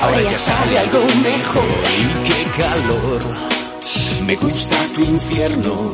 [0.00, 1.64] ahora ya sabe algo mejor.
[1.98, 3.20] Y qué calor,
[4.26, 5.90] me gusta tu infierno.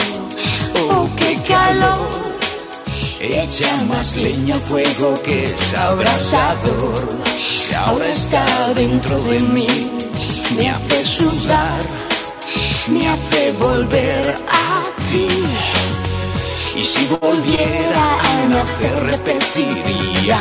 [0.91, 2.27] Oh, qué calor.
[3.21, 7.17] Echa más leña al fuego que es abrasador.
[7.77, 9.67] Ahora está dentro de mí,
[10.57, 11.83] me hace sudar,
[12.89, 15.29] me hace volver a ti.
[16.77, 20.41] Y si volviera a nacer repetiría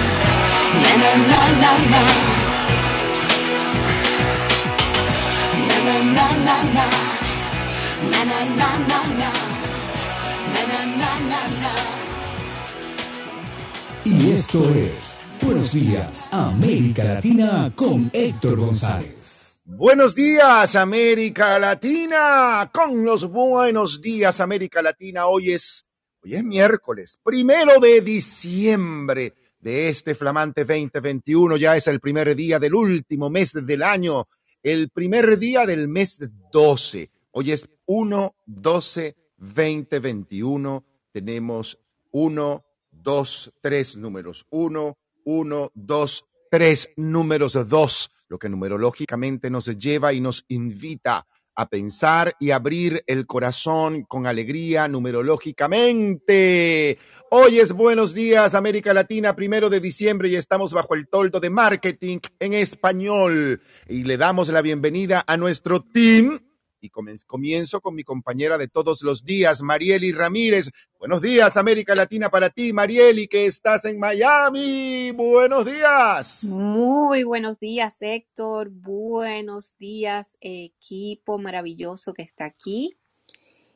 [14.05, 19.61] Y esto es Buenos Días, América Latina con Héctor González.
[19.65, 22.69] Buenos días, América Latina.
[22.73, 25.27] Con los buenos días, América Latina.
[25.27, 25.85] Hoy es,
[26.23, 31.57] hoy es miércoles, primero de diciembre de este flamante 2021.
[31.57, 34.27] Ya es el primer día del último mes del año,
[34.61, 36.19] el primer día del mes
[36.51, 37.09] 12.
[37.31, 40.85] Hoy es 1, 12, 2021.
[41.11, 41.79] Tenemos
[42.11, 44.45] 1, 2, 3 números.
[44.49, 51.69] 1, 1, 2, 3 números 2, lo que numerológicamente nos lleva y nos invita a
[51.69, 56.97] pensar y abrir el corazón con alegría numerológicamente.
[57.33, 61.49] Hoy es Buenos Días América Latina, primero de diciembre y estamos bajo el toldo de
[61.49, 63.61] marketing en español.
[63.87, 66.41] Y le damos la bienvenida a nuestro team.
[66.81, 70.71] Y comienzo con mi compañera de todos los días, Marieli Ramírez.
[70.99, 75.13] Buenos días, América Latina, para ti, Marieli, que estás en Miami.
[75.13, 76.43] Buenos días.
[76.43, 78.71] Muy buenos días, Héctor.
[78.71, 82.97] Buenos días, equipo maravilloso que está aquí.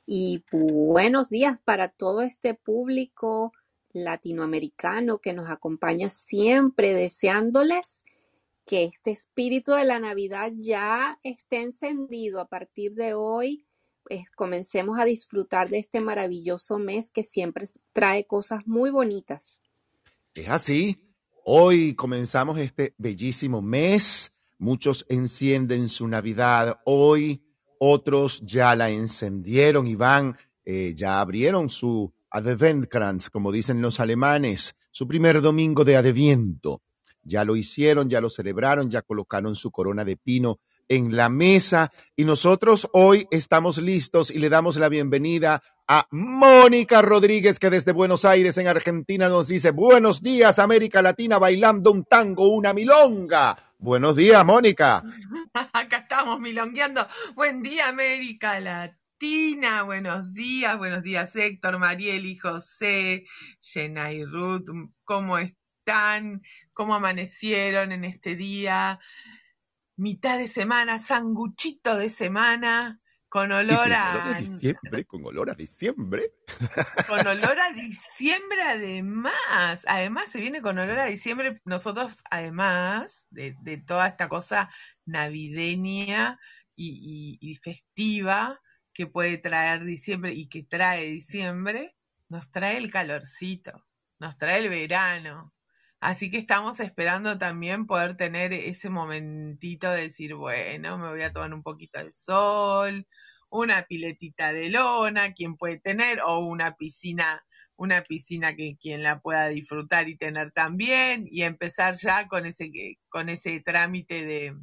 [0.06, 3.52] Y buenos días para todo este público
[3.92, 8.00] latinoamericano que nos acompaña siempre, deseándoles
[8.66, 13.66] que este espíritu de la Navidad ya esté encendido a partir de hoy.
[14.04, 19.60] Pues, comencemos a disfrutar de este maravilloso mes que siempre trae cosas muy bonitas.
[20.36, 21.02] Es así.
[21.44, 24.34] Hoy comenzamos este bellísimo mes.
[24.60, 27.45] Muchos encienden su Navidad hoy
[27.80, 34.76] otros ya la encendieron y van, eh, ya abrieron su Adventkranz, como dicen los alemanes,
[34.92, 36.82] su primer domingo de Adviento.
[37.24, 41.92] Ya lo hicieron, ya lo celebraron, ya colocaron su corona de pino en la mesa
[42.16, 47.92] y nosotros hoy estamos listos y le damos la bienvenida a Mónica Rodríguez que desde
[47.92, 53.58] Buenos Aires en Argentina nos dice buenos días América Latina bailando un tango, una milonga.
[53.78, 55.02] Buenos días Mónica.
[55.74, 57.08] Acá estamos milongueando.
[57.36, 59.84] Buen día América Latina.
[59.84, 63.26] Buenos días, buenos días Héctor, Mariel y José,
[63.60, 64.70] Jenna y Ruth.
[65.04, 66.42] ¿Cómo están?
[66.74, 69.00] ¿Cómo amanecieron en este día?
[69.98, 73.00] mitad de semana, sanguchito de semana,
[73.36, 74.40] con olor a...
[74.40, 76.32] diciembre, con olor a diciembre.
[77.06, 79.84] Con olor a diciembre además.
[79.90, 81.60] Además se viene con olor a diciembre.
[81.66, 83.54] Nosotros además de,
[83.86, 84.70] toda esta cosa
[85.06, 86.40] navideña
[86.78, 88.62] y festiva
[88.94, 91.94] que puede traer diciembre y que trae diciembre,
[92.30, 93.86] nos trae el calorcito,
[94.18, 95.54] nos trae el verano,
[96.06, 101.34] Así que estamos esperando también poder tener ese momentito de decir, bueno, me voy a
[101.34, 103.08] tomar un poquito de sol,
[103.50, 107.46] una piletita de lona, quien puede tener, o una piscina,
[107.76, 112.72] una piscina que quien la pueda disfrutar y tener también, y empezar ya con ese,
[113.10, 114.56] con ese trámite de,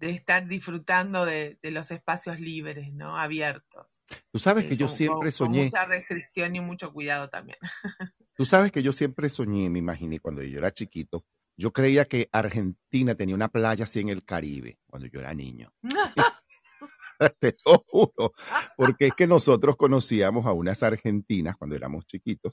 [0.00, 3.16] de estar disfrutando de, los espacios libres, ¿no?
[3.16, 4.02] Abiertos.
[4.32, 5.58] Tú sabes que yo siempre soñé.
[5.58, 7.58] Con mucha restricción y mucho cuidado también.
[8.34, 11.26] Tú sabes que yo siempre soñé, me imaginé cuando yo era chiquito,
[11.58, 15.70] yo creía que Argentina tenía una playa así en el Caribe, cuando yo era niño.
[17.38, 18.32] Te lo juro,
[18.76, 22.52] porque es que nosotros conocíamos a unas argentinas cuando éramos chiquitos,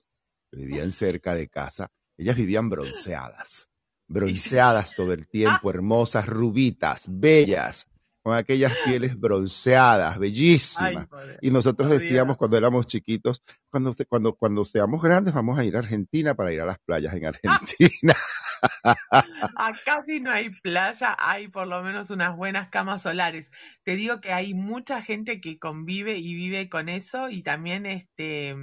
[0.51, 3.69] que vivían cerca de casa, ellas vivían bronceadas,
[4.07, 7.87] bronceadas todo el tiempo, hermosas, rubitas, bellas,
[8.23, 11.07] con aquellas pieles bronceadas, bellísimas.
[11.41, 15.79] y nosotros decíamos cuando éramos chiquitos, cuando, cuando, cuando seamos grandes vamos a ir a
[15.79, 18.15] Argentina para ir a las playas en Argentina.
[19.55, 23.51] Acá sí no hay playa, hay por lo menos unas buenas camas solares.
[23.83, 28.55] Te digo que hay mucha gente que convive y vive con eso y también este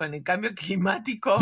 [0.00, 1.36] con el cambio climático,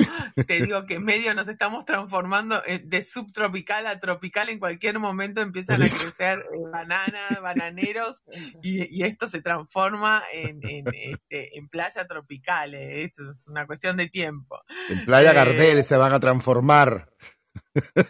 [0.48, 5.40] te digo que medio nos estamos transformando eh, de subtropical a tropical, en cualquier momento
[5.40, 8.24] empiezan a crecer eh, bananas, bananeros,
[8.62, 13.96] y, esto se transforma en, en, este, en playa tropical, eh, esto es una cuestión
[13.96, 14.60] de tiempo.
[14.88, 17.12] En playa Gardel se van a transformar.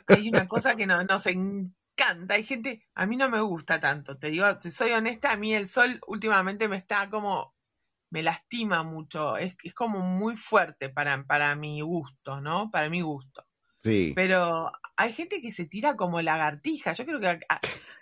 [0.08, 4.30] Hay una cosa que nos encanta, hay gente, a mí no me gusta tanto, te
[4.30, 7.54] digo, soy honesta, a mí el sol últimamente me está como
[8.10, 12.70] me lastima mucho, es, es como muy fuerte para, para mi gusto, ¿no?
[12.70, 13.44] Para mi gusto.
[13.82, 14.12] Sí.
[14.14, 16.92] Pero hay gente que se tira como lagartija.
[16.92, 17.38] Yo creo que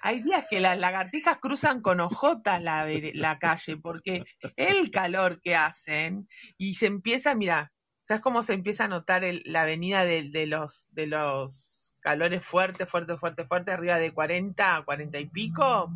[0.00, 4.24] hay días que las lagartijas cruzan con ojotas la, la calle porque
[4.56, 7.72] el calor que hacen y se empieza, mira,
[8.06, 12.88] ¿sabes cómo se empieza a notar la venida de, de, los, de los calores fuertes,
[12.88, 15.90] fuertes, fuertes, fuertes, arriba de 40, 40 y pico?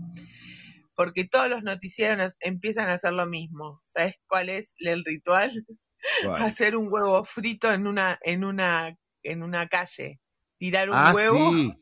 [1.01, 3.83] porque todos los noticieros empiezan a hacer lo mismo.
[3.87, 5.67] ¿Sabes cuál es el ritual?
[6.59, 10.21] Hacer un huevo frito en una, en una, en una calle.
[10.59, 11.55] Tirar un ah, huevo.
[11.55, 11.75] Sí.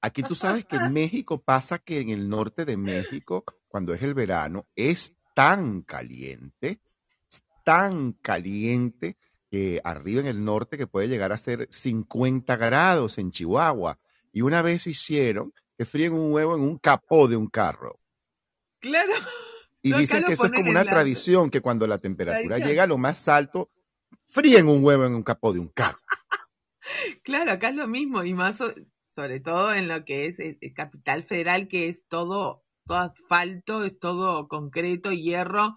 [0.00, 4.02] Aquí tú sabes que en México pasa que en el norte de México, cuando es
[4.02, 6.80] el verano, es tan caliente,
[7.64, 9.16] tan caliente
[9.50, 13.98] que arriba en el norte que puede llegar a ser 50 grados en Chihuahua.
[14.32, 17.98] Y una vez hicieron que fríen un huevo en un capó de un carro.
[18.78, 19.12] Claro.
[19.82, 22.98] Y dicen que eso es como una tradición, que cuando la temperatura llega a lo
[22.98, 23.70] más alto,
[24.26, 25.98] fríen un huevo en un capó de un carro.
[27.22, 28.62] claro, acá es lo mismo, y más
[29.08, 33.84] sobre todo en lo que es el eh, Capital Federal, que es todo, todo asfalto,
[33.84, 35.76] es todo concreto, hierro,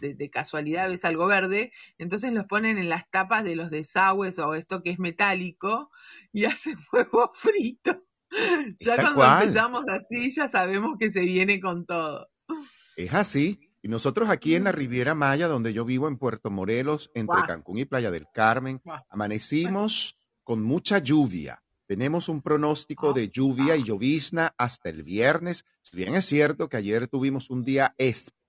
[0.00, 4.54] de, casualidad ves algo verde, entonces los ponen en las tapas de los desagües o
[4.54, 5.90] esto que es metálico
[6.32, 8.04] y hacen huevo frito.
[8.78, 12.28] ya cuando empezamos así, ya sabemos que se viene con todo.
[12.96, 13.70] Es así.
[13.82, 17.78] Y nosotros aquí en la Riviera Maya, donde yo vivo en Puerto Morelos, entre Cancún
[17.78, 21.62] y Playa del Carmen, amanecimos con mucha lluvia.
[21.86, 25.66] Tenemos un pronóstico de lluvia y llovizna hasta el viernes.
[25.82, 28.43] Si bien es cierto que ayer tuvimos un día espectacular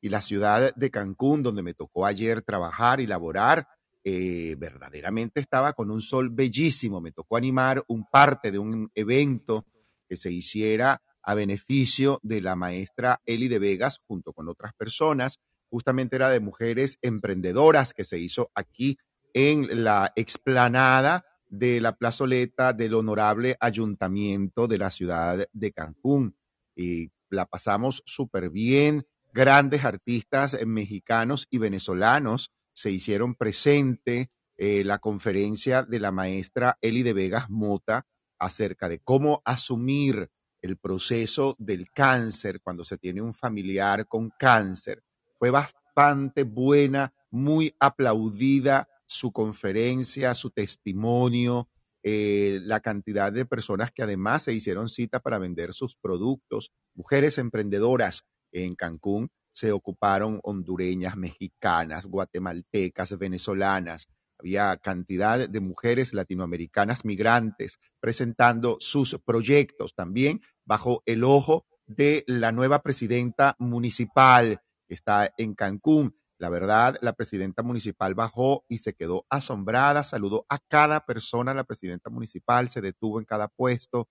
[0.00, 3.66] y la ciudad de Cancún, donde me tocó ayer trabajar y laborar,
[4.04, 7.00] eh, verdaderamente estaba con un sol bellísimo.
[7.00, 9.64] Me tocó animar un parte de un evento
[10.06, 15.40] que se hiciera a beneficio de la maestra Eli de Vegas junto con otras personas.
[15.70, 18.98] Justamente era de mujeres emprendedoras que se hizo aquí
[19.32, 26.36] en la explanada de la plazoleta del honorable ayuntamiento de la ciudad de Cancún.
[26.76, 29.06] Y la pasamos súper bien.
[29.32, 37.02] Grandes artistas mexicanos y venezolanos se hicieron presente eh, la conferencia de la maestra Eli
[37.02, 38.06] de Vegas Mota
[38.38, 40.30] acerca de cómo asumir
[40.62, 45.02] el proceso del cáncer, cuando se tiene un familiar con cáncer.
[45.38, 51.68] Fue bastante buena, muy aplaudida su conferencia, su testimonio,
[52.06, 57.38] eh, la cantidad de personas que además se hicieron cita para vender sus productos, mujeres
[57.38, 64.08] emprendedoras en Cancún, se ocuparon hondureñas, mexicanas, guatemaltecas, venezolanas.
[64.38, 72.52] Había cantidad de mujeres latinoamericanas migrantes presentando sus proyectos también bajo el ojo de la
[72.52, 76.14] nueva presidenta municipal que está en Cancún.
[76.38, 81.64] La verdad, la presidenta municipal bajó y se quedó asombrada, saludó a cada persona, la
[81.64, 84.08] presidenta municipal se detuvo en cada puesto.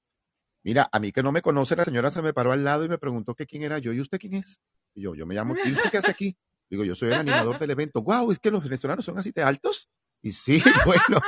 [0.64, 2.90] Mira, a mí que no me conoce, la señora se me paró al lado y
[2.90, 3.92] me preguntó que quién era yo.
[3.92, 4.60] ¿Y usted quién es?
[4.96, 6.38] Y yo, yo me llamo, ¿y usted qué hace aquí?
[6.70, 8.02] Digo, yo soy el animador del evento.
[8.02, 9.90] Wow, es que los venezolanos son así de altos.
[10.22, 11.20] Y sí, bueno.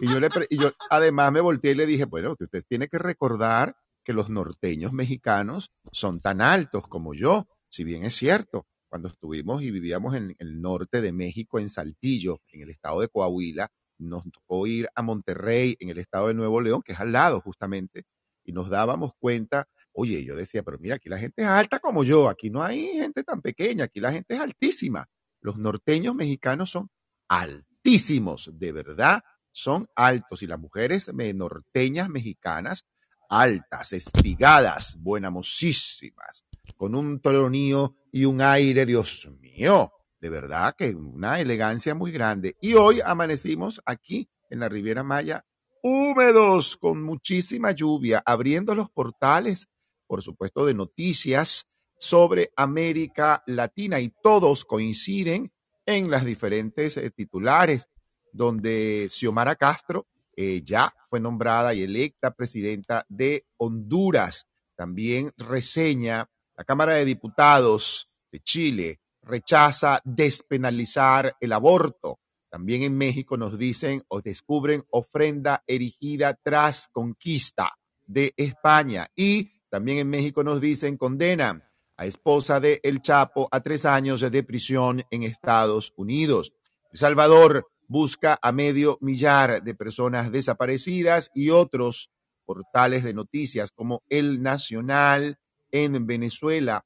[0.00, 2.88] Y yo, le, y yo además me volteé y le dije, bueno, que usted tiene
[2.88, 8.66] que recordar que los norteños mexicanos son tan altos como yo, si bien es cierto
[8.90, 13.08] cuando estuvimos y vivíamos en el norte de México, en Saltillo, en el estado de
[13.08, 13.68] Coahuila,
[13.98, 17.40] nos tocó ir a Monterrey, en el estado de Nuevo León, que es al lado
[17.40, 18.04] justamente,
[18.44, 22.02] y nos dábamos cuenta, oye, yo decía, pero mira, aquí la gente es alta como
[22.02, 25.06] yo, aquí no hay gente tan pequeña, aquí la gente es altísima.
[25.40, 26.90] Los norteños mexicanos son
[27.28, 32.86] altísimos, de verdad, son altos, y las mujeres norteñas mexicanas,
[33.28, 36.44] altas, espigadas, buenamosísimas,
[36.76, 42.56] con un tronío y un aire, Dios mío, de verdad que una elegancia muy grande.
[42.60, 45.44] Y hoy amanecimos aquí en la Riviera Maya
[45.82, 49.66] húmedos, con muchísima lluvia, abriendo los portales,
[50.06, 51.66] por supuesto, de noticias
[51.98, 55.52] sobre América Latina y todos coinciden
[55.86, 57.88] en las diferentes eh, titulares,
[58.32, 64.46] donde Xiomara Castro eh, ya fue nombrada y electa presidenta de Honduras.
[64.76, 66.29] También reseña
[66.60, 72.18] la Cámara de Diputados de Chile rechaza despenalizar el aborto.
[72.50, 77.72] También en México nos dicen o descubren ofrenda erigida tras conquista
[78.06, 79.08] de España.
[79.16, 81.64] Y también en México nos dicen condenan
[81.96, 86.52] a esposa de El Chapo a tres años de prisión en Estados Unidos.
[86.92, 92.10] El Salvador busca a medio millar de personas desaparecidas y otros
[92.44, 95.38] portales de noticias como El Nacional
[95.72, 96.84] en Venezuela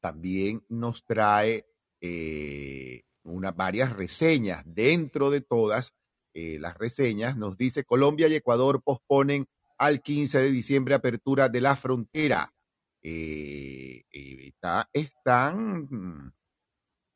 [0.00, 1.66] también nos trae
[2.00, 4.62] eh, una, varias reseñas.
[4.66, 5.94] Dentro de todas
[6.34, 9.46] eh, las reseñas nos dice Colombia y Ecuador posponen
[9.78, 12.52] al 15 de diciembre apertura de la frontera.
[13.02, 16.32] Eh, está, están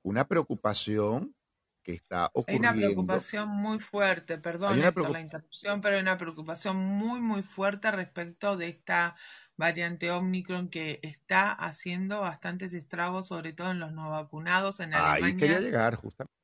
[0.02, 1.34] una preocupación
[1.82, 2.68] que está ocurriendo.
[2.68, 7.42] Hay una preocupación muy fuerte, perdón por la interrupción, pero hay una preocupación muy, muy
[7.42, 9.14] fuerte respecto de esta
[9.56, 14.80] variante Omicron que está haciendo bastantes estragos, sobre todo en los no vacunados.
[14.80, 16.34] En Alemania, Ahí quería llegar, justamente.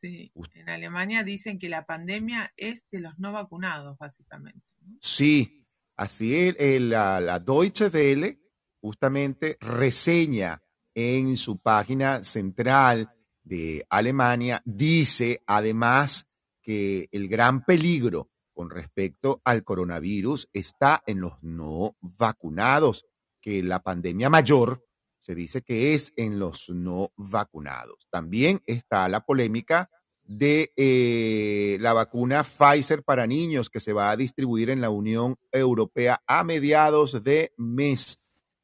[0.00, 4.60] Sí, en Alemania dicen que la pandemia es de los no vacunados, básicamente.
[5.00, 8.38] Sí, así es, la, la Deutsche Welle
[8.80, 10.62] justamente reseña
[10.94, 13.10] en su página central
[13.42, 16.26] de Alemania, dice además
[16.62, 23.06] que el gran peligro con respecto al coronavirus está en los no vacunados,
[23.40, 24.86] que la pandemia mayor
[25.18, 28.06] se dice que es en los no vacunados.
[28.10, 29.90] También está la polémica
[30.22, 35.36] de eh, la vacuna Pfizer para niños que se va a distribuir en la Unión
[35.52, 38.18] Europea a mediados de mes.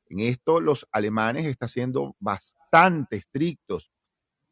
[0.06, 3.90] En esto los alemanes están siendo bastante estrictos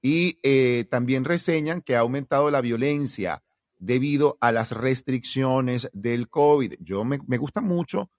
[0.00, 3.42] y eh, también reseñan que ha aumentado la violencia
[3.78, 6.74] debido a las restricciones del COVID.
[6.80, 8.10] Yo me, gusta mucho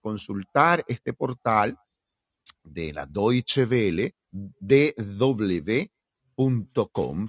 [0.00, 1.78] consultar este portal
[2.62, 4.88] de la Deutsche Welle, dw.com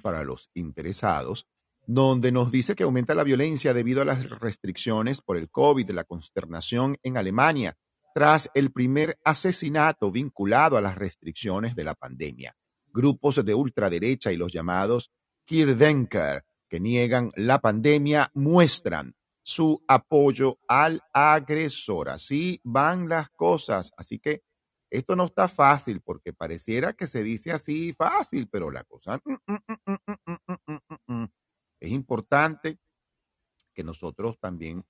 [0.00, 1.46] para los interesados,
[1.86, 6.04] donde nos dice que aumenta la violencia debido a las restricciones por el COVID, la
[6.04, 7.76] consternación en Alemania,
[8.14, 12.54] tras el primer asesinato vinculado a las restricciones de la pandemia.
[12.92, 15.10] Grupos de ultraderecha y los llamados
[15.44, 22.08] Kirdenker que niegan la pandemia muestran su apoyo al agresor.
[22.08, 23.92] Así van las cosas.
[23.96, 24.44] Así que
[24.88, 29.20] esto no está fácil porque pareciera que se dice así fácil, pero la cosa
[31.80, 32.78] es importante
[33.74, 34.84] que nosotros también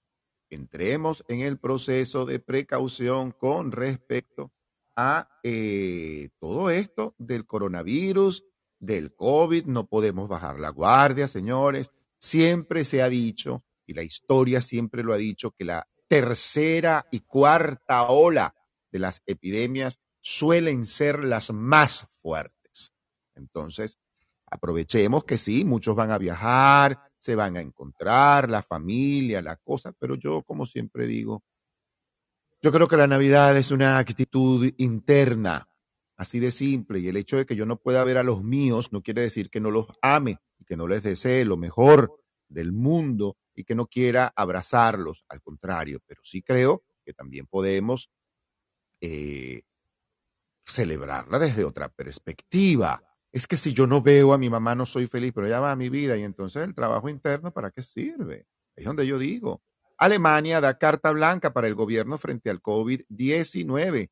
[0.51, 4.53] entremos en el proceso de precaución con respecto
[4.97, 8.45] a eh, todo esto del coronavirus
[8.81, 11.93] del COVID, no podemos bajar la guardia, señores.
[12.19, 17.21] Siempre se ha dicho, y la historia siempre lo ha dicho, que la tercera y
[17.21, 18.55] cuarta ola
[18.91, 22.93] de las epidemias suelen ser las más fuertes.
[23.37, 23.99] Entonces,
[24.47, 29.93] aprovechemos que sí, muchos van a viajar, se van a encontrar, la familia, la cosa,
[29.93, 31.45] pero yo, como siempre digo,
[32.63, 35.70] yo creo que la Navidad es una actitud interna,
[36.21, 38.93] así de simple, y el hecho de que yo no pueda ver a los míos
[38.93, 42.15] no quiere decir que no los ame y que no les desee lo mejor
[42.47, 48.11] del mundo y que no quiera abrazarlos, al contrario, pero sí creo que también podemos
[49.01, 49.63] eh,
[50.67, 53.03] celebrarla desde otra perspectiva.
[53.33, 55.73] Es que si yo no veo a mi mamá no soy feliz, pero ella va
[55.73, 58.45] a mi vida y entonces el trabajo interno, ¿para qué sirve?
[58.77, 59.63] Es donde yo digo.
[59.97, 64.11] Alemania da carta blanca para el gobierno frente al COVID-19.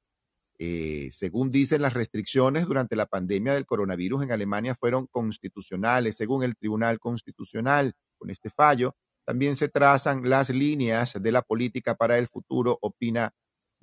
[0.59, 6.43] Eh, según dicen las restricciones durante la pandemia del coronavirus en Alemania fueron constitucionales, según
[6.43, 7.95] el Tribunal Constitucional.
[8.17, 13.33] Con este fallo, también se trazan las líneas de la política para el futuro, opina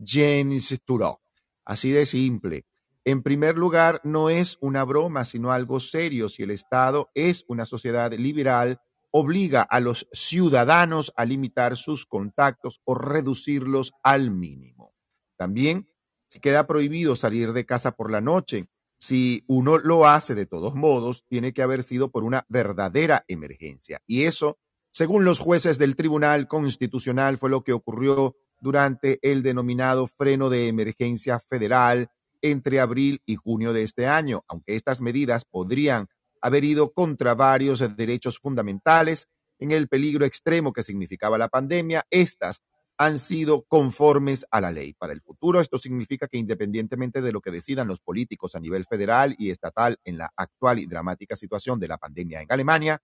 [0.03, 1.21] Jens Turó.
[1.63, 2.65] Así de simple.
[3.05, 6.27] En primer lugar, no es una broma, sino algo serio.
[6.27, 12.81] Si el Estado es una sociedad liberal, obliga a los ciudadanos a limitar sus contactos
[12.83, 14.93] o reducirlos al mínimo.
[15.37, 15.87] También,
[16.27, 18.67] si queda prohibido salir de casa por la noche,
[18.97, 24.01] si uno lo hace de todos modos, tiene que haber sido por una verdadera emergencia.
[24.07, 24.57] Y eso,
[24.91, 30.67] según los jueces del Tribunal Constitucional, fue lo que ocurrió durante el denominado freno de
[30.67, 32.09] emergencia federal
[32.41, 36.07] entre abril y junio de este año, aunque estas medidas podrían
[36.41, 39.27] haber ido contra varios derechos fundamentales
[39.59, 42.61] en el peligro extremo que significaba la pandemia, estas
[42.97, 44.93] han sido conformes a la ley.
[44.93, 48.85] Para el futuro, esto significa que independientemente de lo que decidan los políticos a nivel
[48.85, 53.01] federal y estatal en la actual y dramática situación de la pandemia en Alemania,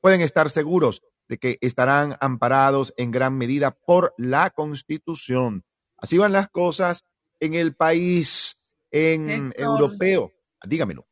[0.00, 5.64] pueden estar seguros de que estarán amparados en gran medida por la Constitución.
[5.96, 7.04] Así van las cosas
[7.38, 8.56] en el país
[8.90, 10.32] en europeo.
[10.66, 11.09] Dígamelo.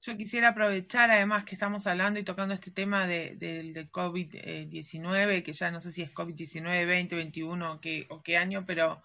[0.00, 5.52] Yo quisiera aprovechar, además que estamos hablando y tocando este tema de, de, COVID-19, que
[5.52, 9.02] ya no sé si es COVID-19, 20, 21 o qué, o qué año, pero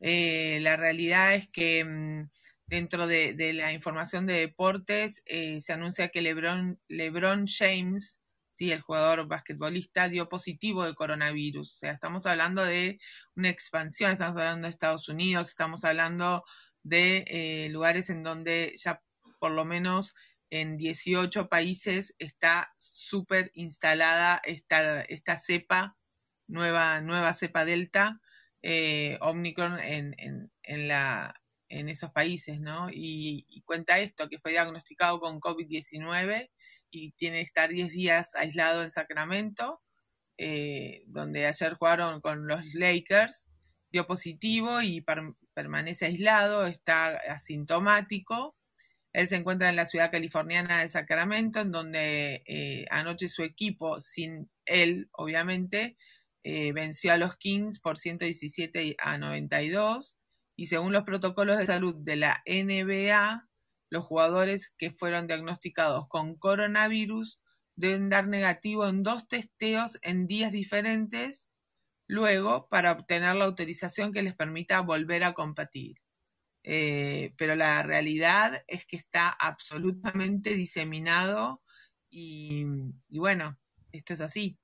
[0.00, 2.28] eh, la realidad es que mm,
[2.66, 8.18] dentro de, la información de deportes eh, se anuncia que LeBron, LeBron James
[8.54, 11.72] Sí, el jugador basquetbolista dio positivo de coronavirus.
[11.72, 12.98] O sea, estamos hablando de
[13.34, 16.44] una expansión, estamos hablando de Estados Unidos, estamos hablando
[16.82, 19.02] de eh, lugares en donde ya
[19.38, 20.14] por lo menos
[20.52, 25.96] en 18 países está súper instalada esta, esta cepa,
[26.46, 28.20] nueva, nueva cepa Delta,
[28.60, 32.90] eh, Omicron en, en, la, en esos países, ¿no?
[32.90, 36.50] Y, y, cuenta esto, que fue diagnosticado con COVID-19
[36.90, 39.80] y tiene que estar 10 días aislado en Sacramento,
[40.36, 43.48] eh, donde ayer jugaron con los Lakers,
[43.90, 45.02] dio positivo y
[45.54, 48.54] permanece aislado, está asintomático.
[49.12, 54.00] Él se encuentra en la ciudad californiana de Sacramento, en donde eh, anoche su equipo,
[54.00, 55.96] sin él, obviamente,
[56.44, 60.16] eh, venció a los Kings por 117 a 92.
[60.56, 63.48] Y según los protocolos de salud de la NBA,
[63.90, 67.38] los jugadores que fueron diagnosticados con coronavirus
[67.76, 71.48] deben dar negativo en dos testeos en días diferentes
[72.06, 76.01] luego para obtener la autorización que les permita volver a competir.
[76.64, 81.62] Eh, pero la realidad es que está absolutamente diseminado
[82.08, 82.64] y,
[83.08, 83.58] bueno,
[83.90, 84.58] esto es así.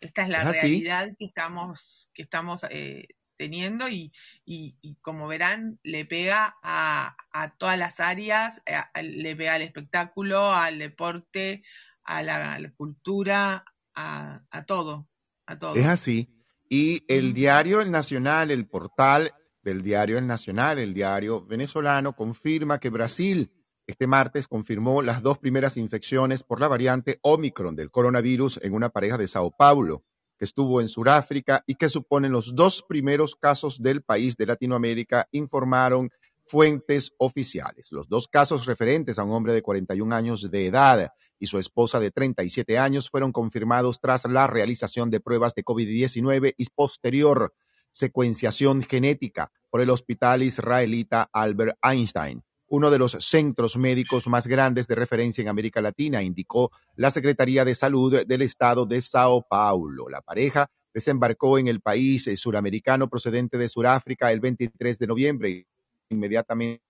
[0.00, 4.12] Esta es la realidad que estamos, que estamos eh, teniendo y,
[4.44, 10.52] y, como verán le pega a, a todas las áreas, eh, le pega al espectáculo,
[10.52, 11.62] al deporte,
[12.04, 13.64] a la, cultura,
[13.94, 15.08] a, a, todo,
[15.46, 15.74] a todo.
[15.76, 16.30] Es así.
[16.68, 19.32] Y el diario El Nacional, el portal
[19.64, 23.50] del diario El Nacional, el diario venezolano, confirma que Brasil
[23.86, 28.88] este martes confirmó las dos primeras infecciones por la variante Omicron del coronavirus en una
[28.88, 30.04] pareja de Sao Paulo
[30.38, 35.28] que estuvo en Sudáfrica y que suponen los dos primeros casos del país de Latinoamérica,
[35.32, 36.10] informaron
[36.46, 37.92] fuentes oficiales.
[37.92, 42.00] Los dos casos referentes a un hombre de 41 años de edad y su esposa
[42.00, 47.52] de 37 años fueron confirmados tras la realización de pruebas de COVID-19 y posterior
[47.94, 54.88] secuenciación genética por el hospital israelita Albert Einstein uno de los centros médicos más grandes
[54.88, 60.08] de referencia en América Latina, indicó la Secretaría de Salud del Estado de Sao Paulo.
[60.08, 65.66] La pareja desembarcó en el país suramericano procedente de Sudáfrica el 23 de noviembre.
[66.08, 66.82] Inmediatamente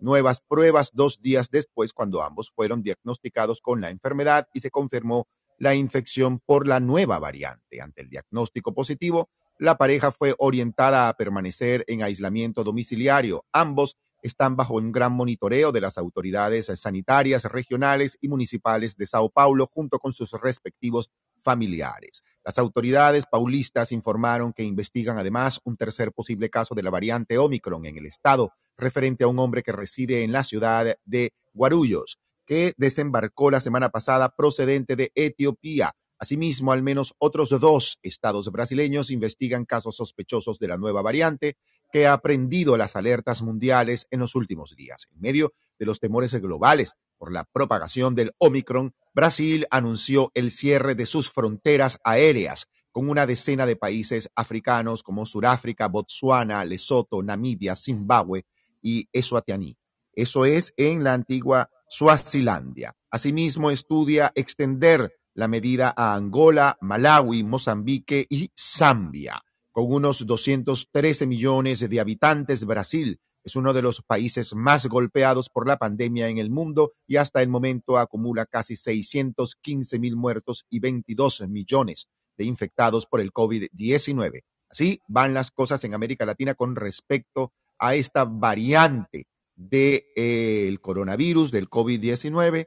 [0.00, 5.26] nuevas pruebas dos días después cuando ambos fueron diagnosticados con la enfermedad y se confirmó
[5.58, 7.80] la infección por la nueva variante.
[7.80, 13.44] Ante el diagnóstico positivo, la pareja fue orientada a permanecer en aislamiento domiciliario.
[13.52, 19.30] Ambos están bajo un gran monitoreo de las autoridades sanitarias regionales y municipales de Sao
[19.30, 22.22] Paulo junto con sus respectivos familiares.
[22.44, 27.84] Las autoridades paulistas informaron que investigan además un tercer posible caso de la variante Omicron
[27.86, 32.72] en el estado, referente a un hombre que reside en la ciudad de Guarulhos, que
[32.76, 35.94] desembarcó la semana pasada procedente de Etiopía.
[36.18, 41.56] Asimismo, al menos otros dos estados brasileños investigan casos sospechosos de la nueva variante
[41.92, 45.06] que ha prendido las alertas mundiales en los últimos días.
[45.12, 50.94] En medio de los temores globales por la propagación del Omicron, Brasil anunció el cierre
[50.94, 57.76] de sus fronteras aéreas con una decena de países africanos como Sudáfrica, Botsuana, Lesoto, Namibia,
[57.76, 58.44] Zimbabue
[58.82, 59.76] y Eswatini.
[60.12, 62.94] Eso es en la antigua Suazilandia.
[63.10, 69.40] Asimismo, estudia extender la medida a Angola, Malawi, Mozambique y Zambia.
[69.70, 75.68] Con unos 213 millones de habitantes, Brasil es uno de los países más golpeados por
[75.68, 80.80] la pandemia en el mundo y hasta el momento acumula casi 615 mil muertos y
[80.80, 84.42] 22 millones de infectados por el COVID-19.
[84.68, 90.78] Así van las cosas en América Latina con respecto a esta variante del de, eh,
[90.80, 92.66] coronavirus, del COVID-19.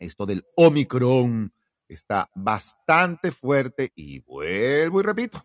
[0.00, 1.52] Esto del Omicron
[1.88, 5.44] está bastante fuerte y vuelvo y repito,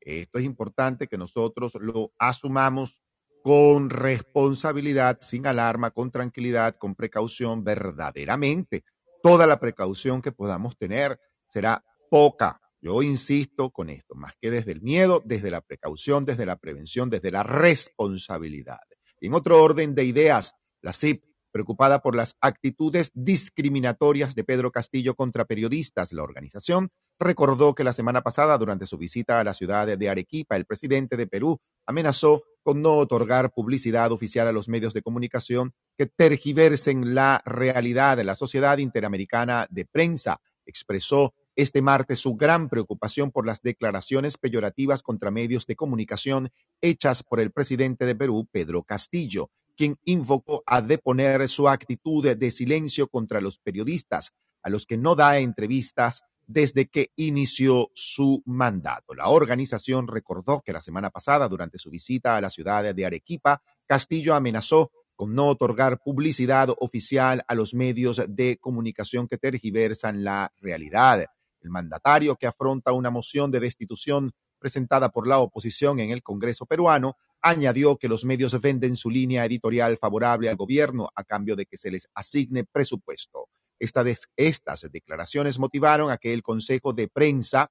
[0.00, 3.00] esto es importante que nosotros lo asumamos
[3.42, 8.84] con responsabilidad, sin alarma, con tranquilidad, con precaución, verdaderamente.
[9.22, 12.60] Toda la precaución que podamos tener será poca.
[12.80, 17.08] Yo insisto con esto, más que desde el miedo, desde la precaución, desde la prevención,
[17.08, 18.80] desde la responsabilidad.
[19.20, 21.24] en otro orden de ideas, la CIP
[21.56, 26.12] preocupada por las actitudes discriminatorias de Pedro Castillo contra periodistas.
[26.12, 30.56] La organización recordó que la semana pasada, durante su visita a la ciudad de Arequipa,
[30.56, 35.72] el presidente de Perú amenazó con no otorgar publicidad oficial a los medios de comunicación
[35.96, 40.42] que tergiversen la realidad de la Sociedad Interamericana de Prensa.
[40.66, 46.50] Expresó este martes su gran preocupación por las declaraciones peyorativas contra medios de comunicación
[46.82, 52.50] hechas por el presidente de Perú, Pedro Castillo quien invocó a deponer su actitud de
[52.50, 59.14] silencio contra los periodistas, a los que no da entrevistas desde que inició su mandato.
[59.14, 63.62] La organización recordó que la semana pasada, durante su visita a la ciudad de Arequipa,
[63.86, 70.52] Castillo amenazó con no otorgar publicidad oficial a los medios de comunicación que tergiversan la
[70.60, 71.26] realidad.
[71.60, 76.66] El mandatario que afronta una moción de destitución presentada por la oposición en el Congreso
[76.66, 81.66] peruano añadió que los medios venden su línea editorial favorable al gobierno a cambio de
[81.66, 83.48] que se les asigne presupuesto.
[83.78, 87.70] estas declaraciones motivaron a que el Consejo de Prensa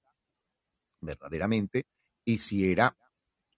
[1.01, 1.85] verdaderamente
[2.25, 2.95] hiciera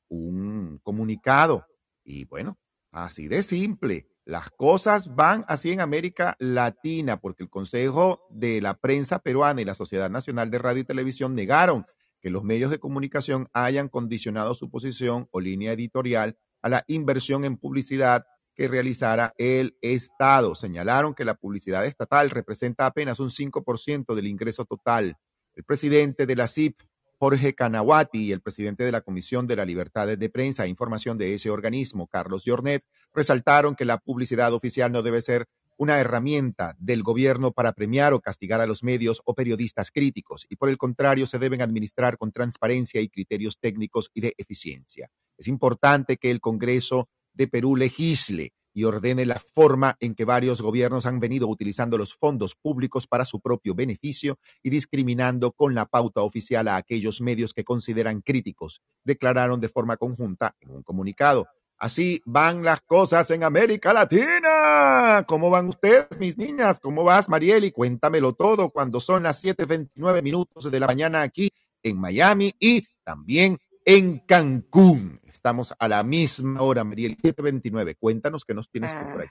[0.10, 1.66] un comunicado.
[2.04, 2.58] Y bueno,
[2.92, 4.08] así de simple.
[4.26, 9.66] Las cosas van así en América Latina, porque el Consejo de la Prensa Peruana y
[9.66, 11.86] la Sociedad Nacional de Radio y Televisión negaron
[12.22, 17.46] que los medios de comunicación hayan condicionado su posición o línea editorial a la inversión
[17.46, 18.26] en publicidad
[18.56, 20.56] que realizara el Estado.
[20.56, 25.16] Señalaron que la publicidad estatal representa apenas un 5% del ingreso total.
[25.54, 26.82] El presidente de la CIP,
[27.20, 31.18] Jorge Canahuati, y el presidente de la Comisión de la Libertad de Prensa e Información
[31.18, 36.76] de ese organismo, Carlos Jornet, resaltaron que la publicidad oficial no debe ser una herramienta
[36.80, 40.78] del gobierno para premiar o castigar a los medios o periodistas críticos y por el
[40.78, 45.10] contrario se deben administrar con transparencia y criterios técnicos y de eficiencia.
[45.38, 50.62] Es importante que el Congreso de Perú legisle y ordene la forma en que varios
[50.62, 55.88] gobiernos han venido utilizando los fondos públicos para su propio beneficio y discriminando con la
[55.88, 61.48] pauta oficial a aquellos medios que consideran críticos, declararon de forma conjunta en un comunicado.
[61.80, 65.24] Así van las cosas en América Latina.
[65.28, 66.80] ¿Cómo van ustedes, mis niñas?
[66.80, 67.72] ¿Cómo vas, Marieli?
[67.72, 71.52] Cuéntamelo todo cuando son las 7:29 minutos de la mañana aquí
[71.84, 75.22] en Miami y también en Cancún.
[75.32, 77.96] Estamos a la misma hora, Marieli, 7:29.
[78.00, 79.28] Cuéntanos qué nos tienes por ahí.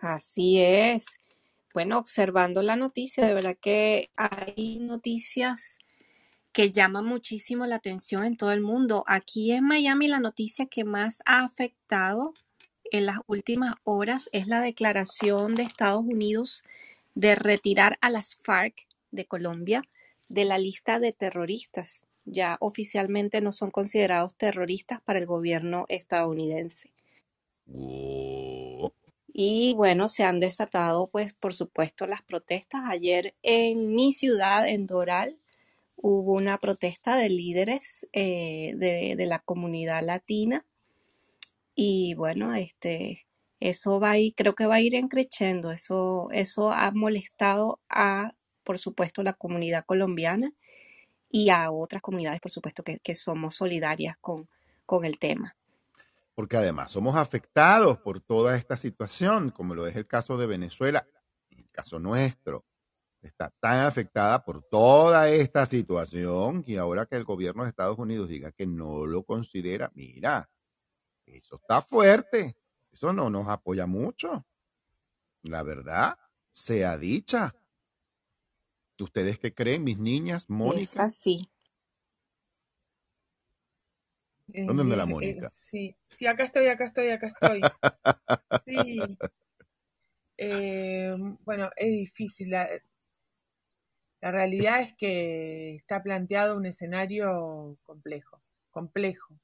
[0.00, 1.04] Ah, así es.
[1.74, 5.76] Bueno, observando la noticia, de verdad que hay noticias
[6.52, 9.04] que llama muchísimo la atención en todo el mundo.
[9.06, 12.34] Aquí en Miami la noticia que más ha afectado
[12.90, 16.64] en las últimas horas es la declaración de Estados Unidos
[17.14, 19.82] de retirar a las FARC de Colombia
[20.28, 22.04] de la lista de terroristas.
[22.24, 26.92] Ya oficialmente no son considerados terroristas para el gobierno estadounidense.
[29.32, 32.82] Y bueno, se han desatado, pues, por supuesto, las protestas.
[32.86, 35.38] Ayer en mi ciudad, en Doral,
[36.02, 40.64] hubo una protesta de líderes eh, de, de la comunidad latina
[41.74, 43.26] y bueno, este,
[43.58, 45.70] eso va a ir, creo que va a ir creciendo.
[45.70, 48.30] Eso, eso ha molestado a,
[48.64, 50.52] por supuesto, la comunidad colombiana
[51.28, 54.48] y a otras comunidades, por supuesto, que, que somos solidarias con,
[54.84, 55.56] con el tema.
[56.34, 61.06] Porque además somos afectados por toda esta situación, como lo es el caso de Venezuela,
[61.50, 62.64] el caso nuestro.
[63.22, 68.28] Está tan afectada por toda esta situación y ahora que el gobierno de Estados Unidos
[68.28, 70.48] diga que no lo considera, mira,
[71.26, 72.56] eso está fuerte.
[72.90, 74.46] Eso no nos apoya mucho.
[75.42, 76.18] La verdad,
[76.50, 77.54] sea dicha.
[78.98, 80.48] ¿Ustedes qué creen, mis niñas?
[80.48, 80.82] Mónica.
[80.82, 81.50] Es así.
[84.46, 85.48] ¿Dónde anda la eh, Mónica?
[85.50, 87.60] sí, sí, acá estoy, acá estoy, acá estoy.
[88.66, 89.00] Sí.
[90.42, 92.48] Eh, bueno, es difícil.
[92.48, 92.66] La,
[94.20, 99.34] la realidad es que está planteado un escenario complejo, complejo.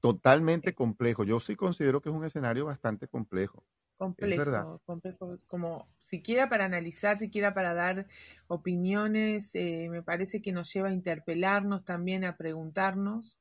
[0.00, 1.24] Totalmente complejo.
[1.24, 3.64] Yo sí considero que es un escenario bastante complejo.
[3.96, 8.06] Complejo, complejo, como siquiera para analizar, siquiera para dar
[8.46, 13.38] opiniones, eh, me parece que nos lleva a interpelarnos también, a preguntarnos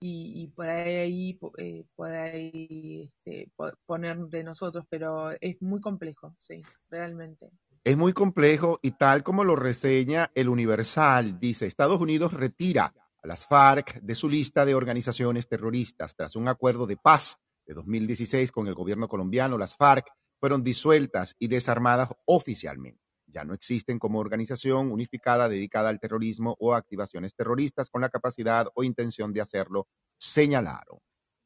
[0.00, 3.50] y, por ahí, eh, por ahí este,
[3.86, 7.50] poner de nosotros, pero es muy complejo, sí, realmente.
[7.84, 13.26] Es muy complejo y tal como lo reseña el Universal, dice, Estados Unidos retira a
[13.26, 16.16] las FARC de su lista de organizaciones terroristas.
[16.16, 20.06] Tras un acuerdo de paz de 2016 con el gobierno colombiano, las FARC
[20.40, 23.02] fueron disueltas y desarmadas oficialmente.
[23.26, 28.66] Ya no existen como organización unificada dedicada al terrorismo o activaciones terroristas con la capacidad
[28.74, 31.00] o intención de hacerlo, señalaron.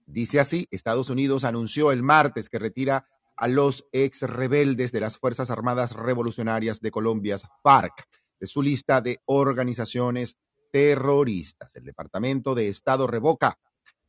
[0.06, 5.16] Dice así, Estados Unidos anunció el martes que retira a los ex rebeldes de las
[5.16, 8.04] Fuerzas Armadas Revolucionarias de Colombia, FARC,
[8.40, 10.36] de su lista de organizaciones
[10.72, 11.76] terroristas.
[11.76, 13.58] El Departamento de Estado revoca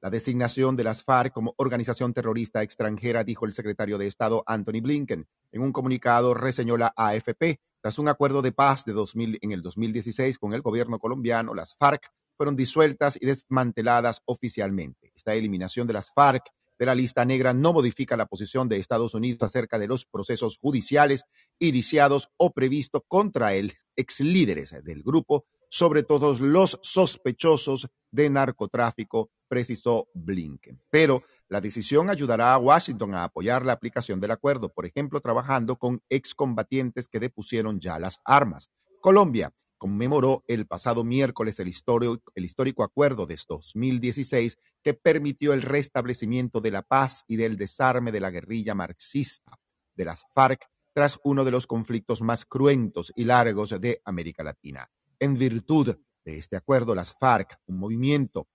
[0.01, 4.81] la designación de las FARC como organización terrorista extranjera, dijo el secretario de Estado Anthony
[4.81, 5.27] Blinken.
[5.51, 7.59] En un comunicado reseñó la AFP.
[7.81, 11.75] Tras un acuerdo de paz de 2000, en el 2016 con el gobierno colombiano, las
[11.75, 15.11] FARC fueron disueltas y desmanteladas oficialmente.
[15.13, 16.43] Esta eliminación de las FARC
[16.79, 20.57] de la lista negra no modifica la posición de Estados Unidos acerca de los procesos
[20.57, 21.25] judiciales
[21.59, 29.29] iniciados o previstos contra el ex líderes del grupo sobre todos los sospechosos de narcotráfico,
[29.47, 30.81] precisó Blinken.
[30.89, 35.75] Pero la decisión ayudará a Washington a apoyar la aplicación del acuerdo, por ejemplo, trabajando
[35.75, 38.69] con excombatientes que depusieron ya las armas.
[39.01, 45.63] Colombia conmemoró el pasado miércoles el histórico, el histórico acuerdo de 2016 que permitió el
[45.63, 49.57] restablecimiento de la paz y del desarme de la guerrilla marxista
[49.95, 54.89] de las FARC tras uno de los conflictos más cruentos y largos de América Latina.
[55.19, 58.47] En virtud de este acuerdo, las FARC, un movimiento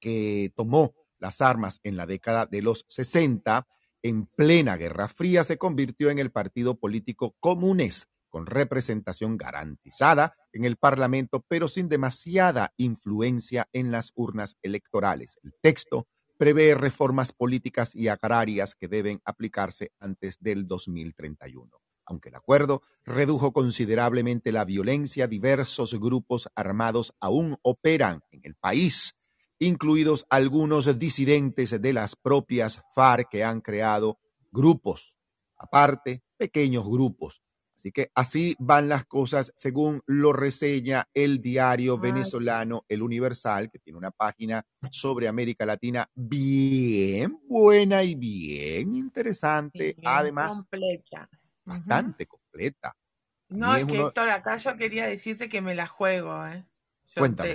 [0.00, 3.66] que tomó las armas en la década de los 60,
[4.02, 8.06] en plena Guerra Fría, se convirtió en el partido político Comunes,
[8.36, 15.38] con representación garantizada en el Parlamento, pero sin demasiada influencia en las urnas electorales.
[15.42, 21.80] El texto prevé reformas políticas y agrarias que deben aplicarse antes del 2031.
[22.04, 29.16] Aunque el acuerdo redujo considerablemente la violencia, diversos grupos armados aún operan en el país,
[29.58, 34.18] incluidos algunos disidentes de las propias FARC que han creado
[34.52, 35.16] grupos,
[35.56, 37.40] aparte, pequeños grupos.
[37.86, 43.78] Así que así van las cosas según lo reseña el diario venezolano El Universal, que
[43.78, 49.94] tiene una página sobre América Latina bien buena y bien interesante.
[50.04, 51.30] Además, completa
[51.64, 52.96] bastante completa.
[53.50, 56.66] No, es que Héctor, acá yo quería decirte que me la juego, ¿eh?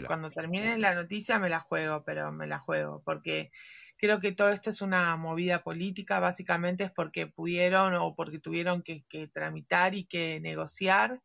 [0.07, 3.51] cuando termine la noticia me la juego, pero me la juego, porque
[4.01, 8.81] creo que todo esto es una movida política, básicamente es porque pudieron o porque tuvieron
[8.81, 11.21] que, tramitar y que negociar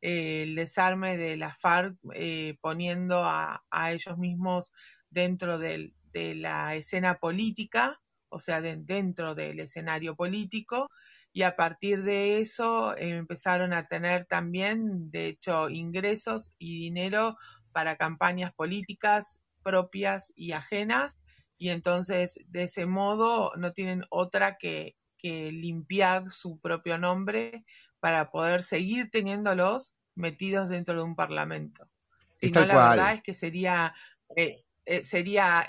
[0.00, 4.72] eh, el desarme de la FARC, eh, poniendo a, ellos mismos
[5.10, 10.88] dentro de la escena política, o sea, dentro del escenario político,
[11.32, 17.36] y a partir de eso eh, empezaron a tener también, de hecho, ingresos y dinero
[17.72, 21.16] para campañas políticas propias y ajenas
[21.60, 27.64] y entonces de ese modo no tienen otra que, limpiar su propio nombre
[28.00, 31.90] para poder seguir teniéndolos metidos dentro de un parlamento.
[32.34, 33.94] Si no, la verdad es que sería
[34.36, 35.66] eh, eh, sería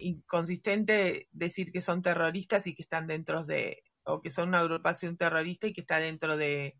[0.00, 5.16] inconsistente decir que son terroristas y que están dentro de, o que son una agrupación
[5.16, 6.74] terrorista y que está dentro de,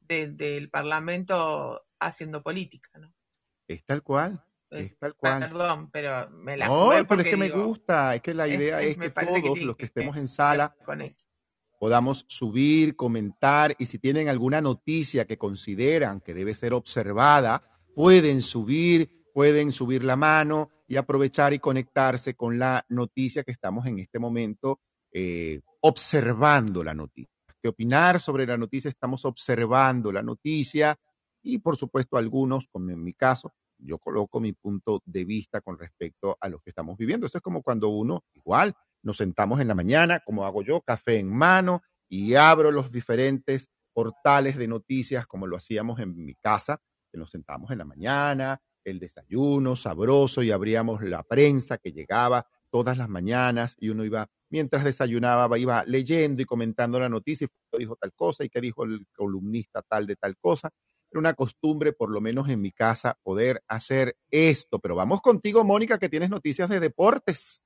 [0.00, 3.14] de- del Parlamento haciendo política, ¿no?
[3.68, 5.40] Es tal cual, Eh, es tal cual.
[5.40, 8.96] Perdón, pero me la No, pero es que me gusta, es que la idea es-
[8.96, 11.00] que que todos los que que- estemos en sala con
[11.78, 17.62] podamos subir, comentar y si tienen alguna noticia que consideran que debe ser observada,
[17.94, 23.84] pueden subir, pueden subir la mano y aprovechar y conectarse con la noticia que estamos
[23.86, 24.80] en este momento
[25.12, 27.30] eh, observando la noticia.
[27.62, 28.88] ¿Qué opinar sobre la noticia?
[28.88, 30.98] Estamos observando la noticia
[31.42, 35.78] y por supuesto algunos, como en mi caso, yo coloco mi punto de vista con
[35.78, 37.26] respecto a lo que estamos viviendo.
[37.26, 41.18] Eso es como cuando uno, igual, nos sentamos en la mañana, como hago yo, café
[41.18, 46.80] en mano, y abro los diferentes portales de noticias, como lo hacíamos en mi casa,
[47.10, 52.46] que nos sentamos en la mañana, el desayuno sabroso, y abríamos la prensa que llegaba
[52.70, 57.78] todas las mañanas, y uno iba, mientras desayunaba, iba leyendo y comentando la noticia, y
[57.78, 60.70] dijo tal cosa, y qué dijo el columnista tal de tal cosa.
[61.18, 64.78] Una costumbre, por lo menos en mi casa, poder hacer esto.
[64.78, 67.62] Pero vamos contigo, Mónica, que tienes noticias de deportes.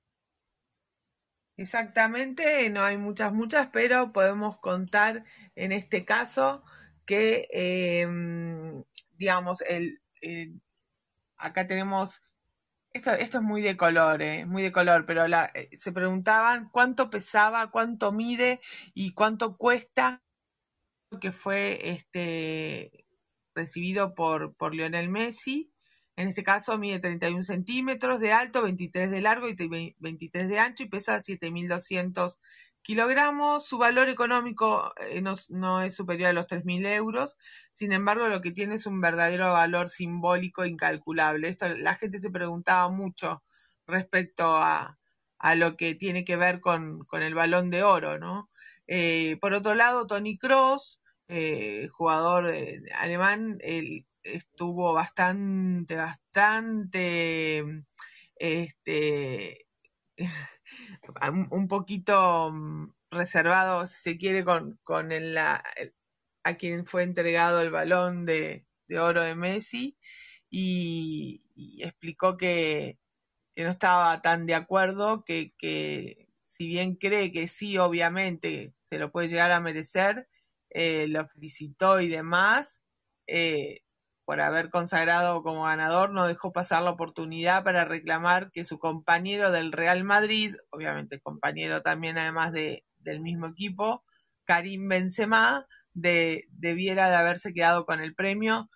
[1.57, 6.65] Exactamente, no hay muchas, muchas, pero podemos contar en este caso
[7.05, 8.83] que, em,
[9.19, 10.01] digamos, el,
[11.37, 12.23] acá tenemos,
[12.95, 17.71] esto, es muy de color, eh, muy de color, pero eh, se preguntaban cuánto pesaba,
[17.71, 18.61] cuánto mide
[18.95, 20.23] y cuánto cuesta
[21.21, 23.07] que fue este
[23.55, 25.73] recibido por, por Lionel Messi.
[26.17, 30.59] En este caso mide 31 centímetros de alto, 23 de largo y te- 23 de
[30.59, 32.39] ancho y pesa 7.200
[32.83, 33.67] kilogramos.
[33.67, 37.37] Su valor económico eh, no, no es superior a los 3.000 euros.
[37.73, 41.49] Sin embargo, lo que tiene es un verdadero valor simbólico incalculable.
[41.49, 43.43] Esto la gente se preguntaba mucho
[43.87, 44.99] respecto a,
[45.39, 48.51] a lo que tiene que ver con, con el balón de oro, ¿no?
[48.87, 57.64] Eh, por otro lado, Tony Cross, eh, jugador eh, alemán, él estuvo bastante, bastante,
[58.37, 59.66] este,
[61.51, 65.62] un poquito mm, reservado, si se quiere, con, con el- la-
[66.45, 69.99] a quien fue entregado el balón de, de oro de Messi
[70.51, 72.99] y, y explicó que,
[73.57, 78.99] que no estaba tan de acuerdo, que, que si bien cree que sí, obviamente se
[79.01, 80.30] lo puede llegar a merecer,
[80.71, 82.83] eh, lo felicitó y demás,
[83.27, 83.81] eh,
[84.25, 89.51] por haber consagrado como ganador, no dejó pasar la oportunidad para reclamar que su compañero
[89.51, 94.05] del Real Madrid, obviamente compañero también además de, del mismo equipo,
[94.45, 98.71] Karim Benzema, de, debiera de haberse quedado con el premio.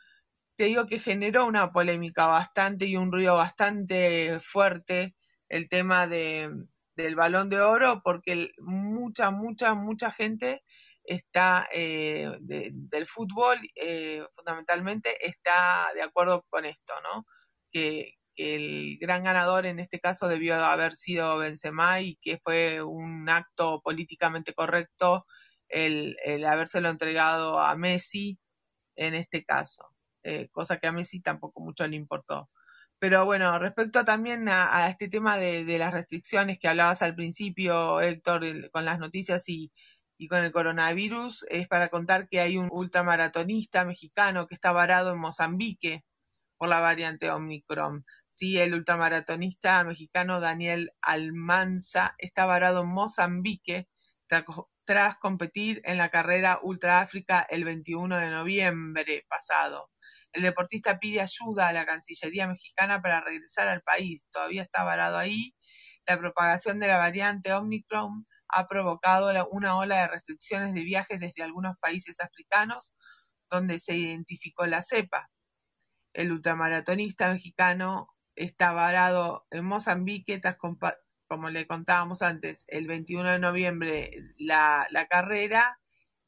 [0.57, 5.15] Te digo que generó una polémica bastante y un ruido bastante fuerte
[5.49, 6.51] el tema de,
[6.97, 10.63] del balón de oro, porque mucha, mucha, mucha gente
[11.05, 17.27] está eh, de- del fútbol eh, fundamentalmente está de acuerdo con esto, ¿no?
[17.73, 23.29] Que, el gran ganador en este caso debió haber sido Benzema y que fue un
[23.31, 25.25] acto políticamente correcto
[25.69, 28.39] el, el habérselo entregado a Messi
[28.97, 29.89] en este caso,
[30.23, 32.51] eh, cosa que a Messi tampoco mucho le importó.
[32.99, 38.01] Pero bueno, respecto también a, a este tema de, las restricciones que hablabas al principio,
[38.01, 39.73] Héctor, con las noticias y,
[40.17, 45.13] y con el coronavirus, es para contar que hay un ultramaratonista mexicano que está varado
[45.13, 46.05] en Mozambique
[46.57, 48.05] por la variante Omicron.
[48.33, 53.89] Sí, el ultramaratonista mexicano Daniel Almanza está varado en Mozambique
[54.29, 54.45] tras,
[54.85, 59.91] tras competir en la carrera Ultra África el 21 de noviembre pasado.
[60.33, 64.27] El deportista pide ayuda a la Cancillería mexicana para regresar al país.
[64.33, 65.55] Todavía está varado ahí.
[66.07, 71.43] La propagación de la variante Omicron ha provocado una ola de restricciones de viajes desde
[71.43, 72.95] algunos países africanos
[73.51, 75.29] donde se identificó la cepa.
[76.13, 80.57] El ultramaratonista mexicano está varado en Mozambique tras,
[81.27, 85.81] como le contábamos antes, el 21 de noviembre la, carrera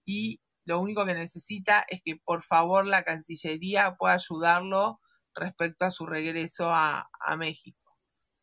[0.05, 5.01] y lo único que necesita es que por favor la Cancillería pueda ayudarlo
[5.33, 7.09] respecto a su regreso a
[7.39, 7.86] México.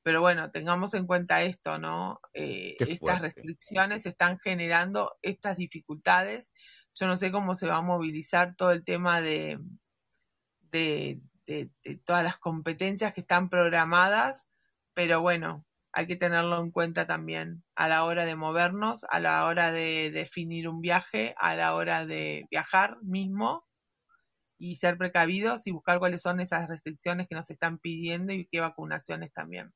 [0.03, 2.19] Pero bueno, tengamos en cuenta esto, ¿no?
[2.33, 6.53] Eh, estas restricciones están generando estas dificultades.
[6.95, 9.59] Yo no sé cómo se va a movilizar todo el tema de,
[10.71, 14.45] de, de- de todas las competencias que están programadas,
[14.93, 19.45] pero bueno, hay que tenerlo en cuenta también a la hora de movernos, a la
[19.45, 23.67] hora de definir un viaje, a la hora de viajar mismo
[24.59, 28.59] y ser precavidos y buscar cuáles son esas restricciones que nos están pidiendo y qué
[28.61, 29.73] vacunaciones también.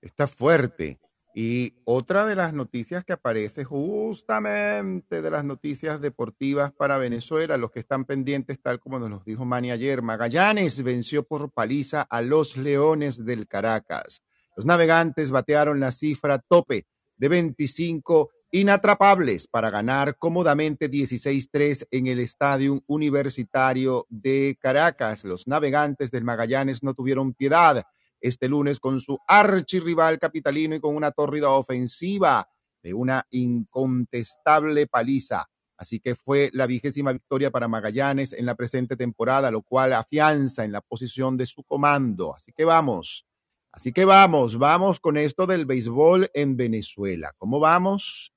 [0.00, 0.98] Está fuerte.
[1.36, 7.72] Y otra de las noticias que aparece justamente de las noticias deportivas para Venezuela, los
[7.72, 12.56] que están pendientes, tal como nos dijo Mani ayer, Magallanes venció por paliza a los
[12.56, 14.22] Leones del Caracas.
[14.56, 16.86] Los navegantes batearon la cifra tope
[17.16, 25.24] de 25 inatrapables para ganar cómodamente 16-3 en el Estadio Universitario de Caracas.
[25.24, 27.84] Los navegantes del Magallanes no tuvieron piedad
[28.24, 32.48] este lunes con su archirrival capitalino y con una tórrida ofensiva
[32.82, 35.46] de una incontestable paliza.
[35.76, 40.64] Así que fue la vigésima victoria para Magallanes en la presente temporada, lo cual afianza
[40.64, 42.34] en la posición de su comando.
[42.34, 43.26] Así que vamos,
[43.72, 47.34] así que vamos, vamos con esto del béisbol en Venezuela.
[47.36, 48.32] ¿Cómo vamos?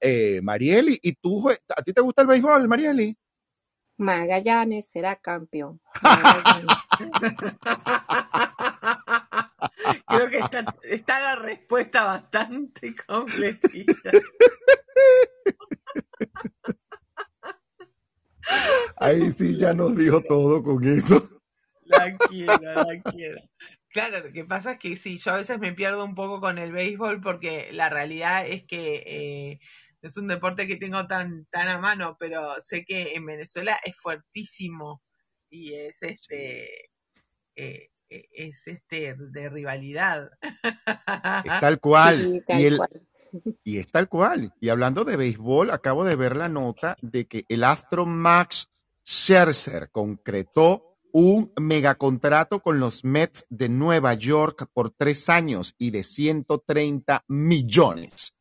[0.00, 3.18] Eh, Marieli, ¿y tú, a ti te gusta el béisbol, Marieli?
[3.96, 5.80] Magallanes será campeón.
[10.06, 14.10] Creo que está, está la respuesta bastante completita.
[18.96, 21.40] Ahí sí ya nos dijo todo con eso.
[21.84, 23.40] La quiero, la quiero.
[23.90, 26.58] Claro, lo que pasa es que sí, yo a veces me pierdo un poco con
[26.58, 29.60] el béisbol porque la realidad es que eh,
[30.02, 33.96] es un deporte que tengo tan, tan a mano, pero sé que en Venezuela es
[33.96, 35.02] fuertísimo
[35.50, 36.90] y es este
[37.56, 40.30] eh, es este de rivalidad.
[41.44, 42.42] Es tal cual.
[42.48, 42.80] y, el,
[43.64, 44.52] y es tal cual.
[44.60, 48.68] Y hablando de béisbol, acabo de ver la nota de que el astro Max
[49.04, 56.02] Scherzer concretó un megacontrato con los Mets de Nueva York por tres años y de
[56.04, 58.34] 130 millones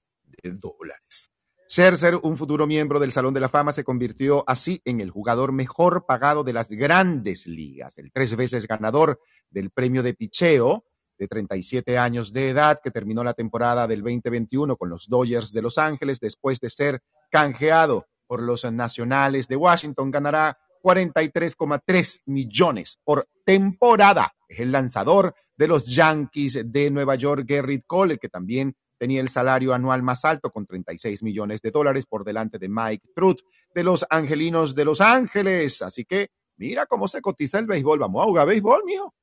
[0.43, 1.32] de dólares.
[1.70, 5.51] Scherzer, un futuro miembro del Salón de la Fama, se convirtió así en el jugador
[5.51, 10.86] mejor pagado de las grandes ligas, el tres veces ganador del premio de picheo
[11.18, 15.61] de 37 años de edad que terminó la temporada del 2021 con los Dodgers de
[15.61, 23.28] Los Ángeles después de ser canjeado por los Nacionales de Washington, ganará 43,3 millones por
[23.45, 24.32] temporada.
[24.47, 29.29] Es el lanzador de los Yankees de Nueva York, Gerrit Cole, que también tenía el
[29.29, 33.41] salario anual más alto con 36 millones de dólares por delante de Mike Trout
[33.73, 35.81] de los Angelinos de Los Ángeles.
[35.81, 37.99] Así que mira cómo se cotiza el béisbol.
[37.99, 39.13] Vamos a jugar béisbol, mijo.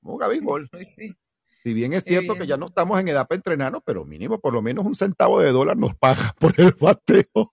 [0.00, 0.70] Vamos a jugar béisbol.
[1.64, 4.54] Si bien es cierto que ya no estamos en edad para entrenarnos, pero mínimo por
[4.54, 7.52] lo menos un centavo de dólar nos paga por el bateo.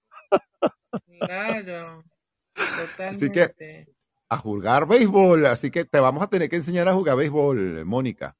[1.19, 2.03] Claro.
[2.99, 3.51] Así que
[4.29, 5.47] a jugar béisbol.
[5.47, 8.37] Así que te vamos a tener que enseñar a jugar béisbol, Mónica.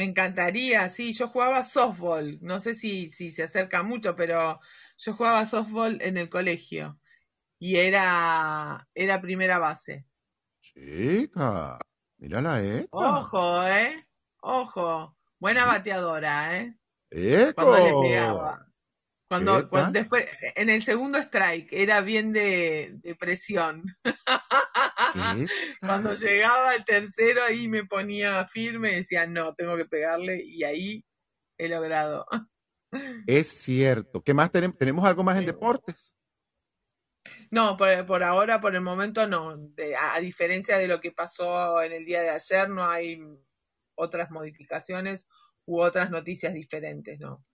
[0.00, 4.58] Me encantaría, sí, yo jugaba softball, no sé si, si se acerca mucho, pero
[4.96, 6.98] yo jugaba softball en el colegio
[7.58, 10.06] y era, era primera base.
[10.62, 11.78] Chica,
[12.16, 12.88] mírala eh.
[12.90, 14.08] Ojo, eh,
[14.40, 16.74] ojo, buena bateadora, eh.
[17.10, 17.56] Eco.
[17.56, 18.69] Cuando le pegaba.
[19.30, 19.62] Cuando,
[19.92, 20.26] después,
[20.56, 23.84] en el segundo strike, era bien de, de presión.
[25.80, 31.04] Cuando llegaba el tercero, ahí me ponía firme, decía, no, tengo que pegarle, y ahí
[31.58, 32.26] he logrado.
[33.28, 34.20] Es cierto.
[34.20, 34.76] ¿Qué más tenemos?
[34.76, 36.12] ¿Tenemos algo más en deportes?
[37.52, 39.50] No, por, por ahora, por el momento no.
[39.96, 43.20] a, a diferencia de lo que pasó en el día de ayer, no hay
[43.94, 45.28] otras modificaciones
[45.66, 47.44] u otras noticias diferentes, ¿no?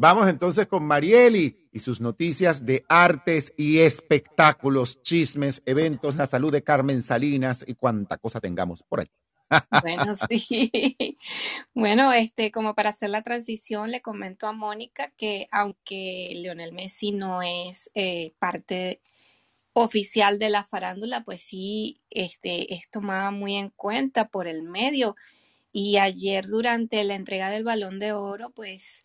[0.00, 6.52] Vamos entonces con Marieli y sus noticias de artes y espectáculos, chismes, eventos, la salud
[6.52, 9.10] de Carmen Salinas y cuánta cosa tengamos por ahí.
[9.82, 10.70] Bueno, sí.
[11.74, 17.10] Bueno, este, como para hacer la transición, le comento a Mónica que aunque Leonel Messi
[17.10, 19.00] no es eh, parte
[19.72, 25.16] oficial de la farándula, pues sí, este, es tomada muy en cuenta por el medio.
[25.72, 29.02] Y ayer durante la entrega del Balón de Oro, pues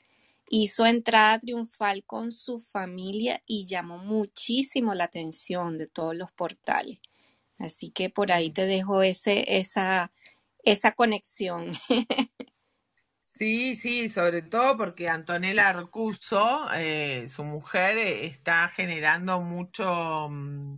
[0.55, 6.99] hizo entrada triunfal con su familia y llamó muchísimo la atención de todos los portales.
[7.57, 10.11] Así que por ahí te dejo ese, esa,
[10.63, 11.71] esa conexión.
[13.35, 20.77] Sí, sí, sobre todo porque Antonella Arcuso, eh, su mujer, eh, está generando mucho, mm,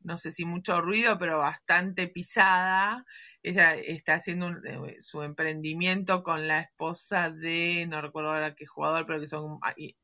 [0.00, 3.06] no sé si mucho ruido, pero bastante pisada
[3.42, 9.06] ella está haciendo eh, su emprendimiento con la esposa de, no recuerdo ahora qué jugador,
[9.06, 9.58] pero que son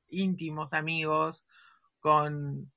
[0.09, 1.47] íntimos amigos
[2.01, 2.73] con,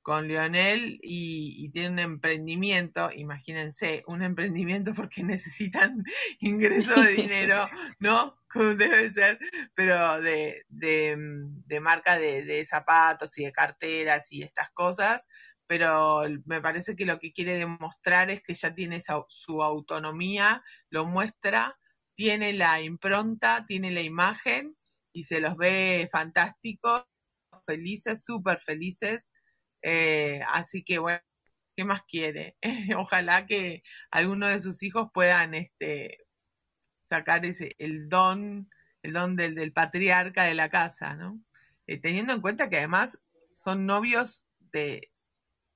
[0.00, 6.02] con Lionel y, tiene un emprendimiento, imagínense, un emprendimiento porque necesitan
[6.40, 8.38] ingreso de dinero, ¿no?
[8.50, 9.38] Como debe ser,
[9.74, 11.16] pero de, de,
[11.66, 15.26] de marca de, de zapatos y de carteras y estas cosas,
[15.66, 21.06] pero me parece que lo que quiere demostrar es que ya tiene su autonomía, lo
[21.06, 21.78] muestra,
[22.14, 24.76] tiene la impronta, tiene la imagen
[25.12, 27.04] y se los ve fantásticos,
[27.66, 29.30] felices, súper felices.
[29.82, 31.20] Eh, así que bueno,
[31.76, 32.56] ¿qué más quiere?
[32.96, 36.18] Ojalá que alguno de sus hijos puedan este,
[37.08, 38.68] sacar ese, el don,
[39.02, 41.40] el don del, del patriarca de la casa, ¿no?
[41.86, 43.22] Eh, teniendo en cuenta que además
[43.54, 45.12] son novios de,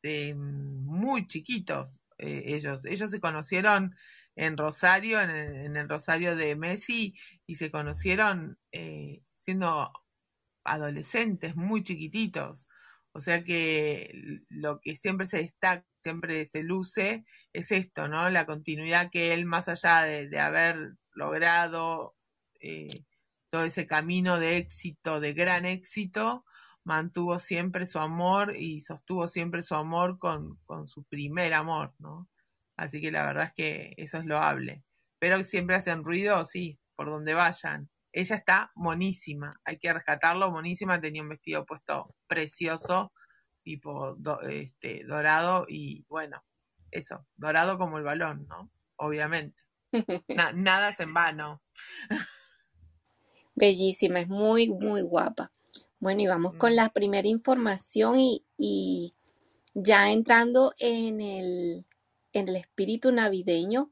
[0.03, 2.85] de muy chiquitos eh, ellos.
[2.85, 3.95] Ellos se conocieron
[4.37, 7.15] en Rosario, en el, en el Rosario de Messi,
[7.47, 9.93] y se conocieron eh, siendo
[10.65, 12.67] adolescentes, muy chiquititos.
[13.13, 14.13] O sea que
[14.49, 18.31] lo que siempre se destaca, siempre se luce, es esto, ¿no?
[18.31, 22.15] La continuidad que él, más allá de, de haber logrado
[22.61, 22.89] eh,
[23.51, 26.45] todo ese camino de éxito, de gran éxito,
[26.91, 32.29] mantuvo siempre su amor y sostuvo siempre su amor con, con su primer amor, ¿no?
[32.77, 34.83] Así que la verdad es que eso es loable.
[35.21, 37.89] Pero siempre hacen ruido, sí, por donde vayan.
[38.13, 43.13] Ella está monísima, hay que rescatarlo, monísima, tenía un vestido puesto precioso,
[43.63, 46.43] tipo do- este, dorado y bueno,
[46.91, 48.69] eso, dorado como el balón, ¿no?
[48.97, 49.57] Obviamente.
[50.29, 51.63] Na- nada es en vano.
[53.55, 55.53] Bellísima, es muy, muy guapa.
[56.01, 59.13] Bueno, y vamos con la primera información y, y
[59.75, 61.85] ya entrando en el,
[62.33, 63.91] en el espíritu navideño,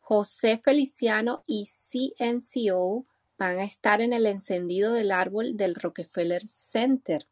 [0.00, 3.06] José Feliciano y CNCO
[3.38, 7.28] van a estar en el encendido del árbol del Rockefeller Center.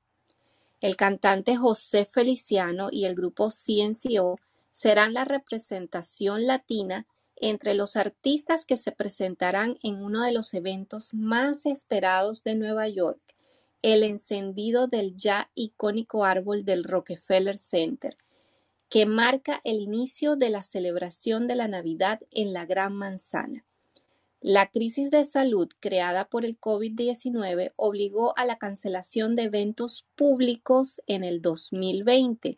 [0.81, 4.39] El cantante José Feliciano y el grupo CNCO
[4.71, 11.12] serán la representación latina entre los artistas que se presentarán en uno de los eventos
[11.15, 13.21] más esperados de Nueva York,
[13.85, 18.16] el encendido del ya icónico árbol del Rockefeller Center,
[18.89, 23.66] que marca el inicio de la celebración de la Navidad en la Gran Manzana.
[24.41, 31.03] La crisis de salud creada por el COVID-19 obligó a la cancelación de eventos públicos
[31.07, 32.57] en el 2020,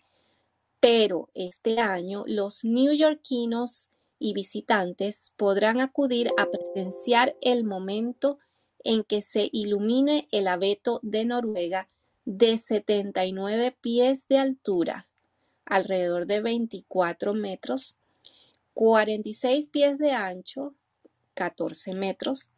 [0.79, 8.39] pero este año los neoyorquinos y visitantes podrán acudir a presenciar el momento
[8.87, 11.89] en que se ilumine el abeto de Noruega
[12.25, 15.07] de 79 pies de altura,
[15.65, 17.97] alrededor de 24 metros,
[18.75, 20.75] 46 pies de ancho,
[21.35, 22.49] 14 metros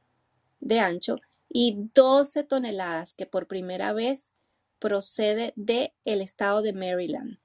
[0.61, 1.17] de ancho
[1.49, 4.33] y 12 toneladas que por primera vez
[4.79, 7.39] procede de el estado de Maryland.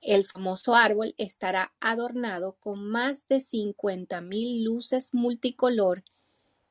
[0.00, 6.02] El famoso árbol estará adornado con más de 50.000 luces multicolor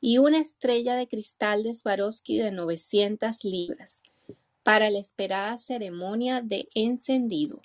[0.02, 4.00] y una estrella de cristal de Swarovski de 900 libras
[4.64, 7.62] para la esperada ceremonia de encendido.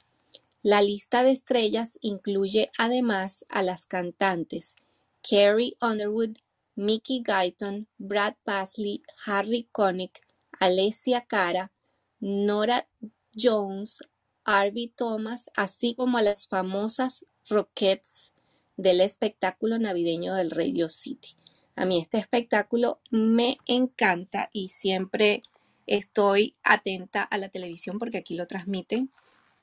[0.62, 4.74] La lista de estrellas incluye además a las cantantes
[5.22, 6.38] Carrie Underwood,
[6.74, 10.20] Mickey Guyton, Brad Paisley, Harry Connick,
[10.58, 11.72] Alessia Cara,
[12.20, 12.88] Nora
[13.36, 13.98] Jones,
[14.44, 18.32] Harvey Thomas, así como a las famosas Rockettes
[18.76, 21.36] del espectáculo navideño del Radio City.
[21.76, 25.42] A mí este espectáculo me encanta y siempre
[25.86, 29.10] estoy atenta a la televisión porque aquí lo transmiten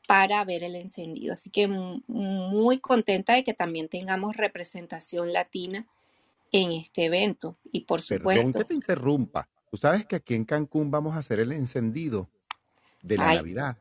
[0.08, 1.34] para ver el encendido.
[1.34, 5.88] Así que muy contenta de que también tengamos representación latina
[6.52, 7.58] en este evento.
[7.72, 9.48] Y por Perdón supuesto, que te interrumpa.
[9.70, 12.30] Tú sabes que aquí en Cancún vamos a hacer el encendido
[13.02, 13.78] de la ay, Navidad.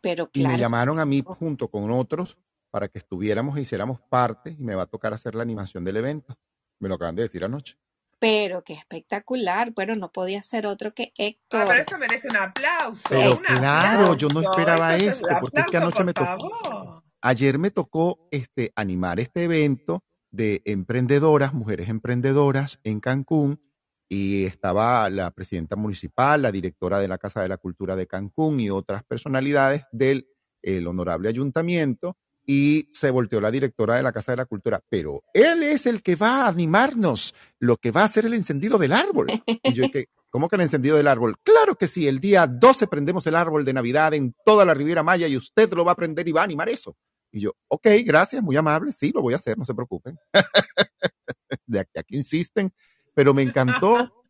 [0.00, 2.38] pero Y me claro, llamaron a mí junto con otros
[2.70, 5.98] para que estuviéramos e hiciéramos parte y me va a tocar hacer la animación del
[5.98, 6.36] evento.
[6.80, 7.76] Me lo acaban de decir anoche.
[8.18, 9.72] pero qué espectacular.
[9.72, 11.76] Bueno, no podía ser otro que Ah, pero Héctor.
[11.76, 15.66] esto merece un aplauso, Pero un claro, yo no esperaba Esto es esto, porque es
[15.66, 17.02] que anoche me por tocó, favor.
[17.22, 23.62] ayer me tocó este, animar este evento de emprendedoras, mujeres emprendedoras en Cancún,
[24.08, 28.58] y estaba la presidenta municipal, la directora de la Casa de la Cultura de Cancún
[28.60, 30.26] y otras personalidades del
[30.62, 35.22] el honorable ayuntamiento, y se volteó la directora de la Casa de la Cultura, pero
[35.34, 38.92] él es el que va a animarnos, lo que va a hacer el encendido del
[38.92, 39.28] árbol.
[39.46, 41.36] Y yo, que, ¿cómo que el encendido del árbol?
[41.42, 45.02] Claro que sí, el día 12 prendemos el árbol de Navidad en toda la Riviera
[45.02, 46.96] Maya y usted lo va a prender y va a animar eso.
[47.32, 50.18] Y yo, ok, gracias, muy amable, sí, lo voy a hacer, no se preocupen.
[51.66, 52.72] de aquí, aquí insisten,
[53.14, 54.12] pero me encantó.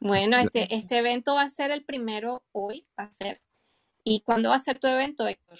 [0.00, 3.42] Bueno, este, este evento va a ser el primero hoy, va a ser.
[4.04, 5.58] ¿Y cuándo va a ser tu evento, Héctor?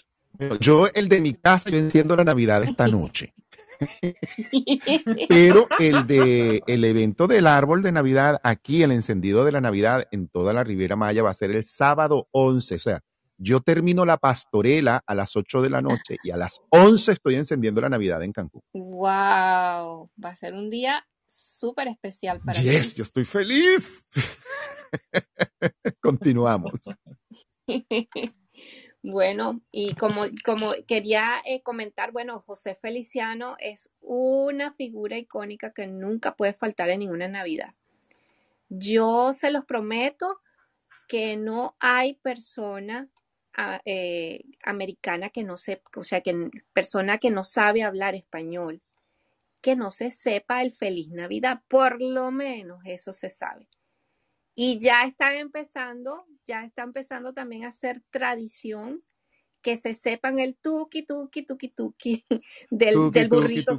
[0.61, 3.35] Yo, el de mi casa, yo enciendo la Navidad esta noche.
[5.29, 10.09] Pero el de el evento del árbol de Navidad, aquí el encendido de la Navidad
[10.11, 12.75] en toda la Riviera Maya va a ser el sábado 11.
[12.75, 13.01] O sea,
[13.37, 17.37] yo termino la pastorela a las 8 de la noche y a las 11 estoy
[17.37, 18.63] encendiendo la Navidad en Cancún.
[18.73, 24.05] Wow, va a ser un día súper especial para Yes, yo estoy feliz.
[26.03, 26.81] Continuamos.
[29.11, 35.87] Bueno, y como, como quería eh, comentar, bueno, José Feliciano es una figura icónica que
[35.87, 37.75] nunca puede faltar en ninguna Navidad.
[38.69, 40.43] Yo se los prometo
[41.09, 43.07] que no hay persona
[43.57, 48.83] ah, eh, americana que no sepa, o sea, que persona que no sabe hablar español,
[49.63, 53.71] que no se sepa el Feliz Navidad, por lo menos eso se sabe.
[54.61, 59.05] Y ya están empezando, ya está empezando también a ser tradición
[59.63, 62.25] que se sepan el tuki, tuki, tuki, tuki
[62.71, 63.73] del, Tuki, del tuki, burrito,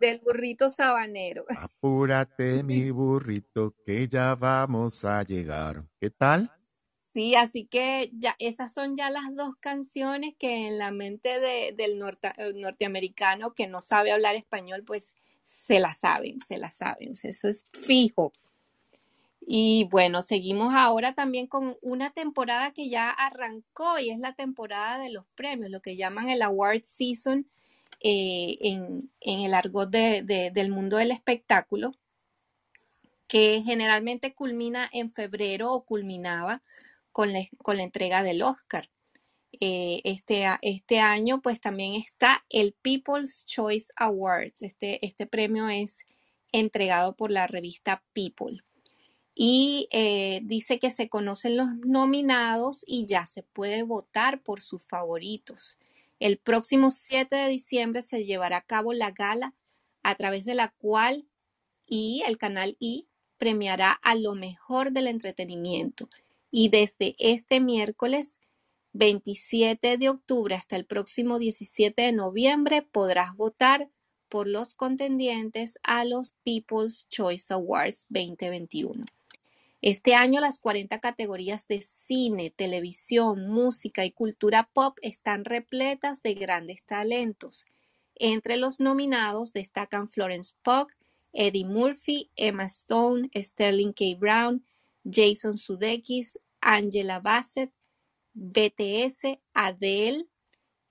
[0.00, 1.44] del burrito sabanero.
[1.54, 5.84] Apúrate, mi burrito, que ya vamos a llegar.
[6.00, 6.50] ¿Qué tal?
[7.12, 11.74] Sí, así que ya esas son ya las dos canciones que en la mente de-
[11.76, 15.12] del norte- eh, norteamericano que no sabe hablar español, pues
[15.44, 18.32] se la saben, se la saben, o sea, eso es fijo.
[19.46, 24.98] Y bueno, seguimos ahora también con una temporada que ya arrancó y es la temporada
[24.98, 27.46] de los premios, lo que llaman el award season
[28.00, 31.92] eh, en, el argot de- de- del mundo del espectáculo,
[33.28, 36.62] que generalmente culmina en febrero o culminaba
[37.12, 37.46] con la,
[37.82, 38.90] entrega del Oscar.
[39.60, 44.62] Eh, este, este año pues también está el People's Choice Awards.
[44.62, 45.98] Este, este premio es
[46.52, 48.62] entregado por la revista People
[49.34, 54.82] y eh, dice que se conocen los nominados y ya se puede votar por sus
[54.84, 55.76] favoritos.
[56.20, 59.54] El próximo 7 de diciembre se llevará a cabo la gala
[60.02, 61.26] a través de la cual
[61.86, 66.08] y el canal I premiará a lo mejor del entretenimiento.
[66.50, 68.38] Y desde este miércoles
[68.92, 73.90] 27 de octubre hasta el próximo 17 de noviembre podrás votar
[74.28, 79.04] por los contendientes a los People's Choice Awards 2021.
[79.86, 86.32] Este año las 40 categorías de cine, televisión, música y cultura pop están repletas de
[86.32, 87.66] grandes talentos.
[88.14, 90.88] Entre los nominados destacan Florence Pugh,
[91.34, 94.16] Eddie Murphy, Emma Stone, Sterling K.
[94.18, 94.64] Brown,
[95.04, 97.70] Jason Sudeikis, Angela Bassett,
[98.32, 100.24] BTS, Adele,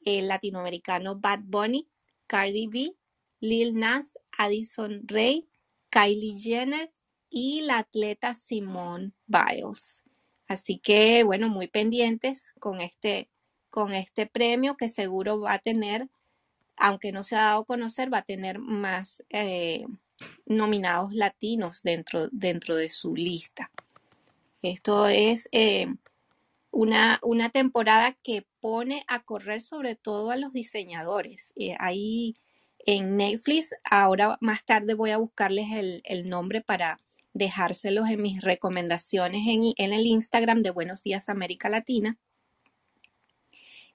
[0.05, 1.87] el latinoamericano Bad Bunny,
[2.27, 2.95] Cardi B,
[3.39, 5.47] Lil Nas, Addison Rae,
[5.89, 6.91] Kylie Jenner
[7.33, 10.01] y la atleta Simone Biles.
[10.47, 13.27] Así que, bueno, muy pendientes con este,
[13.71, 16.09] con este premio que seguro va a tener,
[16.77, 19.87] aunque no se ha dado a conocer, va a tener más eh,
[20.45, 23.71] nominados latinos dentro, dentro de su lista.
[24.61, 25.87] Esto es eh,
[26.69, 31.51] una, una temporada que pone a correr sobre todo a los diseñadores.
[31.55, 32.35] Eh, ahí
[32.85, 36.99] en Netflix, ahora más tarde voy a buscarles el, el nombre para
[37.33, 42.17] dejárselos en mis recomendaciones en, el Instagram de Buenos Días América Latina.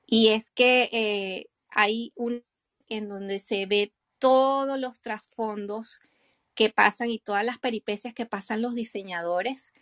[0.06, 2.42] Y es que eh, hay un
[2.88, 6.00] en donde se ve todos los trasfondos
[6.54, 9.72] que pasan y todas las peripecias que pasan los diseñadores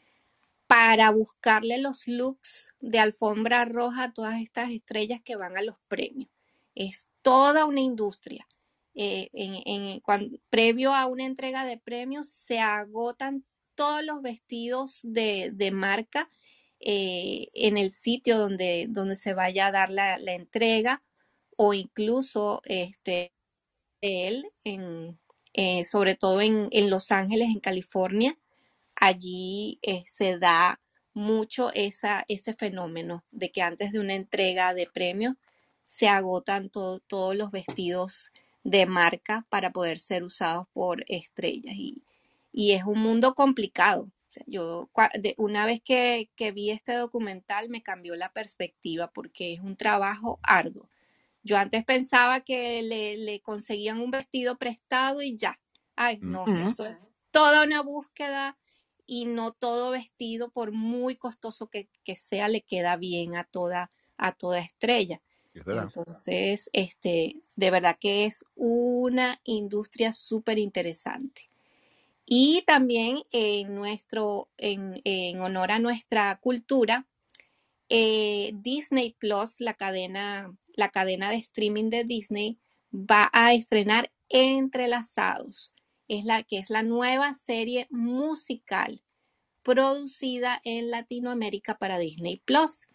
[0.66, 5.76] para buscarle los looks de alfombra roja a todas estas estrellas que van a los
[5.88, 6.28] premios.
[6.74, 8.46] Es toda una industria.
[8.96, 9.30] Eh,
[10.50, 13.44] previo a una entrega de premios se agotan
[13.76, 16.30] todos los vestidos de, de marca
[16.80, 21.02] eh, en el sitio donde, donde se vaya a dar la, la entrega
[21.56, 23.34] o incluso este,
[24.02, 25.18] él, en,
[25.54, 28.38] eh, sobre todo en, en Los Ángeles, en California,
[28.96, 30.80] allí se da
[31.14, 35.36] mucho esa, ese fenómeno de que antes de una entrega de premios
[35.84, 38.32] se agotan to- todos los vestidos
[38.66, 41.74] de marca para poder ser usados por estrellas.
[41.76, 42.02] Y,
[42.52, 44.04] y es un mundo complicado.
[44.04, 44.90] O sea, yo
[45.38, 50.40] una vez que, que vi este documental me cambió la perspectiva porque es un trabajo
[50.42, 50.90] arduo.
[51.42, 55.60] Yo antes pensaba que le, le conseguían un vestido prestado y ya.
[55.96, 56.98] Ay, no, eso es
[57.30, 58.58] toda una búsqueda
[59.06, 63.90] y no todo vestido, por muy costoso que, que sea, le queda bien a toda,
[64.16, 65.22] a toda estrella.
[65.64, 71.50] Entonces, este, de verdad que es una industria súper interesante.
[72.26, 77.06] Y también en nuestro, en, en honor a nuestra cultura,
[77.88, 82.58] eh, Disney Plus, la cadena, la cadena de streaming de Disney,
[82.92, 85.72] va a estrenar Entrelazados,
[86.08, 89.04] es la que es la nueva serie musical
[89.62, 92.88] producida en Latinoamérica para Disney Plus.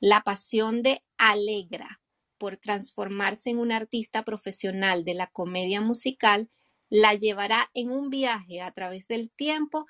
[0.00, 1.99] La pasión de Alegra
[2.40, 6.48] por transformarse en una artista profesional de la comedia musical
[6.88, 9.86] la llevará en un viaje a través del tiempo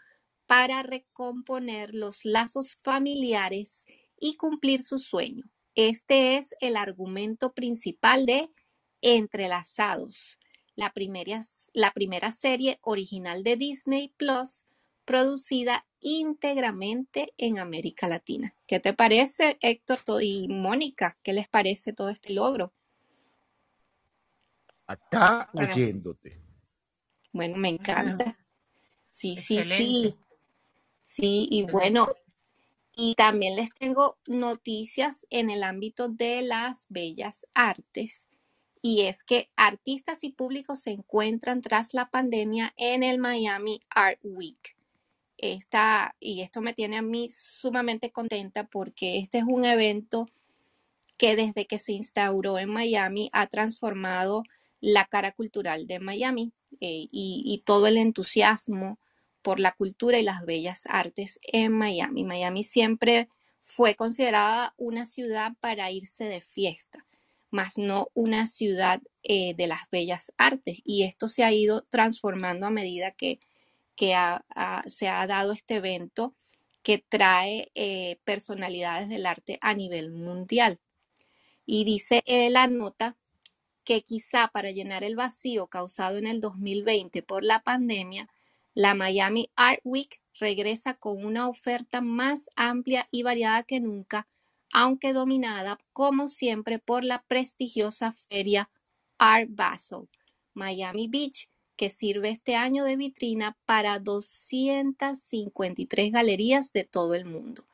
[0.46, 3.84] para recomponer los lazos familiares
[4.18, 5.44] y cumplir su sueño.
[5.76, 8.50] Este es el argumento principal de
[9.00, 10.36] Entrelazados,
[10.74, 11.42] la primera,
[11.72, 14.64] la primera serie original de Disney Plus
[15.04, 18.54] producida íntegramente en América Latina.
[18.66, 21.18] ¿Qué te parece, Héctor y Mónica?
[21.22, 22.72] ¿Qué les parece todo este logro?
[24.86, 26.40] Acá oyéndote.
[27.32, 28.38] Bueno, me encanta.
[29.12, 30.14] Sí, sí, sí.
[31.04, 32.08] Sí, y bueno,
[32.92, 38.26] y también les tengo noticias en el ámbito de las bellas artes.
[38.80, 44.20] Y es que artistas y públicos se encuentran tras la pandemia en el Miami Art
[44.22, 44.76] Week
[46.20, 50.26] y esto me tiene a mí sumamente contenta porque este es un evento
[51.16, 54.42] que desde que se instauró en Miami ha transformado
[54.80, 58.98] la cara cultural de Miami eh, y, y, todo el entusiasmo
[59.42, 62.24] por la cultura y las bellas artes en Miami.
[62.24, 63.28] Miami siempre
[63.60, 67.06] fue considerada una ciudad para irse de fiesta,
[67.50, 70.80] más no una ciudad eh, de las bellas artes.
[70.84, 73.40] Y esto se ha ido transformando a medida que
[74.00, 74.16] que
[74.86, 76.34] se ha dado este evento
[76.82, 80.80] que trae eh, personalidades del arte a nivel mundial.
[81.66, 83.18] Y dice la nota
[83.84, 88.30] que quizá para llenar el vacío causado en el 2020 por la pandemia,
[88.72, 94.26] la Miami Art Week regresa con una oferta más amplia y variada que nunca,
[94.72, 98.70] aunque dominada como siempre por la prestigiosa feria
[99.18, 100.08] Art Basel,
[100.54, 101.49] Miami Beach,
[101.80, 107.64] que sirve este año de vitrina para 253 galerías de todo el mundo.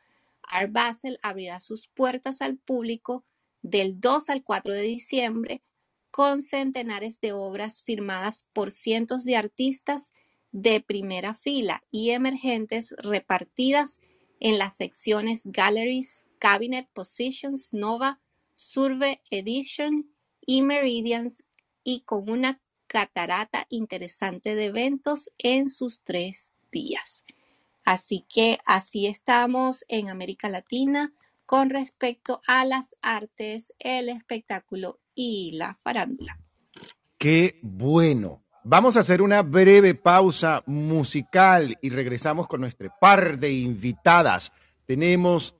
[0.45, 3.25] Art Basel abrirá sus puertas al público
[3.63, 5.65] del 2 al 4 de diciembre
[6.13, 10.13] con centenares de obras firmadas por cientos de artistas
[10.53, 13.99] de primera fila y emergentes repartidas
[14.39, 18.21] en las secciones Galleries, Cabinet Positions, Nova,
[18.55, 20.15] Survey Edition
[20.47, 21.43] y Meridians
[21.83, 27.25] y con una catarata interesante de eventos en sus tres días.
[27.85, 31.13] Así que así estamos en América Latina
[31.47, 36.39] con respecto a las artes, el espectáculo y la farándula.
[37.17, 38.43] Qué bueno.
[38.65, 44.53] Vamos a hacer una breve pausa musical y regresamos con nuestro par de invitadas.
[44.85, 45.55] Tenemos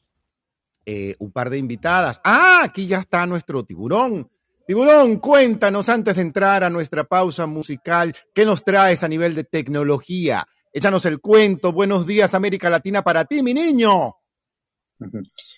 [0.85, 2.21] eh, un par de invitadas.
[2.25, 4.29] Ah, aquí ya está nuestro tiburón.
[4.67, 9.45] Tiburón, cuéntanos antes de entrar a nuestra pausa musical, ¿qué nos traes a nivel de
[9.45, 10.45] tecnología?
[10.73, 11.71] Échanos el cuento.
[11.71, 14.15] Buenos días, América Latina, para ti, mi niño.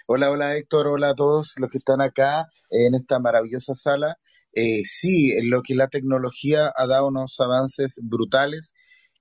[0.06, 4.16] Hola, hola Héctor, hola a todos los que están acá en esta maravillosa sala.
[4.52, 8.74] Eh, sí, en lo que la tecnología ha dado unos avances brutales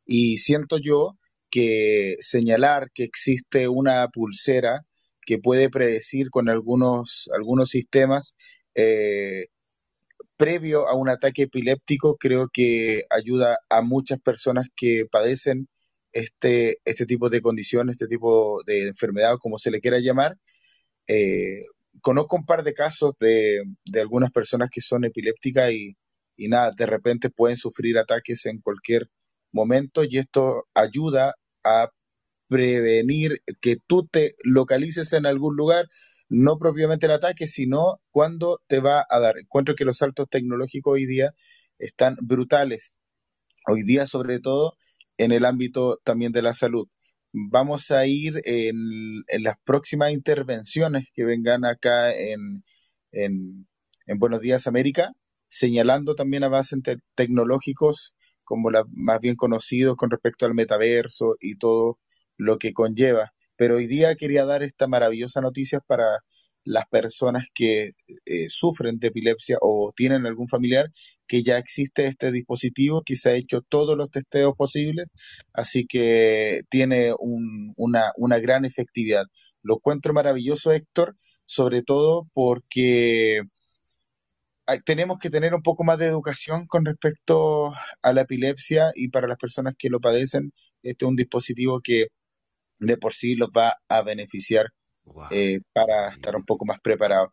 [0.06, 1.18] y siento yo
[1.50, 4.82] que señalar que existe una pulsera
[5.26, 8.36] que puede predecir con algunos, algunos sistemas
[8.76, 9.46] eh,
[10.38, 15.68] previo a un ataque epiléptico creo que ayuda a muchas personas que padecen
[16.14, 20.38] este, este tipo de condición, este tipo de enfermedad, como se le quiera llamar.
[21.08, 21.62] Eh,
[22.02, 25.98] conozco un par de casos de, de algunas personas que son epilépticas y,
[26.38, 29.10] y, nada, de repente pueden sufrir ataques en cualquier
[29.52, 31.90] momento y esto ayuda a
[32.48, 35.88] prevenir que tú te localices en algún lugar,
[36.30, 39.38] no propiamente el ataque, sino cuando te va a dar.
[39.38, 41.34] Encuentro que los saltos tecnológicos hoy día
[41.80, 42.98] están brutales.
[43.68, 44.74] Hoy día, sobre todo,
[45.18, 46.88] en el ámbito también de la salud.
[47.34, 52.64] Vamos a ir en, las próximas intervenciones que vengan acá en,
[53.12, 53.68] en,
[54.20, 55.12] Buenos Días América,
[55.50, 56.80] señalando también avances
[57.16, 58.16] tecnológicos
[58.46, 62.00] como los más bien conocidos con respecto al metaverso y todo
[62.38, 63.34] lo que conlleva.
[63.58, 66.20] Pero hoy día quería dar esta maravillosa noticia para
[66.64, 67.92] las personas que
[68.26, 70.90] eh, sufren de epilepsia o tienen algún familiar
[71.28, 75.08] que ya existe este dispositivo que se ha hecho todos los testeos posibles,
[75.54, 79.26] así que tiene una, una gran efectividad.
[79.64, 83.42] Lo encuentro maravilloso, Héctor, sobre todo porque
[84.86, 87.72] tenemos que tener un poco más de educación con respecto
[88.04, 90.52] a la epilepsia y para las personas que lo padecen,
[90.84, 92.08] este es un dispositivo que
[92.80, 94.68] de por sí los va a beneficiar
[95.32, 97.30] eh, para estar un poco más preparados.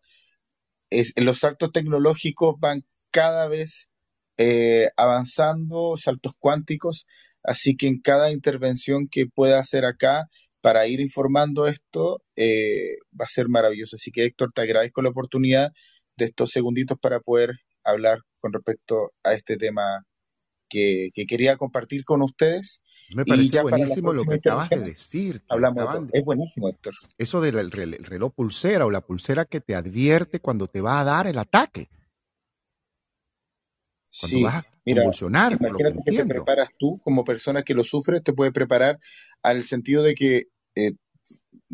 [0.91, 3.89] Es, los saltos tecnológicos van cada vez
[4.37, 7.07] eh, avanzando, saltos cuánticos,
[7.43, 10.27] así que en cada intervención que pueda hacer acá
[10.61, 13.97] para ir informando esto eh, va a ser maravilloso.
[13.97, 15.73] Así que Héctor, te agradezco la oportunidad
[16.17, 17.51] de estos segunditos para poder
[17.85, 20.05] hablar con respecto a este tema
[20.69, 22.83] que, quería compartir con ustedes.
[23.11, 25.43] Me parece buenísimo lo que acabas de decir.
[25.49, 26.95] Hablamos es buenísimo, Héctor.
[27.19, 31.27] Eso del reloj pulsera o la pulsera que te advierte cuando te va a dar
[31.27, 31.89] el ataque.
[34.21, 38.23] Cuando sí, vas a mira, imagínate que, te preparas tú como persona que lo sufres,
[38.23, 39.01] te puede preparar
[39.43, 40.45] al sentido de que
[40.77, 40.93] eh,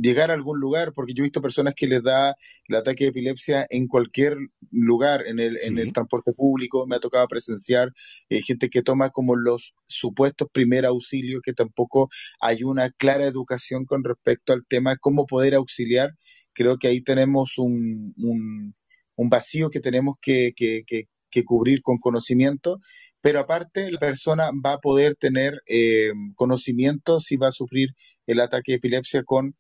[0.01, 2.35] llegar a algún lugar, porque yo he visto personas que les da
[2.69, 4.37] el ataque de epilepsia en cualquier
[4.71, 7.93] lugar, en el, en el transporte público, me ha tocado presenciar
[8.29, 12.09] eh, gente que toma como los supuestos primer auxilios, que tampoco
[12.41, 16.11] hay una clara educación con respecto al tema, cómo poder auxiliar.
[16.53, 18.75] Creo que ahí tenemos un, un,
[19.29, 22.79] vacío que tenemos que, que, que, cubrir con conocimiento
[23.21, 27.91] pero aparte la persona va a poder tener eh, conocimiento si va a sufrir
[28.27, 29.55] el ataque de epilepsia con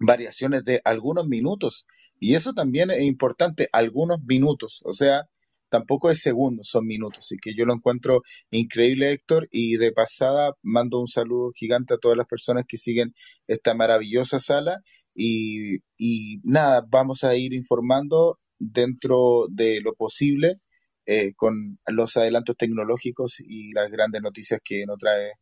[0.00, 1.86] variaciones de algunos minutos.
[2.18, 4.80] Y eso también es importante, algunos minutos.
[4.84, 5.28] O sea,
[5.68, 7.26] tampoco es segundos, son minutos.
[7.26, 9.48] Así que yo lo encuentro increíble, Héctor.
[9.52, 13.14] Y de pasada mando un saludo gigante a todas las personas que siguen
[13.46, 14.80] esta maravillosa sala.
[15.14, 15.80] Y,
[16.44, 20.56] nada, vamos a ir informando dentro de lo posible
[21.06, 25.32] eh, con los adelantos tecnológicos y las grandes noticias que nos trae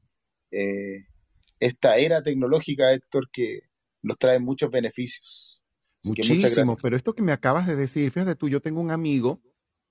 [0.50, 1.04] eh,
[1.60, 3.60] esta era tecnológica, Héctor, que
[4.02, 5.64] nos trae muchos beneficios.
[6.04, 9.42] Muchísimo, pero esto que me acabas de decir, fíjate tú, yo tengo un amigo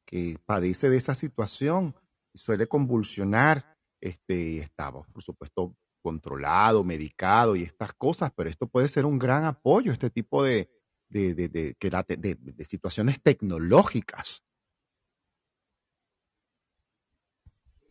[0.06, 1.96] que padece de esa situación
[2.34, 8.88] y suele convulsionar, este, estaba, por supuesto, controlado, medicado y estas cosas, pero esto puede
[8.88, 10.70] ser un gran apoyo, este tipo de,
[11.10, 14.44] de, de, de situaciones tecnológicas.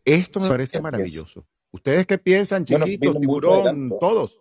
[0.03, 1.45] Esto me parece maravilloso.
[1.69, 4.39] ¿Ustedes qué piensan, chiquitos, tiburón, todos?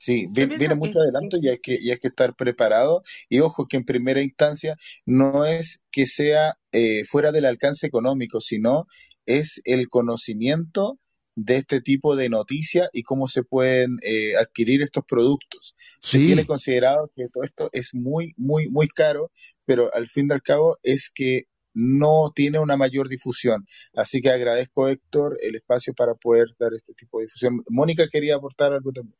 [0.00, 3.02] Sí, viene, mucho adelanto y hay, que, y hay que estar preparado.
[3.28, 8.40] Y ojo que en primera instancia no es que sea eh, fuera del alcance económico,
[8.40, 8.86] sino
[9.26, 10.98] es el conocimiento
[11.36, 15.74] de este tipo de noticias y cómo se pueden eh, adquirir estos productos.
[16.00, 19.30] Se tiene considerado que todo esto es muy, muy, muy caro,
[19.66, 21.44] pero al fin y al cabo es que
[21.74, 23.66] no tiene una mayor difusión.
[23.92, 27.62] Así que agradezco, Héctor, el espacio para poder dar este tipo de difusión.
[27.68, 29.19] Mónica quería aportar algo también.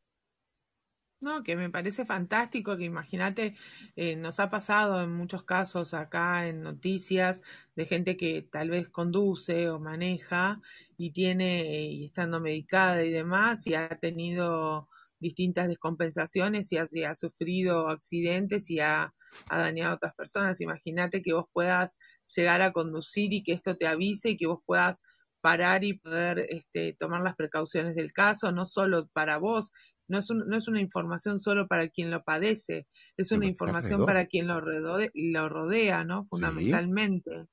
[1.22, 3.54] No, que me parece fantástico, que imagínate,
[3.94, 7.42] eh, nos ha pasado en muchos casos acá en noticias
[7.76, 10.62] de gente que tal vez conduce o maneja
[10.96, 17.14] y tiene, y estando medicada y demás, y ha tenido distintas descompensaciones y ha, ha
[17.14, 19.12] sufrido accidentes y ha,
[19.50, 20.62] ha, dañado a otras personas.
[20.62, 21.98] Imagínate que vos puedas
[22.34, 25.02] llegar a conducir y que esto te avise y que vos puedas
[25.42, 29.70] parar y poder este, tomar las precauciones del caso, no solo para vos,
[30.10, 32.86] no es, no es una información solo para quien lo padece,
[33.16, 36.26] es una información para quien lo, lo rodea, ¿no?
[36.28, 37.46] Fundamentalmente.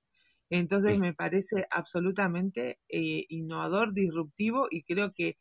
[0.50, 5.38] Entonces me parece absolutamente eh, innovador, disruptivo y creo que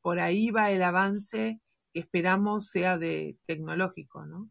[0.00, 1.60] por ahí va el avance
[1.92, 4.50] que esperamos sea de tecnológico, ¿no?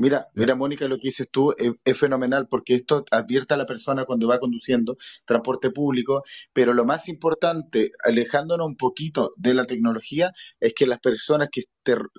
[0.00, 4.04] Mira, mira, Mónica, lo que dices tú es, fenomenal porque esto advierte a la persona
[4.04, 4.96] cuando va conduciendo
[5.26, 6.22] transporte público,
[6.52, 10.30] pero lo más importante, alejándonos un poquito de la tecnología,
[10.60, 11.62] es que las personas que,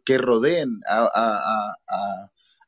[0.04, 1.10] que rodeen a,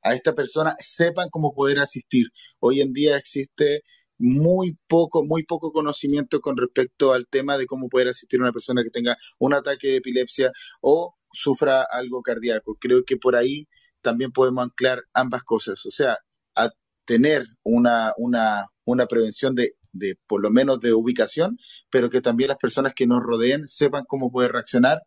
[0.03, 2.27] a, esta persona sepan cómo poder asistir.
[2.59, 3.81] Hoy en día existe
[4.17, 8.53] muy poco, muy poco conocimiento con respecto al tema de cómo poder asistir a una
[8.53, 12.77] persona que tenga un ataque de epilepsia o sufra algo cardíaco.
[12.79, 13.67] Creo que por ahí
[14.01, 16.17] también podemos anclar ambas cosas, o sea,
[16.55, 16.69] a
[17.05, 21.57] tener una, una, una prevención de, de, por lo menos de ubicación,
[21.89, 25.03] pero que también las personas que nos rodeen sepan cómo poder reaccionar.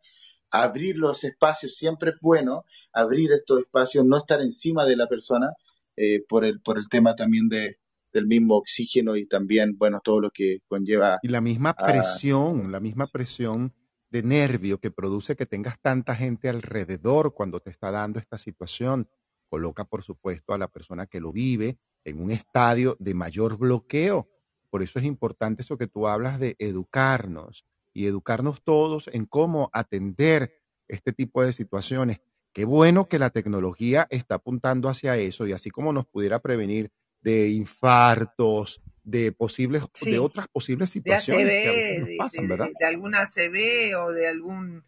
[0.51, 5.51] Abrir los espacios siempre es bueno, abrir estos espacios, no estar encima de la persona
[5.97, 7.78] eh, por, el, por el tema también de,
[8.12, 11.18] del mismo oxígeno y también, bueno, todo lo que conlleva.
[11.22, 13.74] Y la misma presión, la misma presión
[14.14, 19.08] de nervio que produce que tengas tanta gente alrededor cuando te está dando esta situación.
[19.48, 24.30] Coloca, por supuesto, a la persona que lo vive en un estadio de mayor bloqueo.
[24.70, 29.68] Por eso es importante eso que tú hablas de educarnos y educarnos todos en cómo
[29.72, 32.20] atender este tipo de situaciones.
[32.52, 36.92] Qué bueno que la tecnología está apuntando hacia eso y así como nos pudiera prevenir
[37.20, 42.70] de infartos, de posibles, de otras posibles situaciones que a veces nos pasan, ¿verdad?
[42.78, 44.82] De, alguna ACV o de algún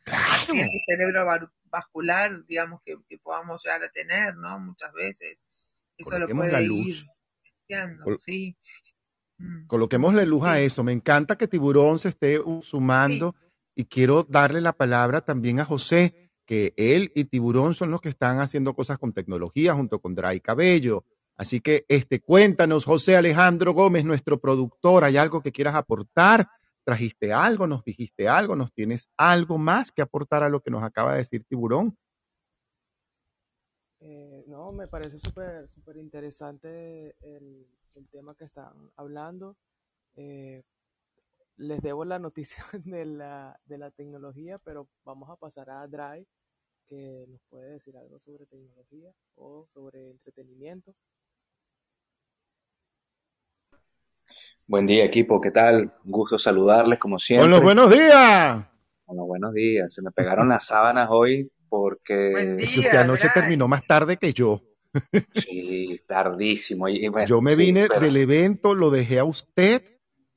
[0.86, 4.58] cerebrovascular, digamos, que, podamos llegar a tener, ¿no?
[4.58, 5.46] Muchas veces.
[5.98, 7.06] Eso lo puede la luz.
[8.18, 8.56] sí.
[9.38, 9.66] Mm.
[9.66, 10.82] Coloquemos la luz a eso.
[10.82, 13.34] Me encanta que Tiburón se esté sumando
[13.74, 18.08] y quiero darle la palabra también a José, que él y Tiburón son los que
[18.08, 21.04] están haciendo cosas con tecnología junto con Dry Cabello.
[21.36, 26.48] Así que este, cuéntanos, José Alejandro Gómez, nuestro productor, ¿hay algo que quieras aportar
[26.86, 30.84] trajiste algo, nos dijiste algo, nos tienes algo más que aportar a lo que nos
[30.84, 31.98] acaba de decir Tiburón.
[33.98, 37.66] Eh, no, me parece súper interesante el,
[37.96, 39.56] el, tema que están hablando.
[40.14, 40.62] Eh,
[41.56, 46.28] les debo la noticia de la, de la tecnología, pero vamos a pasar a Drive,
[46.86, 50.94] que nos puede decir algo sobre tecnología o sobre entretenimiento.
[54.68, 55.40] Buen día, equipo.
[55.40, 55.92] ¿Qué tal?
[56.04, 57.48] Un gusto saludarles, como siempre.
[57.48, 58.64] Buenos, buenos días.
[59.06, 59.92] Bueno, buenos días.
[59.94, 62.56] Se me pegaron las sábanas hoy porque...
[62.58, 64.62] Día, usted anoche terminó más tarde que yo.
[65.34, 66.88] Sí, tardísimo.
[66.88, 69.82] Y, y bueno, Yo me sí, vine pero- del evento, lo dejé a usted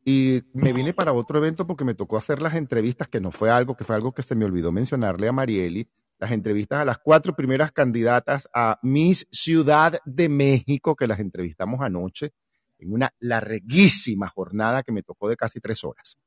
[0.03, 3.49] y me vine para otro evento porque me tocó hacer las entrevistas, que no fue
[3.49, 5.87] algo, que fue algo que se me olvidó mencionarle a Marieli,
[6.19, 11.79] las entrevistas a las cuatro primeras candidatas a Miss Ciudad de México, que las entrevistamos
[11.81, 12.33] anoche
[12.79, 16.17] en una larguísima jornada que me tocó de casi tres horas.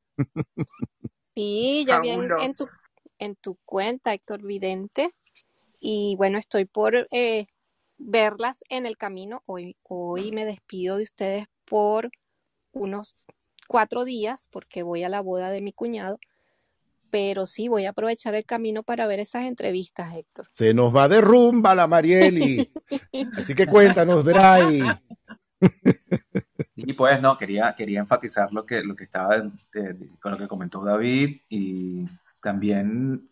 [1.34, 2.66] Sí, ya vi en, tu,
[3.18, 5.10] en tu cuenta, Héctor Vidente.
[5.80, 7.46] Y bueno, estoy por eh,
[7.98, 9.42] verlas en el camino.
[9.46, 12.10] Hoy, hoy me despido de ustedes por
[12.72, 13.16] unos
[13.66, 16.18] cuatro días porque voy a la boda de mi cuñado.
[17.10, 20.48] Pero sí, voy a aprovechar el camino para ver esas entrevistas, Héctor.
[20.52, 22.72] Se nos va de rumba la Marieli.
[23.36, 24.82] Así que cuéntanos, Dray.
[26.84, 30.48] Y pues no, quería, quería enfatizar lo que, lo que estaba eh, con lo que
[30.48, 32.06] comentó David y
[32.40, 33.28] también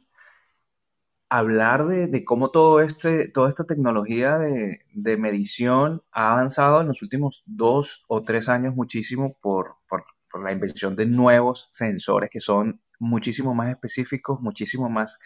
[1.28, 6.88] hablar de, de cómo todo este, toda esta tecnología de, de medición ha avanzado en
[6.88, 12.30] los últimos dos o tres años muchísimo por, por, por la invención de nuevos sensores
[12.30, 15.18] que son muchísimo más específicos, muchísimo más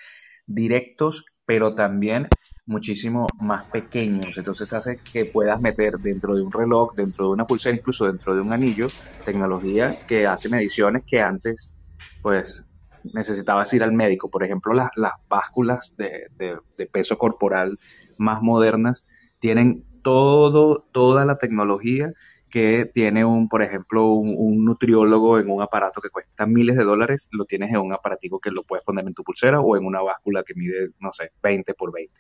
[0.47, 2.29] directos, pero también
[2.67, 4.37] muchísimo más pequeños.
[4.37, 8.35] Entonces hace que puedas meter dentro de un reloj, dentro de una pulsera, incluso dentro
[8.35, 11.75] de un anillo, tecnología que hace mediciones que antes,
[12.21, 12.67] pues,
[13.03, 14.31] necesitabas ir al médico.
[14.31, 17.79] Por ejemplo, las, las básculas de, de- de peso corporal
[18.17, 19.07] más modernas
[19.39, 22.13] tienen todo, toda la tecnología
[22.55, 27.29] que tiene un, por ejemplo, un, nutriólogo en un aparato que cuesta miles de dólares,
[27.33, 30.01] lo tienes en un aparatico que lo puedes poner en tu pulsera o en una
[30.03, 32.13] báscula que mide, no sé, 20 por 20.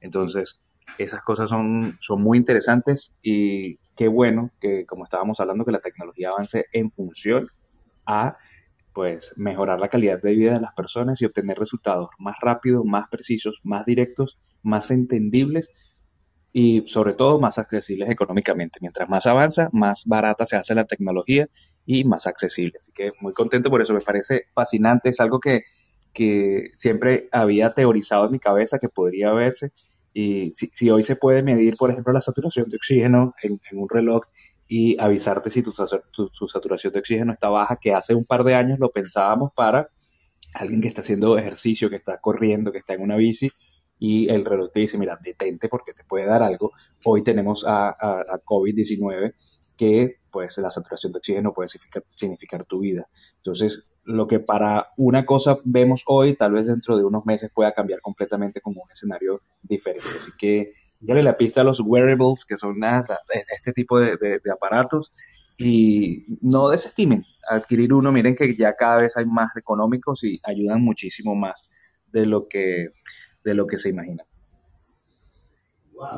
[0.00, 0.58] Entonces,
[0.98, 5.78] esas cosas son, son muy interesantes y qué bueno que, como estábamos hablando, que la
[5.78, 7.48] tecnología avance en función
[8.06, 8.38] a
[8.92, 13.08] pues mejorar la calidad de vida de las personas y obtener resultados más rápidos, más
[13.08, 15.70] precisos, más directos, más entendibles
[16.52, 18.78] y sobre todo más accesibles económicamente.
[18.80, 21.48] Mientras más avanza, más barata se hace la tecnología
[21.84, 22.78] y más accesible.
[22.80, 25.62] Así que muy contento por eso, me parece fascinante, es algo que,
[26.12, 29.72] que siempre había teorizado en mi cabeza que podría verse
[30.12, 33.78] y si, si hoy se puede medir, por ejemplo, la saturación de oxígeno en, en
[33.78, 34.22] un reloj
[34.68, 35.72] y avisarte si tu,
[36.12, 39.52] tu- tu saturación de oxígeno está baja, que hace un par de años lo pensábamos
[39.54, 39.88] para
[40.54, 43.50] alguien que está haciendo ejercicio, que está corriendo, que está en una bici,
[43.98, 46.72] y el reloj te dice, mira, detente porque te puede dar algo.
[47.04, 49.34] Hoy tenemos a, a- a COVID-19
[49.76, 53.06] que pues la saturación de oxígeno puede significar, significar tu vida.
[53.38, 57.72] Entonces, lo que para una cosa vemos hoy, tal vez dentro de unos meses pueda
[57.72, 60.08] cambiar completamente como un escenario diferente.
[60.16, 63.18] Así que dale la pista a los wearables, que son nada,
[63.54, 65.12] este tipo de, de- de aparatos,
[65.58, 68.12] y no desestimen adquirir uno.
[68.12, 71.70] Miren que ya cada vez hay más económicos y ayudan muchísimo más
[72.06, 72.88] de lo que,
[73.46, 74.24] de lo que se imagina.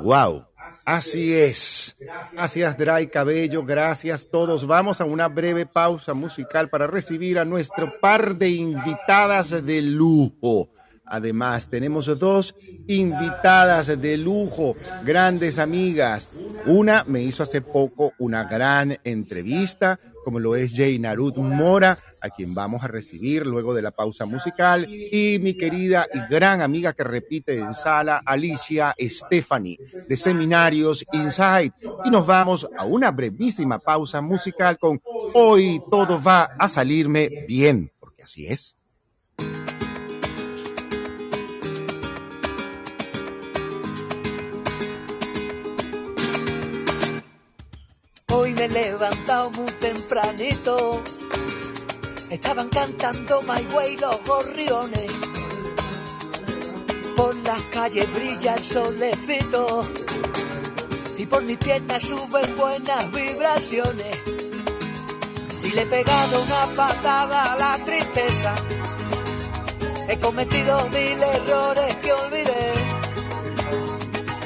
[0.03, 0.47] Wow,
[0.85, 1.95] así es.
[2.33, 3.65] Gracias, Dray Cabello.
[3.65, 4.67] Gracias todos.
[4.67, 10.71] Vamos a una breve pausa musical para recibir a nuestro par de invitadas de lujo.
[11.05, 12.55] Además, tenemos dos
[12.87, 14.75] invitadas de lujo,
[15.05, 16.29] grandes amigas.
[16.67, 22.31] Una me hizo hace poco una gran entrevista, como lo es Jay Narut Mora, a
[22.31, 26.93] quien vamos a recibir luego de la pausa musical, y mi querida y gran amiga
[26.93, 31.73] que repite en sala, Alicia Stephanie, de Seminarios Inside.
[32.05, 35.01] Y nos vamos a una brevísima pausa musical con
[35.35, 38.77] Hoy todo va a salirme bien, porque así es.
[48.31, 51.03] Hoy me he levantado muy tempranito.
[52.31, 55.11] Estaban cantando My Way los gorriones.
[57.17, 59.83] Por las calles brilla el solecito.
[61.17, 64.19] Y por mis piernas suben buenas vibraciones.
[65.65, 68.55] Y le he pegado una patada a la tristeza.
[70.09, 72.73] He cometido mil errores que olvidé.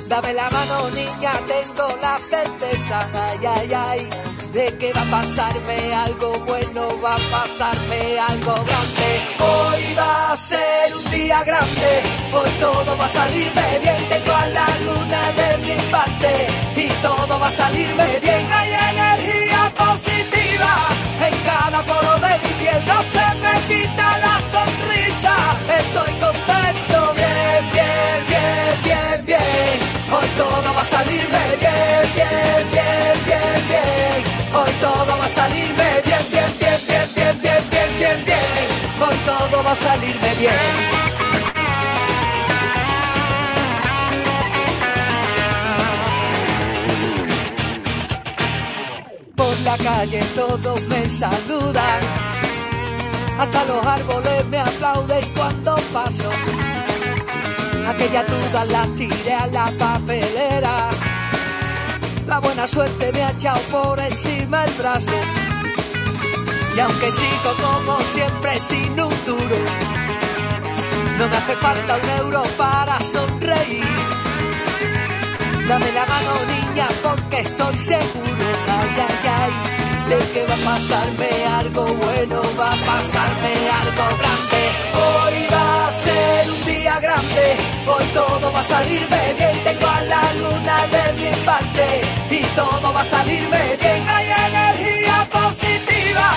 [0.09, 3.11] Dame la mano, niña, tengo la certeza.
[3.12, 4.32] Ay, ay, ay.
[4.53, 9.09] De que va a pasarme algo bueno, va a pasarme algo grande.
[9.40, 11.90] Hoy va a ser un día grande,
[12.34, 16.32] hoy todo va a salirme bien, tengo a la luna de mi parte
[16.76, 20.72] y todo va a salirme bien, hay energía positiva
[21.26, 25.34] en cada poro de mi piel, no se me quita la sonrisa,
[25.80, 26.21] estoy
[35.43, 38.38] salirme bien, bien, bien, bien, bien, bien, bien, bien, bien,
[39.03, 40.62] hoy todo va a salirme bien.
[49.36, 52.01] Por la calle todos me saludan,
[53.38, 56.30] hasta los árboles me aplauden cuando paso.
[57.88, 60.90] Aquella duda la tiré a la papelera,
[62.33, 65.18] la buena suerte me ha echado por encima el brazo.
[66.74, 69.59] Y aunque sigo como siempre sin un duro,
[71.18, 73.85] no me hace falta un euro para sonreír.
[75.68, 78.47] Dame la mano niña porque estoy seguro,
[78.78, 79.53] ay, ay, ay,
[80.09, 81.30] de que va a pasarme
[81.61, 83.53] algo bueno, va a pasarme
[83.83, 84.62] algo grande.
[85.05, 87.45] Hoy va a ser un día grande,
[87.93, 92.93] hoy todo va a salirme bien, tengo a la luna de mi parte y todo
[92.95, 96.28] va a salirme bien, hay energía positiva.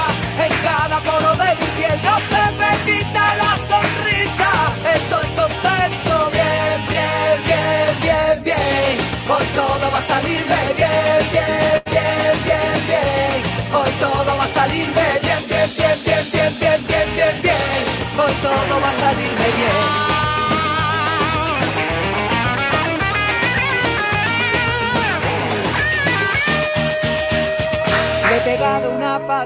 [0.45, 4.51] En cada poro de mi piel, no se me quita la sonrisa,
[4.95, 8.97] estoy contento, bien, bien, bien, bien, bien,
[9.29, 10.54] hoy todo va a salirme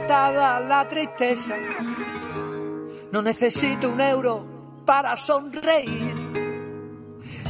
[0.08, 1.56] la tristeza.
[3.12, 4.46] No necesito un euro
[4.86, 6.16] para sonreír.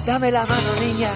[0.06, 1.12] Dame la mano, niña,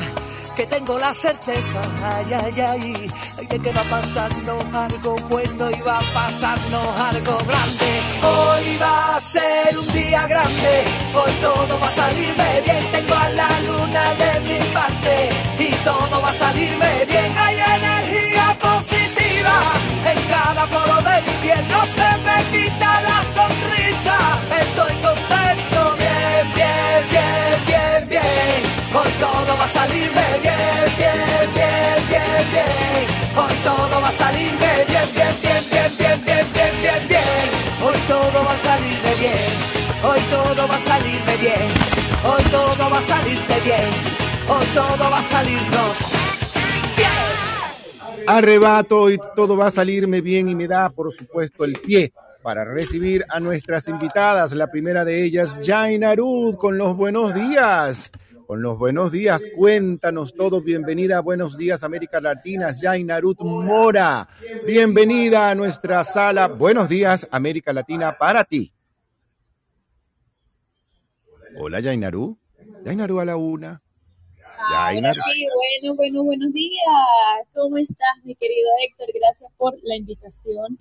[0.56, 1.82] que tengo la certeza.
[2.04, 6.88] Ay, ay, ay, ay, de que va a pasarnos algo bueno y va a pasarnos
[7.10, 7.92] algo grande.
[8.22, 10.84] Hoy va a ser un día grande,
[11.16, 12.92] hoy todo va a salirme bien.
[12.92, 15.30] Tengo a la luna de mi parte
[15.60, 17.38] y todo va a salirme bien.
[17.38, 24.18] Hay energía positiva en cada poro de mi piel, no se me quita la sonrisa.
[24.62, 28.60] Estoy contento, bien, bien, bien, bien, bien.
[28.94, 33.04] Hoy todo va a salirme bien, bien, bien, bien, bien.
[33.36, 37.48] Hoy todo va a salirme bien, bien, bien, bien, bien, bien, bien, bien, bien.
[37.86, 39.74] Hoy todo va a salirme bien.
[40.04, 41.68] Hoy todo va a salirme bien.
[42.26, 43.90] Hoy todo va a salirte bien.
[44.50, 46.13] Hoy todo va a salirnos.
[48.28, 52.66] Arrebato y todo va a salirme bien y me da, por supuesto, el pie para
[52.66, 54.54] recibir a nuestras invitadas.
[54.54, 58.12] La primera de ellas, Jaina Arud, con los buenos días.
[58.48, 60.62] Con los buenos días, cuéntanos todo.
[60.62, 64.28] Bienvenida a Buenos Días América Latina, Jaina Arud Mora.
[64.66, 66.50] Bienvenida a nuestra sala.
[66.50, 68.74] Buenos días América Latina para ti.
[71.58, 72.38] Hola, Jainaru.
[72.86, 73.83] Jainaru a la una.
[74.72, 75.48] Ahora sí,
[75.82, 76.86] bueno, bueno, buenos días.
[77.54, 79.08] ¿Cómo estás, mi querido Héctor?
[79.14, 80.78] Gracias por la invitación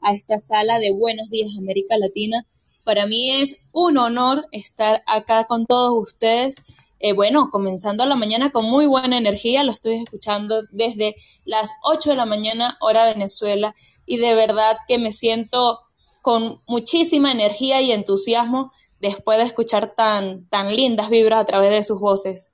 [0.00, 2.46] a esta sala de Buenos Días América Latina.
[2.82, 6.56] Para mí es un honor estar acá con todos ustedes.
[6.98, 11.14] Eh, bueno, comenzando la mañana con muy buena energía, lo estoy escuchando desde
[11.44, 13.74] las 8 de la mañana, hora Venezuela,
[14.06, 15.80] y de verdad que me siento
[16.22, 21.82] con muchísima energía y entusiasmo después de escuchar tan, tan lindas vibras a través de
[21.82, 22.52] sus voces.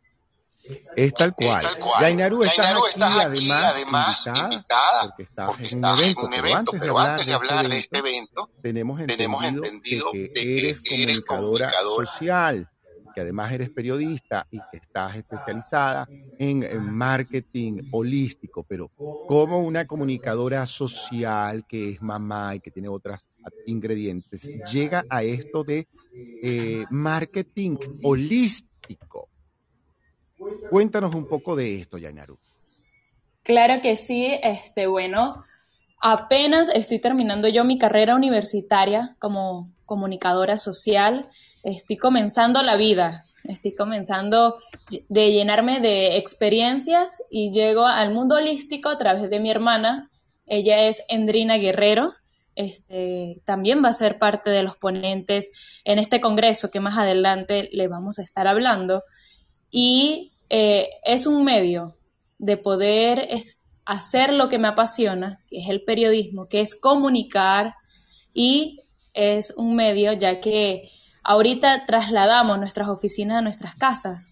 [0.96, 1.64] Es tal cual.
[1.98, 5.84] Jainaru, estás Jainaru, aquí, estás aquí, además, además, invitada, invitada, porque estás porque en un
[5.84, 6.20] estás evento.
[6.20, 7.98] en un Pero evento, antes de pero hablar antes de de hablar de este este
[7.98, 12.68] evento, tenemos entendido que que eres eres comunicadora comunicadora social,
[13.14, 16.08] que además eres periodista y que estás especializada
[16.38, 18.90] en, en marketing holístico, pero
[19.26, 23.28] como una comunicadora social que es mamá y que tiene otros
[23.66, 25.88] ingredientes, llega a esto de
[26.42, 29.28] eh, marketing holístico.
[30.70, 32.38] Cuéntanos un poco de esto, Yainaru.
[33.42, 35.34] Claro que sí, este, bueno,
[36.00, 41.28] apenas estoy terminando yo mi carrera universitaria como comunicadora social,
[41.64, 44.58] estoy comenzando la vida, estoy comenzando
[45.08, 50.10] de llenarme de experiencias y llego al mundo holístico a través de mi hermana,
[50.46, 52.14] ella es Endrina Guerrero,
[52.54, 57.68] este, también va a ser parte de los ponentes en este congreso que más adelante
[57.72, 59.02] le vamos a estar hablando
[59.70, 61.96] y eh, es un medio
[62.36, 63.26] de poder
[63.86, 67.74] hacer lo que me apasiona, que es el periodismo, que es comunicar
[68.34, 68.82] y
[69.14, 70.90] es un medio ya que
[71.24, 74.28] ahorita trasladamos nuestras oficinas a nuestras casas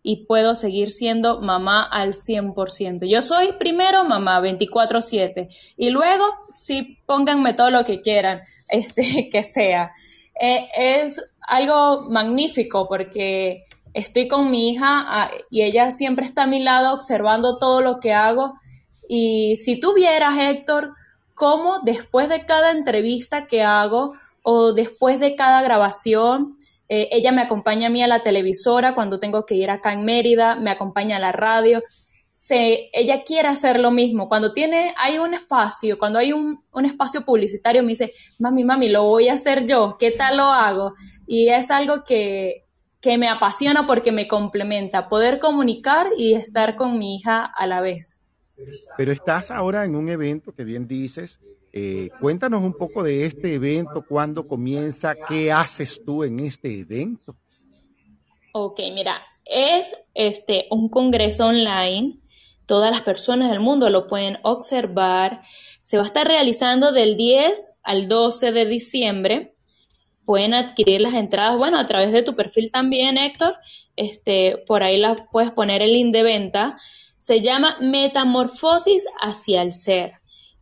[0.00, 3.04] y puedo seguir siendo mamá al 100%.
[3.08, 9.42] Yo soy primero mamá 24/7 y luego sí pónganme todo lo que quieran, este que
[9.42, 9.90] sea.
[10.40, 13.64] Eh, es algo magnífico porque
[13.94, 17.98] estoy con mi hija ah, y ella siempre está a mi lado observando todo lo
[18.00, 18.54] que hago
[19.08, 20.94] y si tú vieras, Héctor,
[21.34, 26.56] cómo después de cada entrevista que hago o después de cada grabación,
[26.88, 30.04] eh, ella me acompaña a mí a la televisora cuando tengo que ir acá en
[30.04, 31.82] Mérida, me acompaña a la radio.
[32.32, 34.28] Se, ella quiere hacer lo mismo.
[34.28, 38.88] Cuando tiene, hay un espacio, cuando hay un, un, espacio publicitario, me dice, mami, mami,
[38.88, 40.94] lo voy a hacer yo, ¿qué tal lo hago?
[41.26, 42.63] Y es algo que,
[43.04, 47.82] que me apasiona porque me complementa, poder comunicar y estar con mi hija a la
[47.82, 48.24] vez.
[48.96, 51.38] Pero estás ahora en un evento que bien dices,
[51.70, 57.36] eh, cuéntanos un poco de este evento, cuándo comienza, qué haces tú en este evento.
[58.54, 62.20] Ok, mira, es este un congreso online.
[62.64, 65.42] Todas las personas del mundo lo pueden observar.
[65.82, 69.53] Se va a estar realizando del 10 al 12 de diciembre.
[70.24, 73.54] Pueden adquirir las entradas, bueno, a través de tu perfil también, Héctor.
[73.96, 76.76] Este, por ahí las puedes poner el link de venta.
[77.16, 80.12] Se llama Metamorfosis hacia el ser.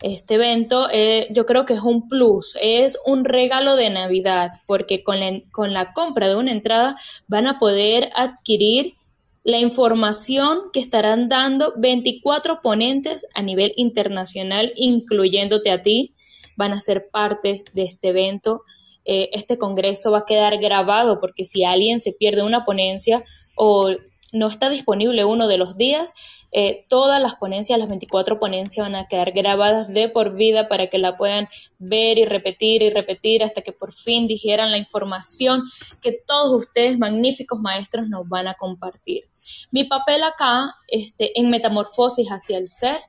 [0.02, 5.04] Este evento eh, yo creo que es un plus, es un regalo de Navidad, porque
[5.04, 5.20] con
[5.52, 6.96] con la compra de una entrada
[7.28, 8.96] van a poder adquirir
[9.44, 16.14] la información que estarán dando 24 ponentes a nivel internacional, incluyéndote a ti,
[16.56, 18.62] van a ser parte de este evento.
[19.04, 23.24] Eh, este congreso va a quedar grabado porque si alguien se pierde una ponencia
[23.56, 23.90] o
[24.32, 26.12] no está disponible uno de los días,
[26.52, 30.88] eh, todas las ponencias, las 24 ponencias van a quedar grabadas de por vida para
[30.88, 31.48] que la puedan
[31.78, 35.62] ver y repetir y repetir hasta que por fin dijeran la información
[36.00, 39.24] que todos ustedes, magníficos maestros, nos van a compartir.
[39.70, 43.00] Mi papel acá, este, en Metamorfosis hacia el ser,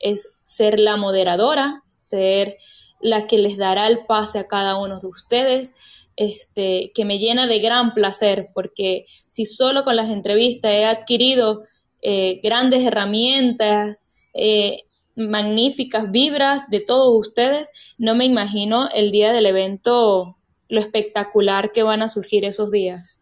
[0.00, 2.56] es ser la moderadora, ser
[3.00, 5.72] la que les dará el pase a cada uno de ustedes,
[6.16, 11.62] este, que me llena de gran placer, porque si solo con las entrevistas he adquirido
[12.02, 14.02] eh, grandes herramientas,
[14.34, 14.82] eh,
[15.16, 17.70] magníficas vibras de todos ustedes.
[17.98, 23.20] No me imagino el día del evento, lo espectacular que van a surgir esos días.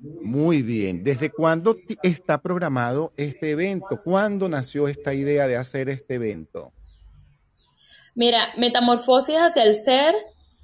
[0.00, 1.04] Muy bien.
[1.04, 4.00] ¿Desde cuándo está programado este evento?
[4.02, 6.72] ¿Cuándo nació esta idea de hacer este evento?
[8.14, 10.14] Mira, Metamorfosis hacia el ser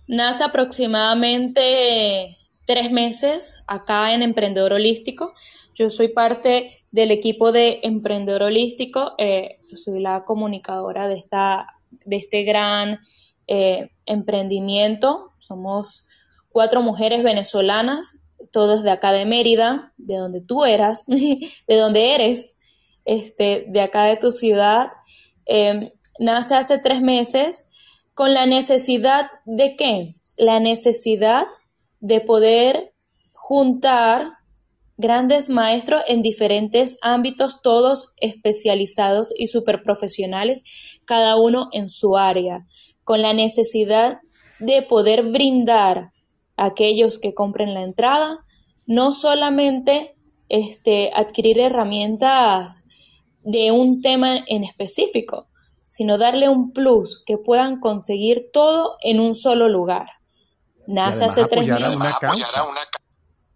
[0.06, 2.36] nace aproximadamente
[2.66, 5.32] tres meses acá en Emprendedor Holístico.
[5.74, 11.66] Yo soy parte del equipo de Emprendedor Holístico, eh, soy la comunicadora de, esta,
[12.04, 13.00] de este gran
[13.46, 15.32] eh, emprendimiento.
[15.38, 16.04] Somos
[16.48, 18.14] cuatro mujeres venezolanas,
[18.50, 22.58] todas de acá de Mérida, de donde tú eras, de donde eres,
[23.04, 24.88] este, de acá de tu ciudad.
[25.44, 27.68] Em, nace hace tres meses
[28.14, 30.16] con la necesidad de qué?
[30.38, 31.46] La necesidad
[32.00, 32.94] de poder
[33.32, 34.32] juntar
[34.96, 39.48] grandes maestros en diferentes ámbitos, todos especializados y
[39.84, 40.64] profesionales,
[41.04, 42.66] cada uno en su área,
[43.04, 44.20] con la necesidad
[44.58, 46.12] de poder brindar
[46.56, 48.38] a aquellos que compren la entrada,
[48.86, 50.16] no solamente
[50.48, 52.84] este, adquirir herramientas
[53.42, 55.48] de un tema en específico,
[55.86, 60.08] sino darle un plus que puedan conseguir todo en un solo lugar.
[60.86, 61.98] Nace hace tres meses.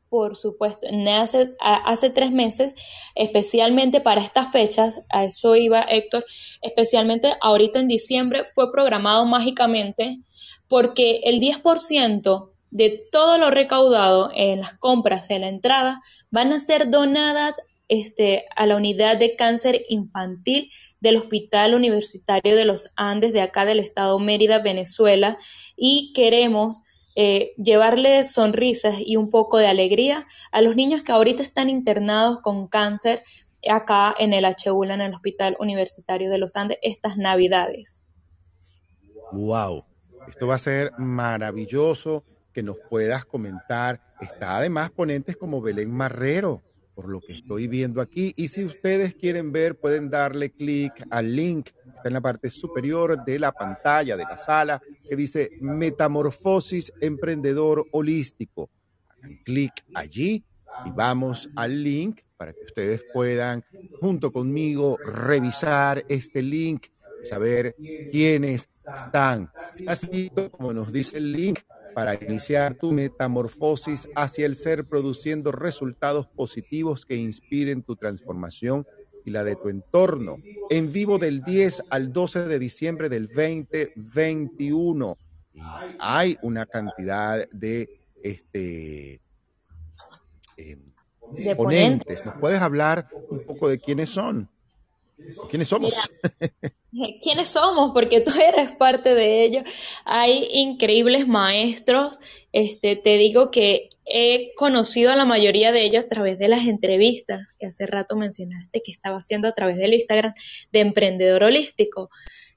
[0.09, 2.74] Por supuesto, nace hace tres meses,
[3.15, 6.24] especialmente para estas fechas, a eso iba Héctor,
[6.62, 10.16] especialmente ahorita en diciembre, fue programado mágicamente
[10.69, 16.01] porque el 10% de todo lo recaudado en las compras de la entrada
[16.31, 22.64] van a ser donadas este, a la unidad de cáncer infantil del Hospital Universitario de
[22.64, 25.36] los Andes de acá del estado Mérida, Venezuela,
[25.76, 26.82] y queremos
[27.16, 32.38] eh, llevarle sonrisas y un poco de alegría a los niños que ahorita están internados
[32.38, 33.24] con cáncer
[33.68, 38.06] acá en el HULA, en el Hospital Universitario de los Andes, estas navidades.
[39.32, 39.82] ¡Wow!
[40.28, 44.00] Esto va a ser maravilloso que nos puedas comentar.
[44.20, 46.62] Está además ponentes como Belén Marrero,
[47.01, 48.35] por lo que estoy viendo aquí.
[48.36, 53.24] Y si ustedes quieren ver, pueden darle clic al link está en la parte superior
[53.24, 58.68] de la pantalla de la sala que dice Metamorfosis Emprendedor Holístico.
[59.09, 60.44] Hagan clic allí
[60.85, 63.64] y vamos al link para que ustedes puedan,
[63.98, 66.89] junto conmigo, revisar este link,
[67.24, 67.74] saber
[68.12, 69.51] quiénes están.
[69.86, 71.60] Así como nos dice el link,
[71.94, 78.86] para iniciar tu metamorfosis hacia el ser produciendo resultados positivos que inspiren tu transformación
[79.24, 80.36] y la de tu entorno.
[80.70, 85.16] En vivo del 10 al 12 de diciembre del 2021.
[85.98, 87.88] hay una cantidad de
[88.22, 89.20] este
[90.56, 90.78] eh,
[91.32, 92.24] De ponentes.
[92.24, 94.48] ¿Nos puedes hablar un poco de quiénes son?
[95.48, 96.10] ¿Quiénes somos?
[97.22, 97.92] ¿Quiénes somos?
[97.92, 99.62] Porque tú eres parte de ello.
[100.04, 102.18] Hay increíbles maestros.
[102.52, 106.66] Este, te digo que he conocido a la mayoría de ellos a través de las
[106.66, 110.34] entrevistas que hace rato mencionaste que estaba haciendo a través del Instagram
[110.72, 112.10] de Emprendedor Holístico.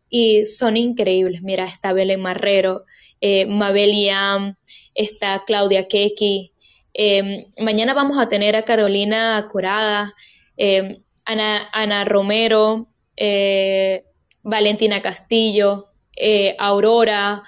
[0.09, 1.41] Y son increíbles.
[1.43, 2.85] Mira, está Belén Marrero,
[3.21, 4.57] eh, Mabel Iam,
[4.95, 6.53] está Claudia Keki.
[6.93, 10.13] Eh, mañana vamos a tener a Carolina Curada,
[10.57, 14.05] eh, Ana, Ana Romero, eh,
[14.43, 17.43] Valentina Castillo, eh, Aurora,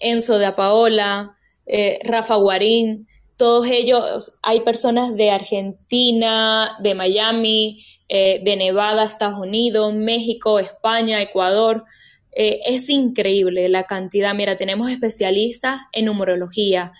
[0.00, 1.36] Enzo de Paola,
[1.66, 3.06] eh, Rafa Guarín,
[3.36, 11.20] todos ellos, hay personas de Argentina, de Miami, eh, de Nevada, Estados Unidos, México, España,
[11.20, 11.84] Ecuador.
[12.32, 14.34] Es increíble la cantidad.
[14.34, 16.92] Mira, tenemos especialistas en numerología,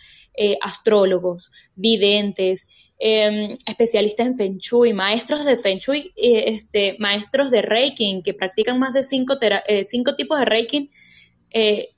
[0.62, 2.66] astrólogos, videntes,
[2.98, 8.78] eh, especialistas en Feng Shui, maestros de Feng Shui, este, maestros de Reiki, que practican
[8.78, 10.90] más de cinco, eh, cinco tipos de Reiki.
[11.50, 11.90] Eh,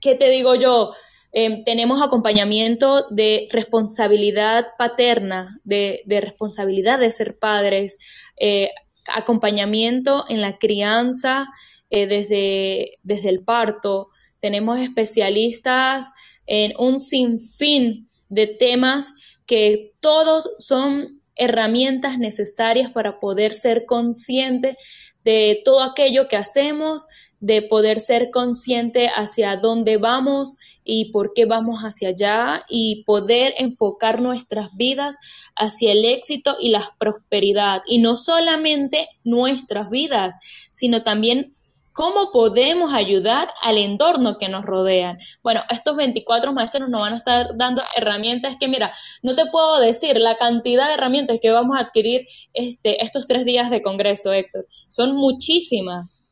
[0.00, 0.92] ¿Qué te digo yo?
[1.32, 7.98] Eh, tenemos acompañamiento de responsabilidad paterna, de, responsabilidad de ser padres,
[8.38, 8.70] eh,
[9.14, 11.48] acompañamiento en la crianza
[11.90, 14.10] desde, desde el parto.
[14.38, 16.12] Tenemos especialistas
[16.46, 19.12] en un sinfín de temas
[19.50, 24.76] que todos son herramientas necesarias para poder ser consciente
[25.24, 27.04] de todo aquello que hacemos,
[27.40, 30.54] de poder ser consciente hacia dónde vamos
[30.84, 35.16] y por qué vamos hacia allá y poder enfocar nuestras vidas
[35.56, 37.82] hacia el éxito y la prosperidad.
[37.88, 40.36] Y no solamente nuestras vidas,
[40.70, 41.56] sino también
[41.92, 45.18] cómo podemos ayudar al entorno que nos rodea.
[45.42, 48.92] Bueno, estos 24 maestros nos van a estar dando herramientas que, mira,
[49.22, 53.44] no te puedo decir la cantidad de herramientas que vamos a adquirir este, estos tres
[53.44, 54.66] días de congreso, Héctor.
[54.88, 56.22] Son muchísimas.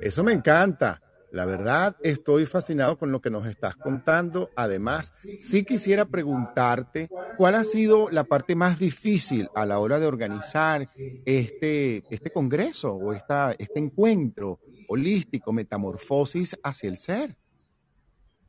[0.00, 1.00] Eso me encanta.
[1.32, 4.50] La verdad, estoy fascinado con lo que nos estás contando.
[4.56, 10.06] Además, sí quisiera preguntarte cuál ha sido la parte más difícil a la hora de
[10.06, 10.88] organizar
[11.24, 17.36] este, este congreso o esta, este encuentro holístico, metamorfosis hacia el ser.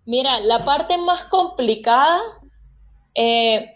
[0.05, 2.21] Mira, la parte más complicada,
[3.13, 3.75] eh,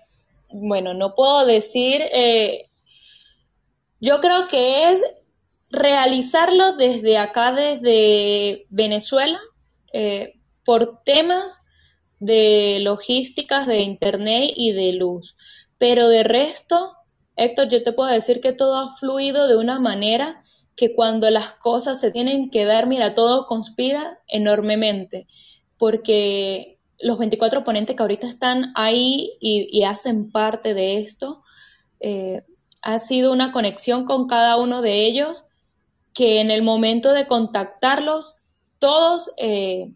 [0.49, 2.69] bueno, no puedo decir, eh,
[3.99, 5.03] yo creo que es
[5.72, 9.39] realizarlo desde acá, desde Venezuela,
[9.93, 10.34] eh,
[10.64, 11.60] por temas
[12.19, 15.35] de logísticas, de internet y de luz.
[15.77, 16.93] Pero de resto,
[17.35, 20.43] Héctor, yo te puedo decir que todo ha fluido de una manera
[20.76, 25.27] que cuando las cosas se tienen que dar, mira, todo conspira enormemente,
[25.77, 31.41] porque los 24 ponentes que ahorita están ahí y, hacen parte de esto,
[31.99, 32.43] eh,
[32.81, 35.45] ha sido una conexión con cada uno de ellos
[36.13, 38.35] que en el momento de contactarlos,
[38.79, 39.88] todos eh,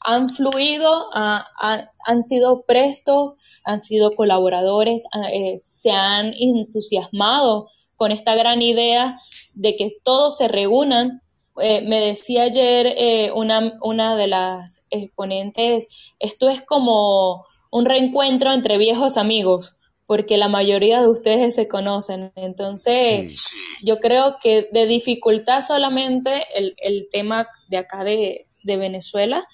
[0.00, 8.12] han fluido, ha- ha- han sido prestos, han sido colaboradores, eh, se han entusiasmado con
[8.12, 9.18] esta gran idea
[9.54, 11.22] de que todos se reúnan.
[11.60, 15.86] Eh, me decía ayer eh, una, una de las exponentes,
[16.18, 19.76] esto es como un reencuentro entre viejos amigos,
[20.10, 22.32] porque la mayoría de ustedes se conocen.
[22.34, 23.48] Entonces,
[23.84, 29.44] yo creo que de dificultad solamente el, el tema de acá de, de Venezuela,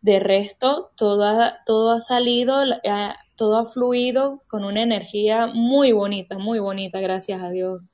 [0.00, 2.56] de resto todo ha, todo ha salido,
[2.88, 7.90] ha- todo ha fluido con una energía muy bonita, muy bonita, gracias a Dios.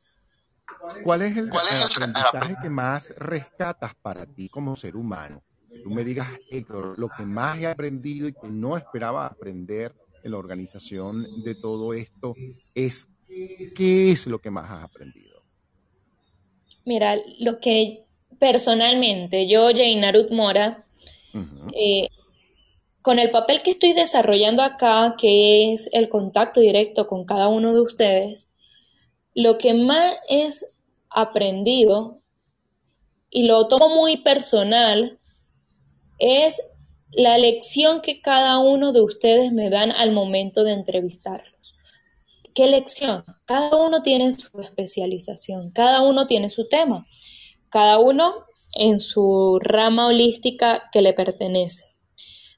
[1.05, 5.43] ¿Cuál es el, el aprendizaje que más rescatas para ti como ser humano?
[5.71, 9.95] Que tú me digas, Héctor, lo que más he aprendido y que no esperaba aprender
[10.27, 12.35] en la organización de todo esto
[12.75, 15.43] es, ¿qué es lo que más has aprendido?
[16.85, 18.05] Mira, lo que
[18.39, 20.85] personalmente yo, Jainarut Mora,
[21.33, 21.69] Ujú.
[21.75, 22.09] eh,
[23.03, 27.73] con el papel que estoy desarrollando acá, que es el contacto directo con cada uno
[27.73, 28.49] de ustedes,
[29.33, 30.77] lo que más es
[31.09, 32.21] aprendido
[33.31, 35.19] y lo tomo muy personal
[36.19, 36.61] es
[37.17, 41.77] la lección que cada uno de ustedes me dan al momento de entrevistarlos.
[42.57, 43.23] ¿qué lección?
[43.45, 47.07] Cada uno tiene su especialización, cada uno tiene su tema,
[47.69, 51.85] cada uno en su rama holística que le pertenece.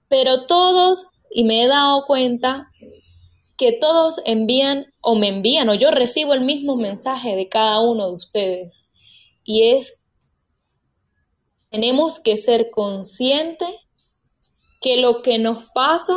[0.06, 2.70] Pero todos, y me he dado cuenta
[3.56, 8.06] que todos envían o me envían o yo recibo el mismo mensaje de cada uno
[8.06, 8.85] de ustedes.
[9.43, 10.05] Y es,
[11.70, 13.74] tenemos que ser conscientes
[14.80, 16.16] que lo que nos pasa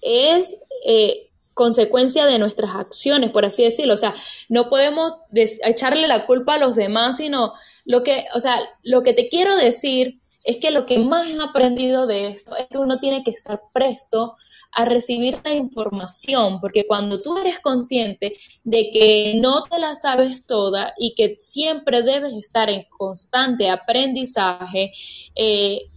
[0.00, 0.54] es
[0.84, 3.94] eh, consecuencia de nuestras acciones, por así decirlo.
[3.94, 4.14] O sea,
[4.48, 7.52] no podemos echarle la culpa a los demás, sino
[7.84, 11.40] lo que, o sea, lo que te quiero decir es que lo que más he
[11.40, 14.34] aprendido de esto es que uno tiene que estar presto
[14.72, 20.46] a recibir la información, porque cuando tú eres consciente de que no te la sabes
[20.46, 24.92] toda y que siempre debes estar en constante aprendizaje,
[25.36, 25.91] eh,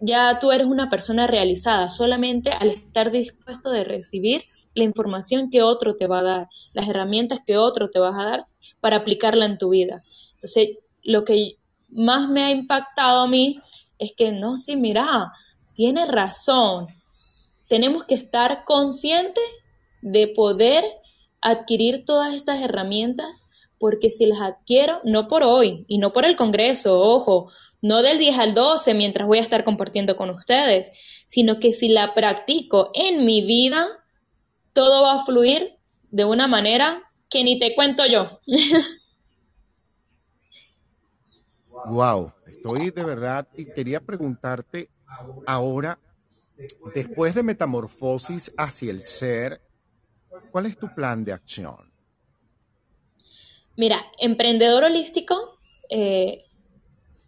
[0.00, 4.44] ya tú eres una persona realizada solamente al estar dispuesto de recibir
[4.74, 8.24] la información que otro te va a dar, las herramientas que otro te va a
[8.24, 8.46] dar
[8.80, 10.02] para aplicarla en tu vida.
[10.34, 11.56] Entonces, lo que
[11.88, 13.60] más me ha impactado a mí
[13.98, 15.32] es que no, sí, mira,
[15.74, 16.88] tiene razón.
[17.68, 19.44] Tenemos que estar conscientes
[20.02, 20.84] de poder
[21.42, 23.44] adquirir todas estas herramientas
[23.78, 27.50] porque si las adquiero, no por hoy y no por el Congreso, ojo,
[27.82, 30.90] no del 10 al 12 mientras voy a estar compartiendo con ustedes,
[31.26, 33.86] sino que si la practico en mi vida,
[34.72, 35.70] todo va a fluir
[36.10, 38.40] de una manera que ni te cuento yo.
[41.86, 44.90] wow, estoy de verdad y quería preguntarte
[45.46, 45.98] ahora,
[46.94, 49.60] después de metamorfosis hacia el ser,
[50.50, 51.90] ¿cuál es tu plan de acción?
[53.76, 55.58] Mira, emprendedor holístico,
[55.88, 56.44] eh,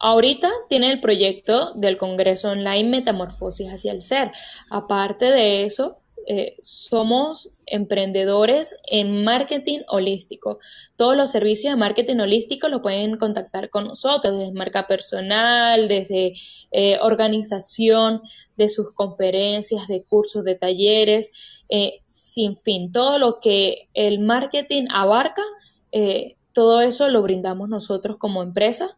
[0.02, 4.32] ahorita tiene el proyecto del Congreso Online Metamorfosis hacia el Ser.
[4.68, 10.58] Aparte de eso, eh, somos emprendedores en marketing holístico.
[10.96, 16.32] Todos los servicios de marketing holístico lo pueden contactar con nosotros, desde marca personal, desde
[16.70, 18.22] eh, organización
[18.56, 21.30] de sus conferencias, de cursos, de talleres,
[21.70, 22.92] eh, sin fin.
[22.92, 25.42] Todo lo que el marketing abarca,
[26.52, 28.96] todo eso lo brindamos nosotros como empresa.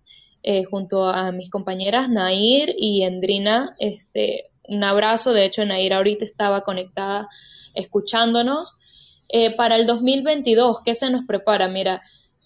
[0.70, 5.32] Junto a mis compañeras Nair y Endrina, este, un abrazo.
[5.32, 7.28] De hecho, Naira ahorita estaba conectada
[7.74, 8.74] escuchándonos.
[9.28, 11.68] Eh, para el 2022, ¿qué se nos prepara?
[11.68, 12.02] Mira,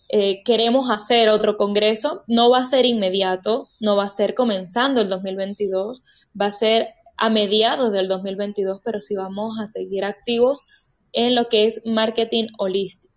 [0.08, 2.24] eh, queremos hacer otro congreso.
[2.26, 6.02] No va a ser inmediato, no va a ser comenzando el 2022,
[6.40, 10.60] va a ser a mediados del 2022, pero sí vamos a seguir activos
[11.12, 13.07] en lo que es marketing holístico.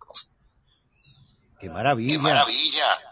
[1.62, 2.18] Qué maravilla.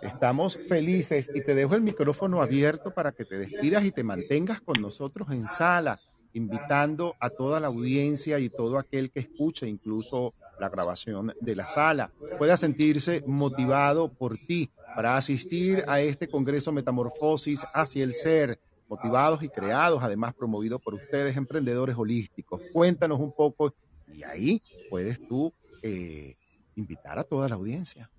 [0.02, 4.60] Estamos felices y te dejo el micrófono abierto para que te despidas y te mantengas
[4.60, 6.00] con nosotros en sala,
[6.32, 11.68] invitando a toda la audiencia y todo aquel que escuche, incluso la grabación de la
[11.68, 18.58] sala, pueda sentirse motivado por ti para asistir a este Congreso Metamorfosis hacia el Ser,
[18.88, 22.60] motivados y creados, además promovido por ustedes, emprendedores holísticos.
[22.72, 23.72] Cuéntanos un poco
[24.12, 24.60] y ahí
[24.90, 26.34] puedes tú eh,
[26.74, 28.10] invitar a toda la audiencia.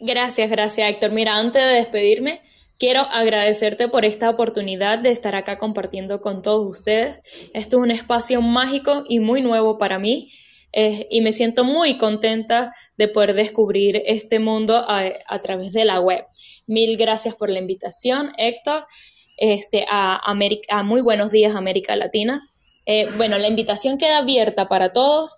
[0.00, 1.10] Gracias, gracias Héctor.
[1.10, 2.40] Mira, antes de despedirme,
[2.78, 7.20] quiero agradecerte por esta oportunidad de estar acá compartiendo con todos ustedes.
[7.52, 10.30] Esto es un espacio mágico y muy nuevo para mí.
[10.72, 15.98] Eh, y me siento muy contenta de poder descubrir este mundo a, través de la
[15.98, 16.26] web.
[16.66, 18.86] Mil gracias por la invitación, Héctor,
[19.38, 20.20] este, a,
[20.68, 22.48] a Muy Buenos Días América Latina.
[22.84, 25.36] Eh, bueno, la invitación queda abierta para todos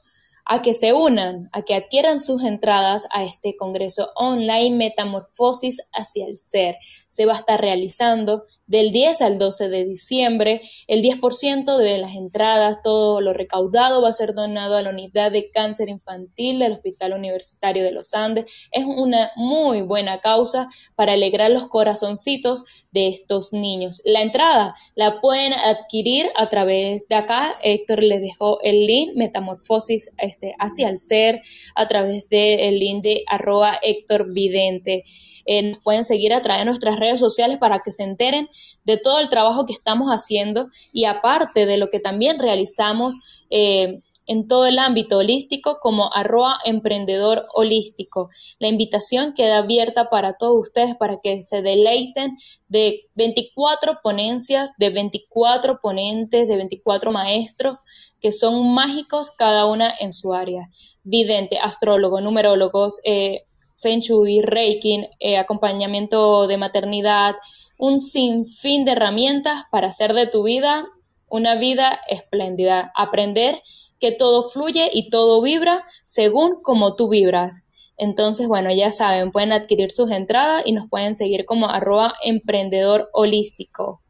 [0.53, 6.27] a que se unan, a que adquieran sus entradas a este Congreso Online Metamorfosis hacia
[6.27, 6.77] el Ser.
[7.07, 10.63] Se va a estar realizando del 10 al 12 de diciembre.
[10.87, 15.33] El 10% de las entradas, todo lo recaudado va a ser donado a la unidad
[15.33, 18.47] de cáncer infantil del Hospital Universitario de los Andes.
[18.71, 24.03] Es una muy buena causa para alegrar los corazoncitos de estos niños.
[24.05, 27.59] La entrada la pueden adquirir a través de acá.
[27.63, 31.43] Héctor les dejó el link Metamorfosis este, hacia el ser
[31.75, 35.03] a través del link de arroba Héctor Vidente.
[35.47, 38.49] Eh, pueden seguir a través de nuestras redes sociales para que se enteren
[38.85, 43.15] de todo el trabajo que estamos haciendo y aparte de lo que también realizamos
[43.51, 48.31] eh, en todo el ámbito holístico como arroba emprendedor holístico.
[48.61, 52.37] La invitación queda abierta para todos ustedes para que se deleiten
[52.69, 57.79] de 24 ponencias, de 24 ponentes, de 24 maestros
[58.21, 60.69] que son mágicos cada una en su área.
[61.03, 63.47] Vidente, astrólogo, numerólogos, eh,
[63.79, 67.37] Feng Shui, Reiki, eh, acompañamiento de maternidad,
[67.81, 70.87] un sinfín de herramientas para hacer de tu vida
[71.29, 72.93] una vida espléndida.
[72.95, 73.63] Aprender
[73.99, 77.65] que todo fluye y todo vibra según como tú vibras.
[77.97, 83.09] Entonces, bueno, ya saben, pueden adquirir sus entradas y nos pueden seguir como arroba emprendedor
[83.13, 84.03] holístico.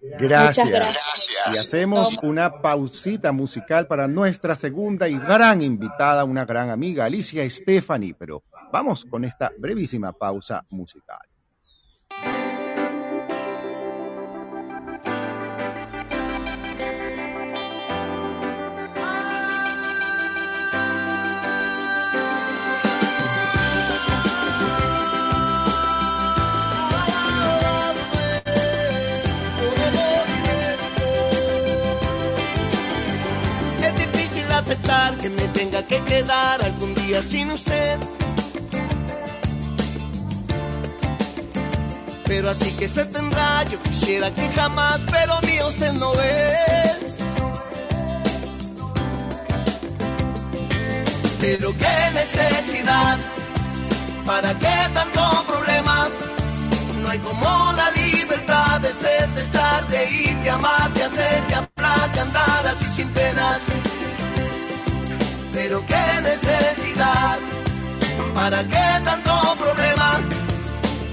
[0.00, 0.68] Gracias.
[0.68, 1.30] Gracias.
[1.52, 7.48] Y hacemos una pausita musical para nuestra segunda y gran invitada, una gran amiga, Alicia
[7.48, 8.14] Stephanie.
[8.18, 11.29] Pero vamos con esta brevísima pausa musical.
[35.60, 37.98] Tenga que quedar algún día sin usted.
[42.24, 47.18] Pero así que se tendrá, yo quisiera que jamás, pero mío usted no es.
[51.42, 53.18] Pero qué necesidad,
[54.24, 56.08] para qué tanto problema.
[57.02, 61.46] No hay como la libertad de ser, de estar, de ir, de amar, de hacer,
[61.48, 63.60] de hablar, de andar así sin penas.
[65.70, 67.38] Pero qué necesidad,
[68.34, 70.20] para qué tanto problema.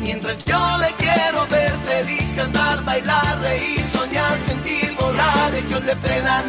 [0.01, 6.43] Mientras yo le quiero ver feliz, cantar, bailar, reír, soñar, sentir, volar, ellos le frenan.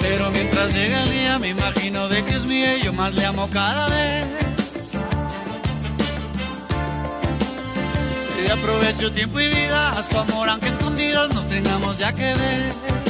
[0.00, 3.26] Pero mientras llega el día me imagino de que es mía y yo más le
[3.26, 4.26] amo cada vez.
[8.42, 13.01] Y aprovecho tiempo y vida a su amor aunque escondidas nos tengamos ya que ver.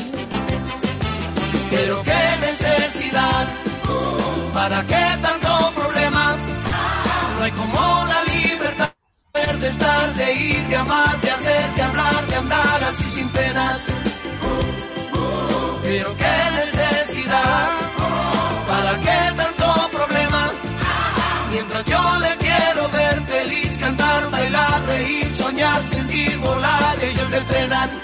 [1.74, 3.49] Pero qué necesidad,
[4.53, 6.36] para qué tanto problema.
[7.39, 8.93] No hay como la libertad
[9.59, 13.81] de estar, de ir, de amar, de hacer, de hablar, de andar así sin penas.
[15.82, 17.69] Pero qué necesidad,
[18.69, 20.51] para qué tanto problema.
[21.51, 28.02] Mientras yo le quiero ver feliz, cantar, bailar, reír, soñar, sentir, volar, ellos le frenan.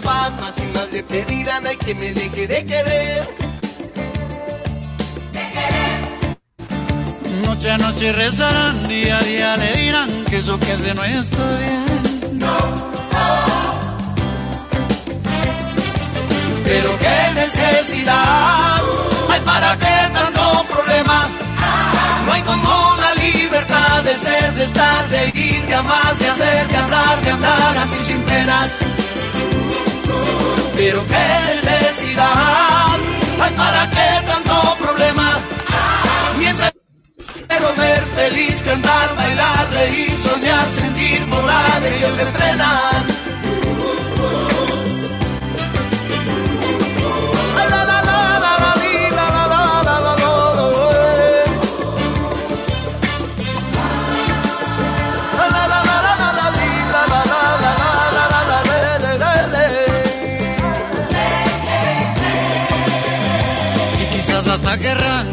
[0.00, 3.28] Papás más y más le pedirán ay que me deje de querer.
[7.44, 11.44] Noche a noche rezarán, día a día le dirán que eso que hace no está
[11.58, 11.84] bien.
[16.64, 18.80] Pero qué necesidad
[19.30, 21.28] hay para qué tanto problema.
[22.24, 26.68] No hay como la libertad de ser, de estar, de ir, de amar, de hacer,
[26.68, 28.70] de hablar, de andar así sin penas.
[30.76, 32.98] Pero qué necesidad
[33.40, 35.38] hay para qué tanto problema.
[36.38, 36.72] Mientras
[37.48, 43.21] quiero ver feliz, cantar, bailar, reír, soñar, sentir, volar, ellos le frenan.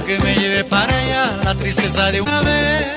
[0.10, 2.88] Que me lleve para allá la tristeza de una vez.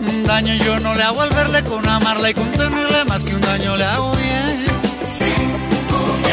[0.00, 3.34] Un daño yo no le hago al verle con amarla y con tenerle más que
[3.34, 4.64] un daño le hago bien.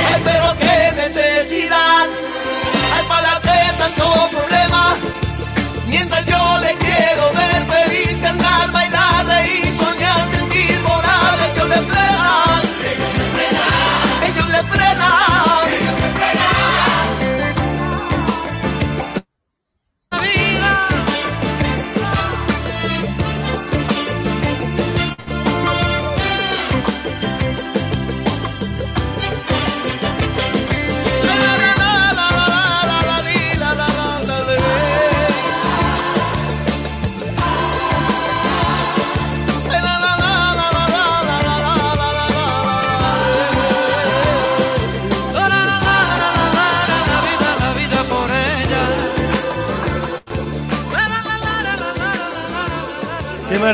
[0.08, 2.06] Ay, pero qué necesidad
[2.94, 4.96] hay para qué tanto problema.
[5.88, 9.75] Mientras yo le quiero ver feliz, cantar, bailar, reír,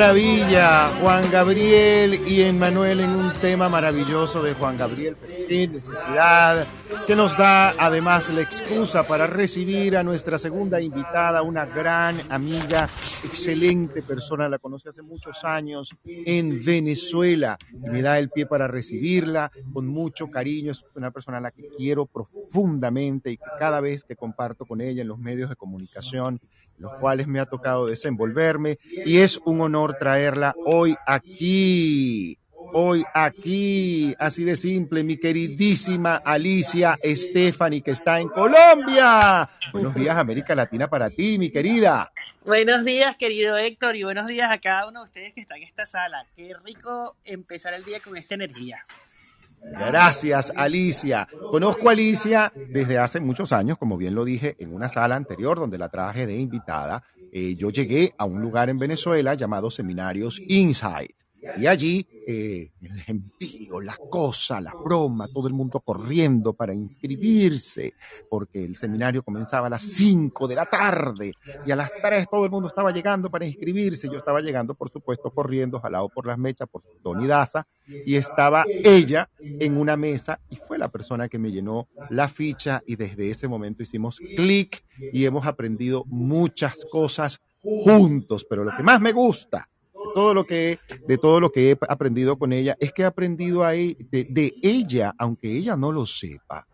[0.01, 0.89] maravilla!
[0.99, 5.15] Juan Gabriel y Emmanuel en un tema maravilloso de Juan Gabriel.
[5.47, 6.65] necesidad,
[7.07, 12.87] que nos da además la excusa para recibir a nuestra segunda invitada, una gran amiga,
[13.23, 18.67] excelente persona, la conocí hace muchos años en Venezuela y me da el pie para
[18.67, 20.71] recibirla con mucho cariño.
[20.71, 24.81] Es una persona a la que quiero profundamente y que cada vez que comparto con
[24.81, 26.39] ella en los medios de comunicación,
[26.77, 32.37] los cuales me ha tocado desenvolverme, y es un honor traerla hoy aquí
[32.73, 39.49] hoy aquí, así de simple, mi queridísima Alicia Stephanie, que está en Colombia.
[39.71, 42.11] Buenos días, América Latina, para ti, mi querida.
[42.45, 45.63] Buenos días, querido Héctor, y buenos días a cada uno de ustedes que está en
[45.63, 46.25] esta sala.
[46.35, 48.85] Qué rico empezar el día con esta energía.
[49.63, 51.27] Gracias, Alicia.
[51.51, 55.59] Conozco a Alicia desde hace muchos años, como bien lo dije en una sala anterior
[55.59, 57.03] donde la traje de invitada.
[57.31, 61.20] Eh, yo llegué a un lugar en Venezuela llamado Seminarios Insight.
[61.57, 67.93] Y allí eh, el envío, la cosa, la broma, todo el mundo corriendo para inscribirse,
[68.29, 71.33] porque el seminario comenzaba a las 5 de la tarde
[71.65, 74.07] y a las 3 todo el mundo estaba llegando para inscribirse.
[74.07, 77.65] Yo estaba llegando, por supuesto, corriendo, jalado por las mechas, por Tony Daza,
[78.05, 82.83] y estaba ella en una mesa y fue la persona que me llenó la ficha
[82.85, 88.83] y desde ese momento hicimos clic y hemos aprendido muchas cosas juntos, pero lo que
[88.83, 89.70] más me gusta
[90.13, 93.63] todo lo que de todo lo que he aprendido con ella es que he aprendido
[93.63, 96.67] ahí de, de ella, aunque ella no lo sepa,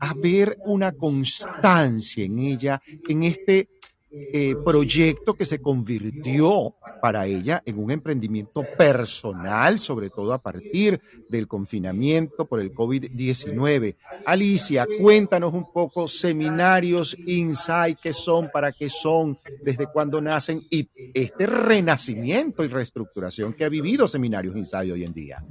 [0.00, 3.68] a ver una constancia en ella, en este
[4.12, 11.00] eh, proyecto que se convirtió para ella en un emprendimiento personal, sobre todo a partir
[11.28, 13.94] del confinamiento por el COVID-19.
[14.26, 20.88] Alicia, cuéntanos un poco seminarios Insight, qué son, para qué son, desde cuándo nacen y
[21.14, 25.44] este renacimiento y reestructuración que ha vivido Seminarios Insight hoy en día.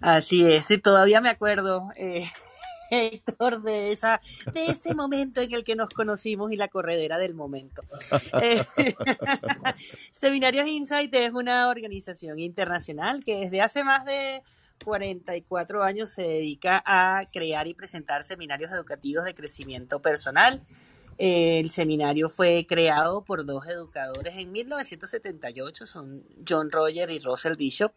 [0.00, 1.90] Así es, todavía me acuerdo.
[1.96, 2.24] Eh
[2.90, 4.20] Héctor, de, esa,
[4.52, 7.82] de ese momento en el que nos conocimos y la corredera del momento.
[8.40, 8.64] Eh,
[10.10, 14.42] Seminarios Insight es una organización internacional que desde hace más de
[14.84, 20.62] 44 años se dedica a crear y presentar seminarios educativos de crecimiento personal
[21.18, 27.92] el seminario fue creado por dos educadores en 1978, son John Roger y Russell Bishop,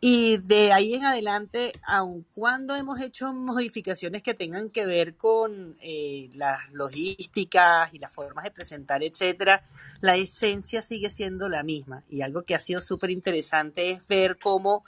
[0.00, 5.76] y de ahí en adelante, aun cuando hemos hecho modificaciones que tengan que ver con
[5.80, 9.60] eh, las logísticas y las formas de presentar, etcétera,
[10.00, 12.04] la esencia sigue siendo la misma.
[12.08, 14.84] Y algo que ha sido súper interesante es ver cómo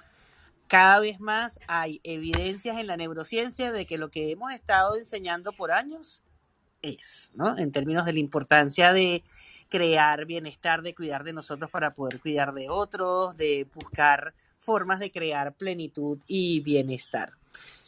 [0.69, 5.53] cada vez más hay evidencias en la neurociencia de que lo que hemos estado enseñando
[5.53, 6.23] por años
[6.85, 7.59] es, ¿no?
[7.59, 9.23] En términos de la importancia de
[9.69, 15.11] crear bienestar, de cuidar de nosotros para poder cuidar de otros, de buscar formas de
[15.11, 17.33] crear plenitud y bienestar.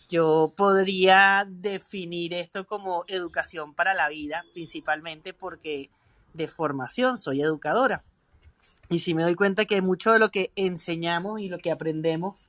[0.08, 5.90] Yo podría definir esto como educación para la vida, principalmente porque
[6.32, 8.02] de formación soy educadora.
[8.88, 12.48] Y si me doy cuenta que mucho de lo que enseñamos y lo que aprendemos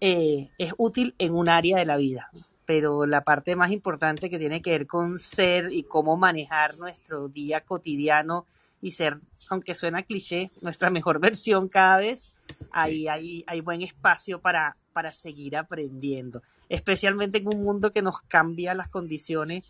[0.00, 2.30] eh, es útil en un área de la vida
[2.66, 7.28] pero la parte más importante que tiene que ver con ser y cómo manejar nuestro
[7.28, 8.44] día cotidiano
[8.82, 12.34] y ser, aunque suena cliché, nuestra mejor versión cada vez,
[12.72, 18.20] ahí hay, hay buen espacio para, para seguir aprendiendo, especialmente en un mundo que nos
[18.22, 19.64] cambia las condiciones,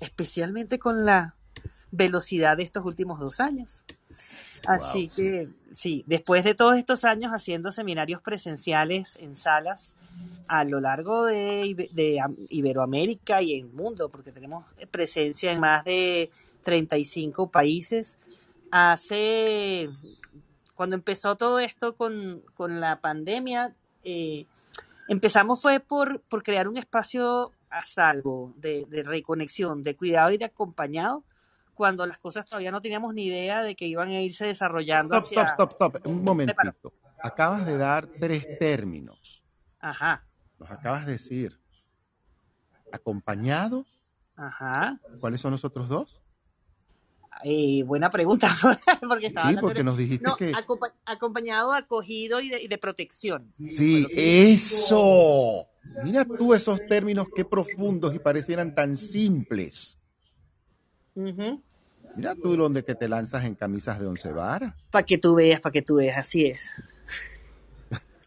[0.00, 1.36] especialmente con la
[1.90, 3.84] velocidad de estos últimos dos años.
[4.66, 9.96] Así que sí, después de todos estos años haciendo seminarios presenciales en salas
[10.48, 15.84] a lo largo de, de Iberoamérica y en el mundo, porque tenemos presencia en más
[15.84, 16.30] de
[16.62, 18.18] 35 países,
[18.70, 19.88] hace,
[20.74, 23.72] cuando empezó todo esto con, con la pandemia,
[24.02, 24.46] eh,
[25.08, 30.38] empezamos fue por, por crear un espacio a salvo de, de reconexión, de cuidado y
[30.38, 31.22] de acompañado
[31.74, 35.16] cuando las cosas todavía no teníamos ni idea de que iban a irse desarrollando.
[35.18, 36.06] Stop, stop, stop, stop.
[36.06, 36.92] Un momentito.
[37.22, 39.42] Acabas de dar tres términos.
[39.78, 40.24] Ajá.
[40.58, 41.58] Los acabas de decir.
[42.92, 43.86] Acompañado.
[44.36, 44.98] Ajá.
[45.20, 46.20] ¿Cuáles son los otros dos?
[47.44, 48.54] Eh, buena pregunta,
[49.08, 50.52] porque estaba sí, porque nos dijiste no, que...
[51.06, 53.52] acompañado, acogido y de, y de protección.
[53.56, 55.66] Sí, eso.
[56.04, 59.99] Mira tú esos términos qué profundos y parecieran tan simples.
[61.28, 61.60] Uh
[62.16, 64.74] Mira tú donde que te lanzas en camisas de once varas.
[64.90, 66.74] Para que tú veas, para que tú veas, así es.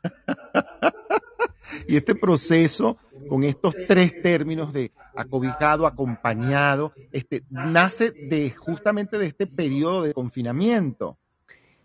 [1.88, 2.98] y este proceso
[3.28, 10.14] con estos tres términos de acobijado, acompañado, este, nace de justamente de este periodo de
[10.14, 11.18] confinamiento.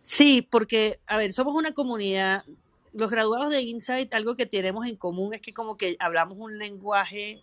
[0.03, 2.45] Sí, porque, a ver, somos una comunidad
[2.93, 6.59] los graduados de Insight, algo que tenemos en común es que como que hablamos un
[6.59, 7.43] lenguaje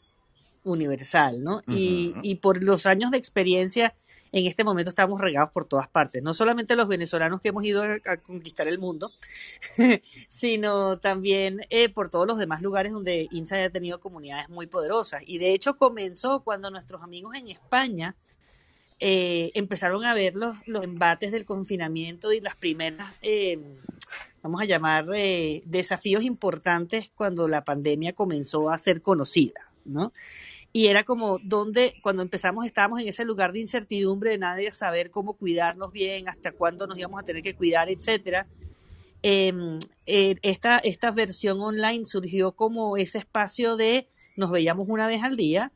[0.65, 1.61] universal, ¿no?
[1.67, 3.95] Y, y por los años de experiencia,
[4.31, 6.21] en este momento estamos regados por todas partes.
[6.21, 9.13] No solamente los venezolanos que hemos ido a, conquistar el mundo,
[10.27, 15.23] sino también eh, por todos los demás lugares donde Insight ha tenido comunidades muy poderosas.
[15.25, 18.15] Y de hecho comenzó cuando nuestros amigos en España
[18.99, 23.59] eh, empezaron a ver los, los embates del confinamiento y las primeras, eh,
[24.41, 30.13] vamos a llamar, eh, desafíos importantes cuando la pandemia comenzó a ser conocida, ¿no?
[30.76, 35.10] Y era como donde, cuando empezamos, estábamos en ese lugar de incertidumbre de nadie saber
[35.10, 38.45] cómo cuidarnos bien, hasta cuándo nos íbamos a tener que cuidar, etcétera.
[39.23, 39.53] Eh,
[40.06, 45.38] eh, esta, esta versión online surgió como ese espacio de nos veíamos una vez al
[45.38, 45.72] día,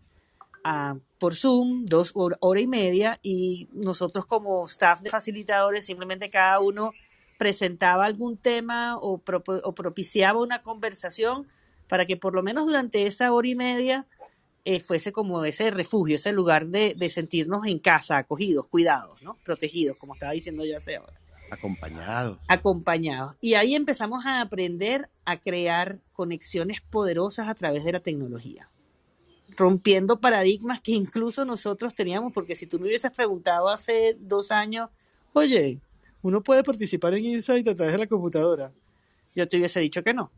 [0.66, 6.30] ah, por Zoom, dos hor- hora y media, y nosotros como staff de facilitadores, simplemente
[6.30, 6.92] cada uno
[7.38, 9.22] presentaba algún tema o,
[9.64, 11.48] o propiciaba una conversación
[11.88, 14.06] para que por lo menos durante esa hora y media
[14.66, 19.38] eh, fuese como ese refugio, ese lugar de, de sentirnos en casa, acogidos, cuidados, ¿no?
[19.44, 21.14] Protegidos, como estaba diciendo ya hace ahora
[21.52, 22.38] Acompañados.
[22.48, 23.36] acompañados.
[23.42, 28.70] Y ahí empezamos a aprender a crear conexiones poderosas a través de la tecnología,
[29.58, 34.90] rompiendo paradigmas que incluso nosotros teníamos, porque si tú me hubieses preguntado hace dos años,
[35.34, 35.80] oye,
[36.22, 38.72] uno puede participar en Insight a través de la computadora,
[39.36, 40.32] yo te hubiese dicho que no.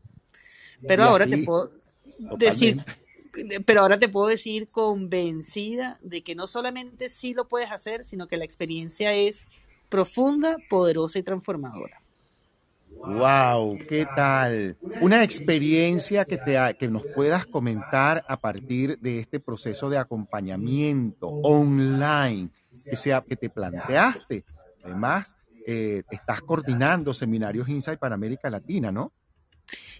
[0.87, 1.71] Pero Y ahora te puedo
[2.37, 2.83] decir.
[3.65, 8.27] Pero ahora te puedo decir convencida de que no solamente sí lo puedes hacer, sino
[8.27, 9.47] que la experiencia es
[9.89, 12.01] profunda, poderosa y transformadora.
[13.03, 14.77] Wow, ¿qué tal?
[15.01, 21.27] Una experiencia que, te, que nos puedas comentar a partir de este proceso de acompañamiento
[21.27, 22.49] online
[22.85, 24.43] que, sea, que te planteaste.
[24.83, 25.35] Además,
[25.65, 29.11] eh, estás coordinando seminarios Insight para América Latina, ¿no?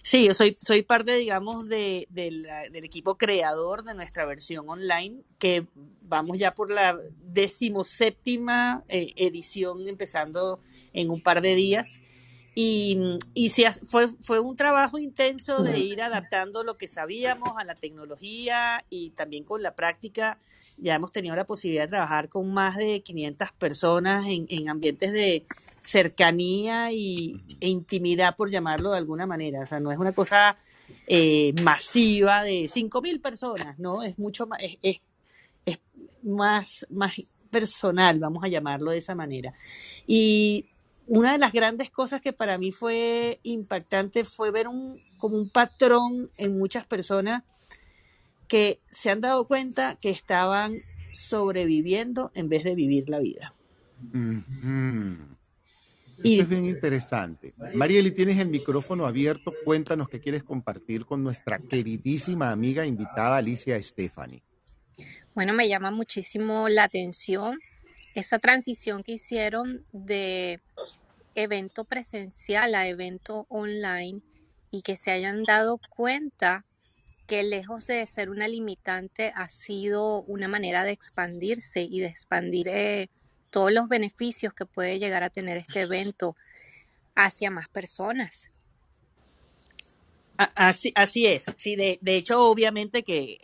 [0.02, 4.68] Sí, yo soy, soy parte, digamos, de, de la- del equipo creador de nuestra versión
[4.68, 5.66] online, que
[6.02, 10.60] vamos ya por la decimoséptima eh, edición, empezando
[10.92, 12.00] en un par de días.
[12.54, 12.98] Y,
[13.32, 17.74] y se fue, fue un trabajo intenso de ir adaptando lo que sabíamos a la
[17.74, 20.38] tecnología y también con la práctica.
[20.82, 25.12] Ya hemos tenido la posibilidad de trabajar con más de 500 personas en, en ambientes
[25.12, 25.46] de
[25.80, 29.62] cercanía y, e intimidad, por llamarlo de alguna manera.
[29.62, 30.56] O sea, no es una cosa
[31.06, 34.02] eh, masiva de 5.000 personas, ¿no?
[34.02, 35.00] Es mucho más, es, es-
[35.66, 35.78] es
[36.22, 37.14] más, más
[37.50, 39.54] personal, vamos a llamarlo de esa manera.
[40.06, 40.66] Y
[41.06, 45.50] una de las grandes cosas que para mí fue impactante fue ver un, como un
[45.50, 47.42] patrón en muchas personas
[48.52, 50.82] que se han dado cuenta que estaban
[51.14, 53.54] sobreviviendo en vez de vivir la vida.
[54.12, 55.38] Ujú.
[56.22, 57.54] Y- Esto es bien interesante.
[57.72, 59.54] Marieli, tienes el micrófono abierto.
[59.64, 64.42] Cuéntanos qué quieres compartir con nuestra queridísima amiga invitada Alicia Stephanie.
[65.34, 67.58] Bueno, me llama muchísimo la atención
[68.14, 70.60] esa transición que hicieron de
[71.34, 74.20] evento presencial a evento online
[74.70, 76.66] y que se hayan dado cuenta
[77.32, 82.68] que lejos de ser una limitante ha sido una manera de expandirse y de expandir
[82.68, 83.08] eh,
[83.48, 86.36] todos los beneficios que puede llegar a tener este evento
[87.14, 88.50] hacia más personas.
[90.36, 91.46] Así, así es.
[91.56, 93.38] Sí, de, de hecho, obviamente que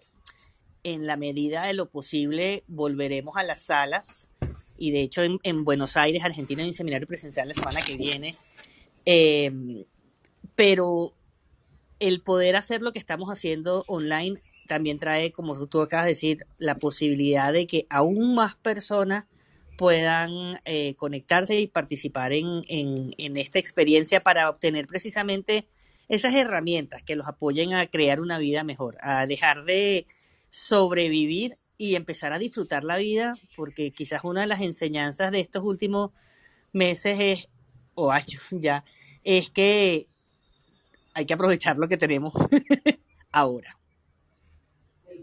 [0.82, 4.30] en la medida de lo posible volveremos a las salas.
[4.76, 7.96] Y de hecho, en, en Buenos Aires, Argentina, hay un seminario presencial la semana que
[7.96, 8.36] viene.
[9.06, 9.86] Eh,
[10.54, 11.14] pero
[12.00, 16.46] el poder hacer lo que estamos haciendo online también trae, como tú, acabas de decir,
[16.58, 19.26] la posibilidad de que aún más personas
[19.76, 25.68] puedan eh, conectarse y participar en, en- en esta experiencia para obtener precisamente
[26.08, 30.06] esas herramientas que los apoyen a crear una vida mejor, a dejar de
[30.50, 35.62] sobrevivir y empezar a disfrutar la vida, porque quizás una de las enseñanzas de estos
[35.62, 36.10] últimos
[36.72, 37.48] meses es,
[37.94, 38.84] o años ya,
[39.24, 40.08] es que
[41.18, 42.32] hay que aprovechar lo que tenemos
[43.32, 43.76] ahora.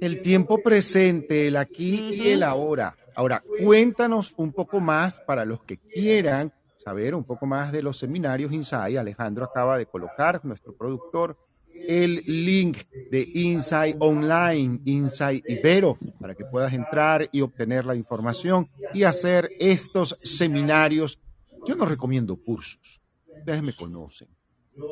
[0.01, 2.97] El tiempo presente, el aquí y el ahora.
[3.15, 6.51] Ahora, cuéntanos un poco más para los que quieran
[6.83, 8.97] saber un poco más de los seminarios Insight.
[8.97, 11.37] Alejandro acaba de colocar, nuestro productor,
[11.87, 18.69] el link de Insight Online, Insight Ibero, para que puedas entrar y obtener la información
[18.93, 21.21] y hacer estos seminarios.
[21.65, 23.01] Yo no recomiendo cursos,
[23.39, 24.27] ustedes me conocen.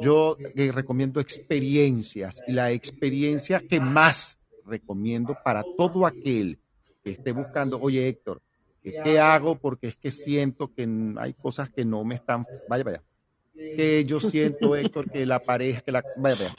[0.01, 6.57] Yo eh, recomiendo experiencias y la experiencia que más recomiendo para todo aquel
[7.03, 8.41] que esté buscando, oye Héctor,
[8.81, 9.55] ¿qué, hago?
[9.55, 10.87] Porque es que siento que
[11.17, 13.03] hay cosas que no me están, vaya, vaya,
[13.53, 16.55] que yo siento, Héctor, que la pareja, que la, vaya, vea,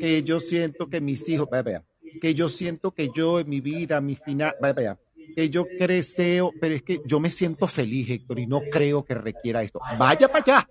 [0.00, 1.84] que yo siento que mis hijos, vaya, vea,
[2.20, 4.98] que yo siento que yo en mi vida, mi final, vaya, vea,
[5.34, 9.14] que yo creo, pero es que yo me siento feliz, Héctor, y no creo que
[9.14, 9.80] requiera esto.
[9.98, 10.68] Vaya para allá,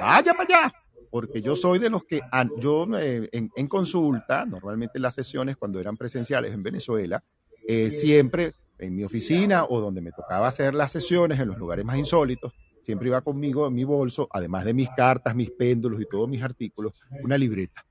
[0.00, 0.72] vaya para allá,
[1.10, 2.20] porque yo soy de los que,
[2.58, 7.22] yo eh, en, consulta, normalmente en las sesiones cuando eran presenciales en Venezuela,
[7.66, 11.84] eh, siempre en mi oficina o donde me tocaba hacer las sesiones en los lugares
[11.84, 12.52] más insólitos,
[12.82, 16.42] siempre iba conmigo en mi bolso, además de mis cartas, mis péndulos y todos mis
[16.42, 16.92] artículos,
[17.22, 17.84] una libreta.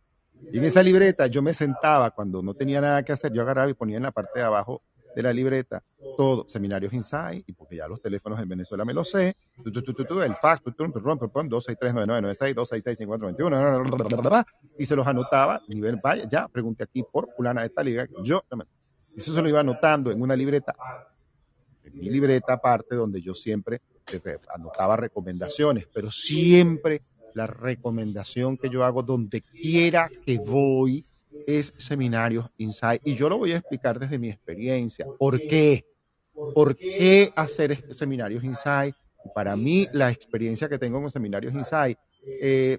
[0.52, 3.69] Y en esa libreta yo me sentaba cuando no tenía nada que hacer, yo agarraba
[3.69, 4.82] y ponía en la parte de abajo
[5.18, 5.81] de la libreta
[6.15, 9.81] todo, seminarios Insight, y porque ya los teléfonos en Venezuela me lo sé, tu, tu,
[9.81, 14.45] tu, el fax, tu, tu, tu, tu, tu, tu, 2639996, 2665421,
[14.77, 18.44] y se los anotaba, nivel, vaya, ya, pregunté aquí por fulana de tal, y yo,
[19.15, 20.76] eso se lo iba anotando en una libreta,
[21.84, 23.81] en mi libreta aparte, donde yo siempre
[24.11, 27.02] eh, anotaba recomendaciones, pero siempre
[27.34, 31.03] la recomendación que yo hago donde quiera que voy
[31.46, 33.02] es seminarios Insight.
[33.06, 35.06] Y yo lo voy a explicar desde mi experiencia.
[35.18, 35.86] ¿Por qué?
[36.34, 38.96] ¿Por qué hacer este seminarios Insight?
[39.34, 41.98] Para mí, la experiencia que tengo con seminarios Insight,
[42.42, 42.78] eh,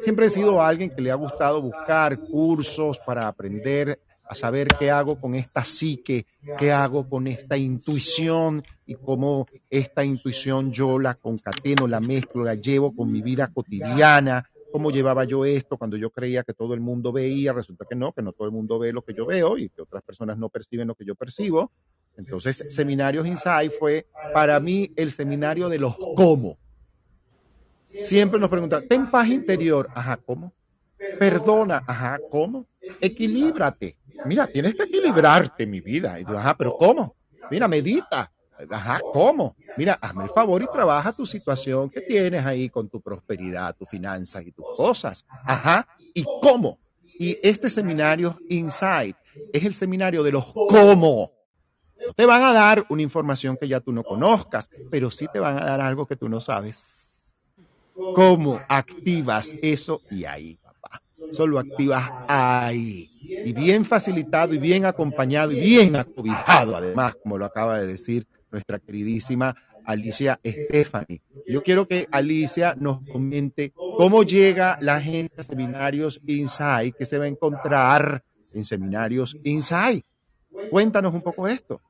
[0.00, 3.98] siempre he sido alguien que le ha gustado buscar cursos para aprender
[4.28, 6.26] a saber qué hago con esta psique,
[6.58, 12.54] qué hago con esta intuición y cómo esta intuición yo la concateno, la mezclo, la
[12.54, 16.80] llevo con mi vida cotidiana, cómo llevaba yo esto cuando yo creía que todo el
[16.80, 19.58] mundo veía, resulta que no, que no todo el mundo ve lo que yo veo
[19.58, 21.70] y que otras personas no perciben lo que yo percibo.
[22.16, 26.58] Entonces, Seminarios Insight fue para mí el seminario de los cómo.
[27.80, 30.52] Siempre nos preguntan, ten paz interior, ajá, ¿cómo?
[31.18, 32.66] Perdona, ajá, ¿cómo?
[33.00, 33.96] Equilíbrate.
[34.24, 36.18] Mira, tienes que equilibrarte, mi vida.
[36.26, 37.16] Ajá, pero ¿cómo?
[37.50, 38.30] Mira, medita.
[38.70, 39.56] Ajá, ¿cómo?
[39.76, 43.88] Mira, hazme el favor y trabaja tu situación que tienes ahí con tu prosperidad, tus
[43.88, 45.24] finanzas y tus cosas.
[45.44, 46.80] Ajá, ¿y cómo?
[47.16, 49.16] Y este seminario Insight
[49.52, 51.32] es el seminario de los cómo.
[52.16, 55.58] Te van a dar una información que ya tú no conozcas, pero sí te van
[55.62, 56.92] a dar algo que tú no sabes.
[58.12, 60.02] ¿Cómo activas eso?
[60.08, 63.10] Y ahí, papá, solo activas ahí.
[63.42, 68.26] Y bien facilitado y bien acompañado y bien acobijado, además, como lo acaba de decir
[68.50, 69.54] nuestra queridísima
[69.84, 71.22] Alicia Stephanie.
[71.46, 77.18] Yo quiero que Alicia nos comente cómo llega la gente a seminarios Insight, que se
[77.18, 78.22] va a encontrar
[78.52, 80.04] en seminarios Insight.
[80.70, 81.80] Cuéntanos un poco esto.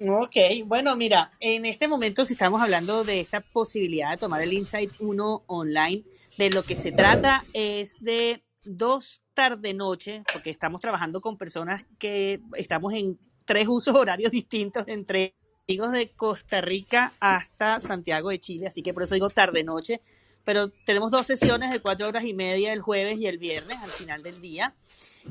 [0.00, 4.52] Ok, bueno, mira, en este momento si estamos hablando de esta posibilidad de tomar el
[4.52, 6.02] Insight 1 online,
[6.38, 11.84] de lo que se trata es de dos tarde noche, porque estamos trabajando con personas
[11.98, 15.34] que estamos en tres usos horarios distintos entre
[15.68, 20.00] amigos de Costa Rica hasta Santiago de Chile, así que por eso digo tarde noche,
[20.44, 23.90] pero tenemos dos sesiones de cuatro horas y media el jueves y el viernes al
[23.90, 24.74] final del día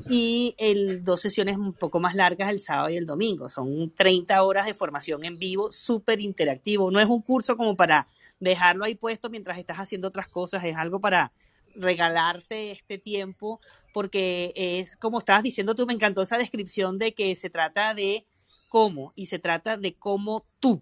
[0.08, 3.48] y el, dos sesiones un poco más largas el sábado y el domingo.
[3.48, 6.90] Son 30 horas de formación en vivo, súper interactivo.
[6.90, 8.06] No es un curso como para
[8.38, 11.32] dejarlo ahí puesto mientras estás haciendo otras cosas, es algo para
[11.74, 13.60] regalarte este tiempo,
[13.92, 18.26] porque es como estabas diciendo tú, me encantó esa descripción de que se trata de
[18.70, 20.80] cómo y se trata de cómo tú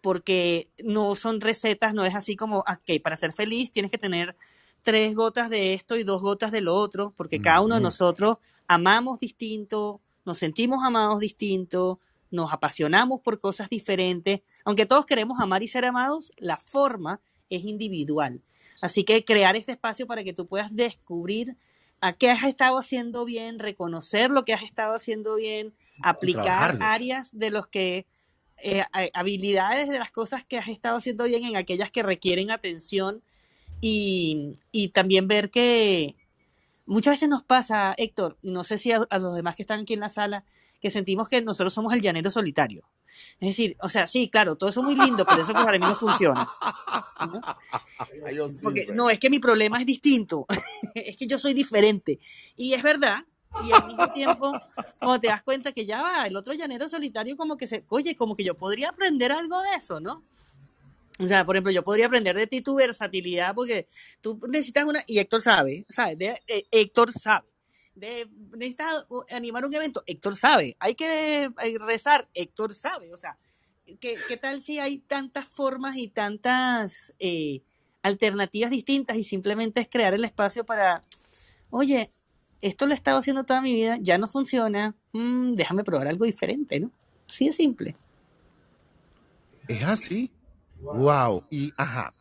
[0.00, 4.36] porque no son recetas, no es así como, ok, para ser feliz tienes que tener
[4.82, 8.36] tres gotas de esto y dos gotas de lo otro, porque cada uno de nosotros
[8.68, 11.98] amamos distinto, nos sentimos amados distinto,
[12.30, 14.42] nos apasionamos por cosas diferentes.
[14.64, 18.40] Aunque todos queremos amar y ser amados, la forma es individual.
[18.80, 21.56] Así que crear ese espacio para que tú puedas descubrir
[22.00, 27.36] a qué has estado haciendo bien, reconocer lo que has estado haciendo bien, aplicar áreas
[27.36, 28.06] de los que
[28.58, 33.22] eh, habilidades de las cosas que has estado haciendo bien en aquellas que requieren atención
[33.80, 36.16] y, y también ver que
[36.86, 39.80] muchas veces nos pasa, Héctor, y no sé si a, a los demás que están
[39.80, 40.44] aquí en la sala,
[40.80, 42.84] que sentimos que nosotros somos el llanero solitario.
[43.40, 45.86] Es decir, o sea, sí, claro, todo eso es muy lindo, pero eso para mí
[45.86, 46.48] no funciona.
[47.26, 47.40] ¿no?
[48.62, 50.46] Porque no, es que mi problema es distinto,
[50.94, 52.18] es que yo soy diferente.
[52.56, 53.24] Y es verdad,
[53.64, 54.52] y al mismo tiempo,
[54.98, 58.14] cuando te das cuenta que ya va, el otro llanero solitario como que se, oye,
[58.16, 60.22] como que yo podría aprender algo de eso, ¿no?
[61.18, 63.86] O sea, por ejemplo, yo podría aprender de ti tu versatilidad porque
[64.20, 66.18] tú necesitas una, y Héctor sabe, ¿sabes?
[66.18, 67.48] De- eh, Héctor sabe.
[67.94, 70.76] De, necesitas animar un evento, Héctor sabe.
[70.78, 73.14] Hay que eh, rezar, Héctor sabe.
[73.14, 73.38] O sea,
[73.98, 77.62] ¿qué, qué tal si hay tantas formas y tantas eh,
[78.02, 81.02] alternativas distintas y simplemente es crear el espacio para,
[81.70, 82.10] oye,
[82.60, 86.24] esto lo he estado haciendo toda mi vida, ya no funciona, mm, déjame probar algo
[86.24, 86.90] diferente, ¿no?
[87.28, 87.96] Así de simple.
[89.68, 90.30] Es así.
[90.80, 91.44] Wow.
[91.50, 92.12] Y ajá.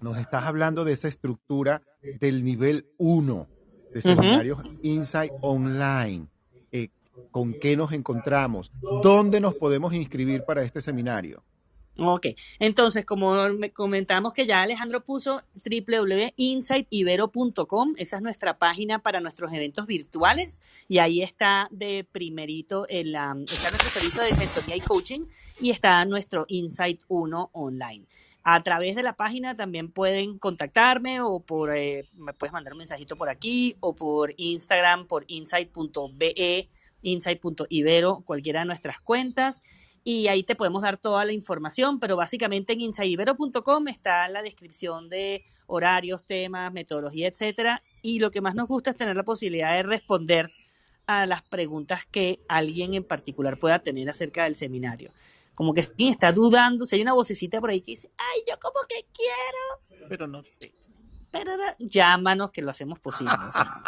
[0.00, 1.82] nos estás hablando de esa estructura
[2.20, 3.48] del nivel 1
[3.92, 6.26] de seminarios Insight Online.
[6.70, 6.88] Eh,
[7.30, 8.70] ¿Con qué nos encontramos?
[9.02, 11.42] ¿Dónde nos podemos inscribir para este seminario?
[12.00, 12.28] Ok,
[12.60, 19.52] entonces como me comentamos que ya Alejandro puso www.insightibero.com, esa es nuestra página para nuestros
[19.52, 24.80] eventos virtuales y ahí está de primerito el, um, está nuestro servicio de mentoría y
[24.80, 25.22] coaching
[25.58, 28.06] y está nuestro Insight 1 online.
[28.44, 32.78] A través de la página también pueden contactarme o por, eh, me puedes mandar un
[32.78, 36.68] mensajito por aquí o por Instagram por insight.be,
[37.02, 39.64] insight.ibero, cualquiera de nuestras cuentas
[40.10, 45.10] y ahí te podemos dar toda la información, pero básicamente en insaibero.com está la descripción
[45.10, 49.74] de horarios, temas, metodología, etcétera, y lo que más nos gusta es tener la posibilidad
[49.74, 50.50] de responder
[51.06, 55.12] a las preguntas que alguien en particular pueda tener acerca del seminario.
[55.54, 58.58] Como que si está dudando, si hay una vocecita por ahí que dice, ay, yo
[58.58, 60.72] como que quiero, pero no sé.
[61.30, 63.34] Pero llámanos que lo hacemos posible.
[63.46, 63.82] O sea,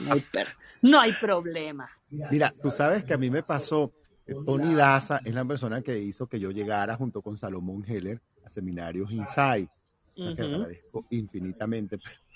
[0.00, 1.88] no, hay per- no hay problema.
[2.10, 3.92] Mira, tú sabes que a mí me pasó,
[4.34, 8.50] Tony Daza es la persona que hizo que yo llegara junto con Salomón Heller a
[8.50, 9.70] seminarios Insight.
[10.16, 11.98] O sea, que agradezco infinitamente.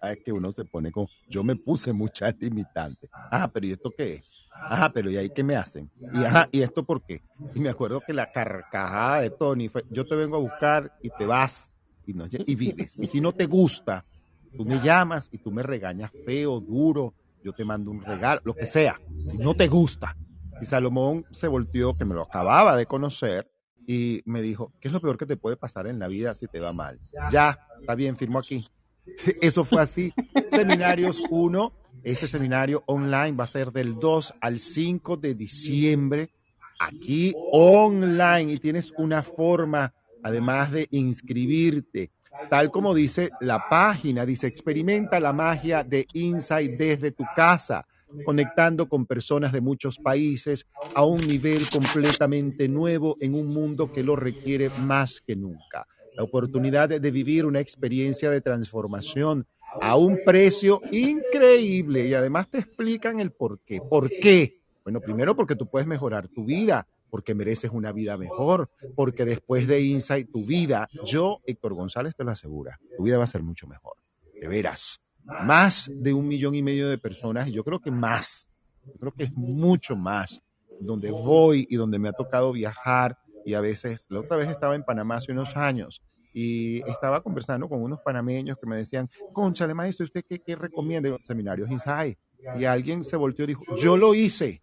[0.00, 3.10] sabes que uno se pone con, yo me puse muchas limitantes.
[3.12, 4.22] Ajá, pero ¿y esto qué es?
[4.50, 5.90] Ajá, pero ¿y ahí qué me hacen?
[6.12, 7.22] Y ajá, ¿y esto por qué?
[7.54, 11.10] Y me acuerdo que la carcajada de Tony fue, yo te vengo a buscar y
[11.10, 11.72] te vas
[12.06, 12.94] y, no, y vives.
[12.98, 14.04] Y si no te gusta,
[14.56, 17.14] tú me llamas y tú me regañas feo, duro,
[17.44, 20.16] yo te mando un regalo, lo que sea, si no te gusta.
[20.60, 23.50] Y Salomón se volteó, que me lo acababa de conocer,
[23.86, 26.46] y me dijo, ¿qué es lo peor que te puede pasar en la vida si
[26.46, 27.00] te va mal?
[27.30, 28.68] Ya, está bien, firmo aquí.
[29.40, 30.12] Eso fue así.
[30.48, 31.72] Seminarios 1,
[32.04, 36.30] este seminario online va a ser del 2 al 5 de diciembre,
[36.78, 42.10] aquí online, y tienes una forma, además de inscribirte,
[42.50, 47.86] tal como dice la página, dice, experimenta la magia de Insight desde tu casa,
[48.24, 54.02] conectando con personas de muchos países a un nivel completamente nuevo en un mundo que
[54.02, 55.86] lo requiere más que nunca.
[56.14, 59.46] La oportunidad de, vivir una experiencia de transformación
[59.80, 63.80] a un precio increíble y además te explican el por qué.
[63.80, 64.60] ¿Por qué?
[64.82, 69.66] Bueno, primero porque tú puedes mejorar tu vida, porque mereces una vida mejor, porque después
[69.68, 73.42] de Insight tu vida, yo, Héctor González, te lo asegura, tu vida va a ser
[73.42, 73.96] mucho mejor.
[74.40, 75.00] De veras.
[75.44, 78.48] Más de un millón y medio de personas, y yo creo que más,
[78.98, 80.42] creo que es mucho más,
[80.80, 84.74] donde voy y donde me ha tocado viajar, y a veces, la otra vez estaba
[84.74, 86.02] en Panamá hace unos años,
[86.32, 91.16] y estaba conversando con unos panameños que me decían, conchale maestro, ¿usted qué, qué recomienda?
[91.24, 92.18] Seminarios Insight.
[92.56, 94.62] Y alguien se volteó y dijo, yo lo hice,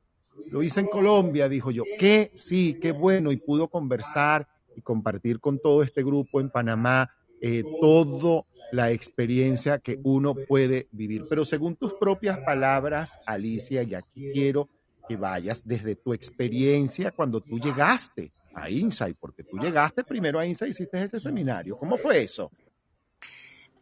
[0.52, 5.40] lo hice en Colombia, dijo yo, qué sí, qué bueno, y pudo conversar y compartir
[5.40, 7.10] con todo este grupo en Panamá
[7.42, 11.26] eh, todo la experiencia que uno puede vivir.
[11.30, 14.70] Pero según tus propias palabras, Alicia, y aquí quiero
[15.08, 20.46] que vayas desde tu experiencia cuando tú llegaste a Insight, porque tú llegaste primero a
[20.46, 21.78] Insight y hiciste ese seminario.
[21.78, 22.52] ¿Cómo fue eso?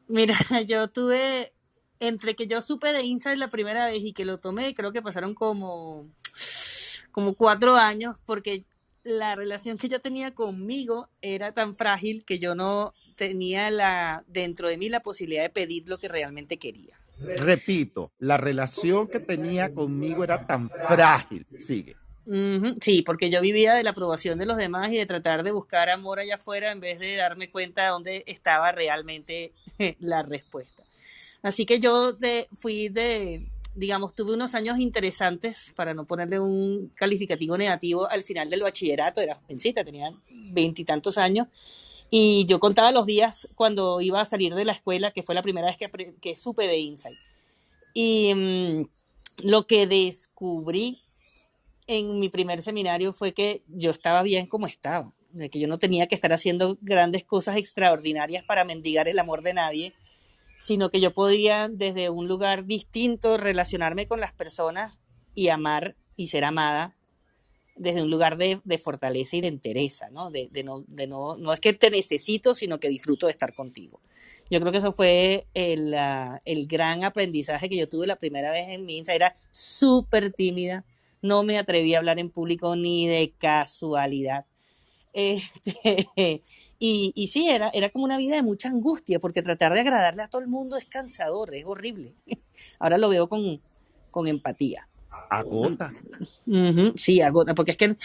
[0.07, 0.35] Mira,
[0.67, 1.53] yo tuve,
[1.99, 5.01] entre que yo supe de Insight la primera vez y que lo tomé, creo que
[5.01, 6.09] pasaron como,
[7.11, 8.65] como cuatro años, porque
[9.03, 14.67] la relación que yo tenía conmigo era tan frágil que yo no tenía la, dentro
[14.67, 16.99] de mí la posibilidad de pedir lo que realmente quería.
[17.19, 21.45] Repito, la relación que tenía conmigo era tan frágil.
[21.59, 21.95] Sigue.
[22.81, 25.89] Sí, porque yo vivía de la aprobación de los demás y de tratar de buscar
[25.89, 29.51] amor allá afuera en vez de darme cuenta de dónde estaba realmente
[29.99, 30.83] la respuesta.
[31.41, 36.91] Así que yo de, fui de, digamos, tuve unos años interesantes, para no ponerle un
[36.95, 41.47] calificativo negativo, al final del bachillerato, era jovencita, tenía veintitantos años,
[42.15, 45.41] y yo contaba los días cuando iba a salir de la escuela, que fue la
[45.41, 45.77] primera vez
[46.21, 47.17] que, supe de Insight.
[47.95, 48.83] Y mm,
[49.37, 51.01] lo que descubrí
[51.87, 55.79] en mi primer seminario fue que yo estaba bien como estaba, de que yo no
[55.79, 59.93] tenía que estar haciendo grandes cosas extraordinarias para mendigar el amor de nadie,
[60.59, 64.99] sino que yo podía desde un lugar distinto relacionarme con las personas
[65.33, 66.95] y amar y ser amada
[67.75, 70.29] desde un lugar de, de fortaleza y de entereza, ¿no?
[70.29, 73.53] De, de no, de no, no es que te necesito, sino que disfruto de estar
[73.53, 73.99] contigo.
[74.49, 78.51] Yo creo que eso fue el, ah, el gran aprendizaje que yo tuve la primera
[78.51, 79.01] vez en mi.
[79.07, 80.85] Era súper tímida,
[81.21, 84.45] no me atreví a hablar en público ni de casualidad.
[85.13, 86.09] Este,
[86.79, 90.23] y, y sí, era, era como una vida de mucha angustia, porque tratar de agradarle
[90.23, 92.13] a todo el mundo es cansador, es horrible.
[92.79, 93.61] Ahora lo veo con,
[94.11, 94.87] con empatía.
[95.39, 95.93] Agota.
[96.95, 97.95] Sí, agota, porque es que,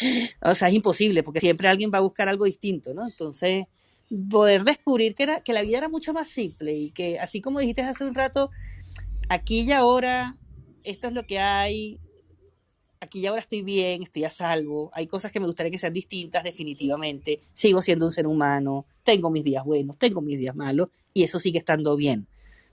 [0.43, 3.07] o sea, es imposible, porque siempre alguien va a buscar algo distinto, ¿no?
[3.07, 3.67] Entonces,
[4.31, 7.61] poder descubrir que, era, que la vida era mucho más simple y que así como
[7.61, 8.51] dijiste hace un rato,
[9.29, 10.37] aquí y ahora,
[10.85, 12.01] esto es lo que hay,
[13.01, 15.93] aquí y ahora estoy bien, estoy a salvo, hay cosas que me gustaría que sean
[15.93, 20.89] distintas definitivamente, sigo siendo un ser humano, tengo mis días buenos, tengo mis días malos
[21.13, 22.27] y eso sigue estando bien.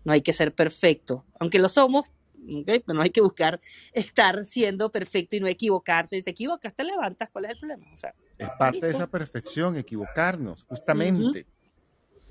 [0.04, 2.06] No hay que ser perfecto, aunque lo somos,
[2.66, 3.60] pero no hay que buscar
[3.94, 6.22] estar siendo perfecto y no equivocarte.
[6.22, 7.86] Te equivocas, te levantas, ¿cuál es el problema?
[7.94, 11.46] O sea, Es parte de esa perfección, equivocarnos, justamente.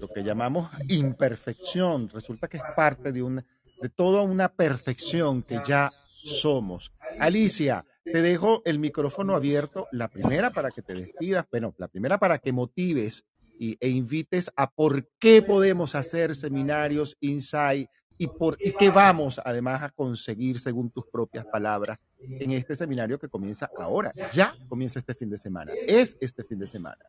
[0.00, 3.44] Lo que llamamos imperfección, resulta que es parte de, una,
[3.80, 6.92] de toda una perfección que ya somos.
[7.20, 12.18] Alicia, te dejo el micrófono abierto, la primera para que te despidas, bueno, la primera
[12.18, 13.24] para que motives
[13.58, 17.88] y, e invites a por qué podemos hacer seminarios Insight
[18.18, 21.98] y por y qué vamos además a conseguir según tus propias palabras
[22.38, 24.12] en este seminario que comienza ahora.
[24.32, 25.72] Ya comienza este fin de semana.
[25.86, 27.04] Es este fin de semana.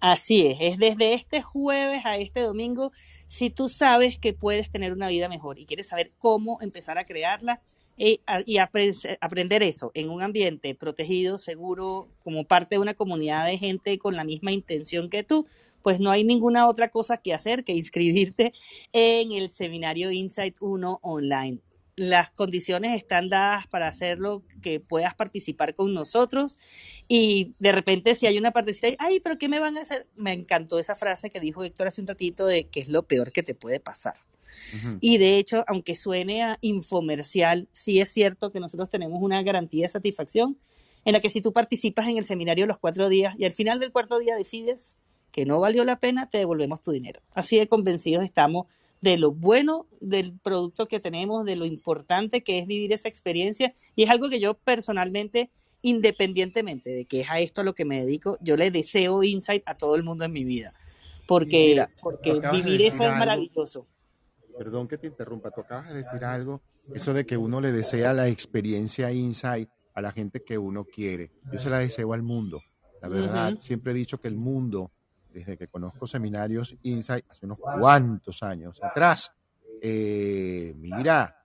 [0.00, 2.92] Así es, es desde este jueves a este domingo,
[3.26, 7.04] si tú sabes que puedes tener una vida mejor y quieres saber cómo empezar a
[7.06, 7.60] crearla
[7.96, 12.92] eh, a- y apre- aprender eso en un ambiente protegido, seguro, como parte de una
[12.92, 15.46] comunidad de gente con la misma intención que tú,
[15.86, 18.52] pues no hay ninguna otra cosa que hacer que inscribirte
[18.92, 21.60] en el seminario Insight 1 online.
[21.94, 26.58] Las condiciones están dadas para hacerlo, que puedas participar con nosotros
[27.06, 30.08] y de repente si hay una participación, ay, pero ¿qué me van a hacer?
[30.16, 33.30] Me encantó esa frase que dijo Héctor hace un ratito de que es lo peor
[33.30, 34.16] que te puede pasar.
[35.00, 39.84] Y de hecho, aunque suene a infomercial, sí es cierto que nosotros tenemos una garantía
[39.84, 40.58] de satisfacción
[41.04, 43.78] en la que si tú participas en el seminario los cuatro días y al final
[43.78, 44.96] del cuarto día decides
[45.36, 47.20] que no valió la pena, te devolvemos tu dinero.
[47.34, 48.68] Así de convencidos estamos
[49.02, 53.74] de lo bueno del producto que tenemos, de lo importante que es vivir esa experiencia
[53.94, 55.50] y es algo que yo personalmente,
[55.82, 59.62] independientemente de que es a esto a lo que me dedico, yo le deseo insight
[59.66, 60.72] a todo el mundo en mi vida,
[61.28, 63.86] porque, Mira, porque de vivir eso es maravilloso.
[64.56, 66.62] Perdón que te interrumpa, tú acabas de decir algo,
[66.94, 71.30] eso de que uno le desea la experiencia Insight a la gente que uno quiere.
[71.52, 72.62] Yo se la deseo al mundo.
[73.02, 74.90] La verdad, siempre he dicho que el mundo,
[75.36, 79.32] desde que conozco seminarios Insight hace unos cuantos años atrás,
[79.82, 81.44] eh, mira,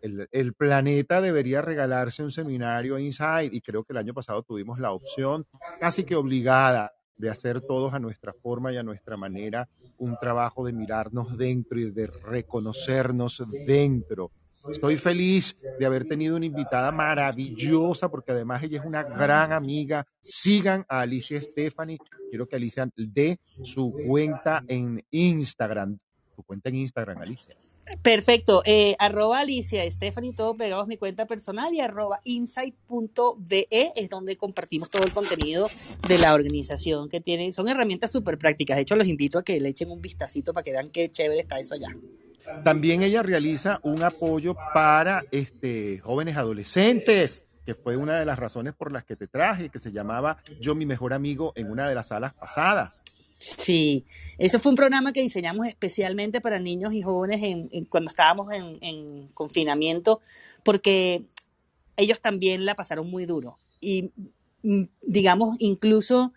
[0.00, 4.78] el, el planeta debería regalarse un seminario Insight y creo que el año pasado tuvimos
[4.78, 5.46] la opción
[5.78, 9.68] casi que obligada de hacer todos a nuestra forma y a nuestra manera
[9.98, 14.30] un trabajo de mirarnos dentro y de reconocernos dentro.
[14.70, 20.06] Estoy feliz de haber tenido una invitada maravillosa porque además ella es una gran amiga.
[20.20, 21.98] Sigan a Alicia Stephanie.
[22.28, 25.98] Quiero que Alicia dé su cuenta en Instagram.
[26.36, 27.56] Tu cuenta en Instagram, Alicia.
[28.02, 28.62] Perfecto.
[28.64, 34.90] Eh, arroba Alicia Stephanie, todo pegados mi cuenta personal y arroba insight.be es donde compartimos
[34.90, 35.66] todo el contenido
[36.06, 37.50] de la organización que tiene.
[37.52, 38.76] Son herramientas súper prácticas.
[38.76, 41.40] De hecho, los invito a que le echen un vistacito para que vean qué chévere
[41.40, 41.88] está eso allá.
[42.62, 48.74] También ella realiza un apoyo para este, jóvenes adolescentes, que fue una de las razones
[48.74, 51.94] por las que te traje, que se llamaba Yo mi mejor amigo en una de
[51.94, 53.02] las salas pasadas.
[53.40, 54.04] Sí,
[54.36, 58.52] eso fue un programa que diseñamos especialmente para niños y jóvenes en, en- cuando estábamos
[58.52, 60.20] en, en confinamiento,
[60.64, 61.24] porque
[61.96, 63.58] ellos también la pasaron muy duro.
[63.80, 64.10] Y
[64.62, 66.32] mm, digamos, incluso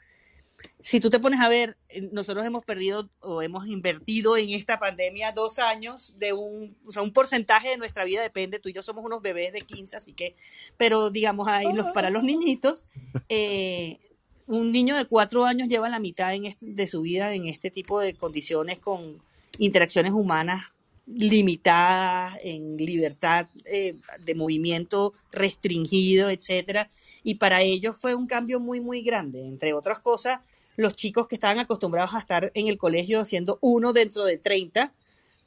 [0.80, 4.80] si tú te pones a ver, eh, nosotros hemos perdido o hemos invertido en esta
[4.80, 8.74] pandemia dos años de un, o sea, un porcentaje de nuestra vida depende, tú y
[8.74, 10.36] yo somos unos bebés de 15, así que,
[10.78, 12.88] pero digamos, ahí los, para los niñitos,
[13.30, 14.00] eh,
[14.48, 17.72] un niño de cuatro años lleva la mitad en este- de su vida en este
[17.72, 19.18] tipo de condiciones con
[19.60, 20.66] interacciones humanas
[21.08, 26.90] limitadas, en libertad eh, de movimiento restringido, etcétera.
[27.24, 29.42] Y para ellos fue un cambio muy, muy grande.
[29.42, 30.42] Entre otras cosas,
[30.76, 34.94] los chicos que estaban acostumbrados a estar en el colegio siendo uno dentro de 30,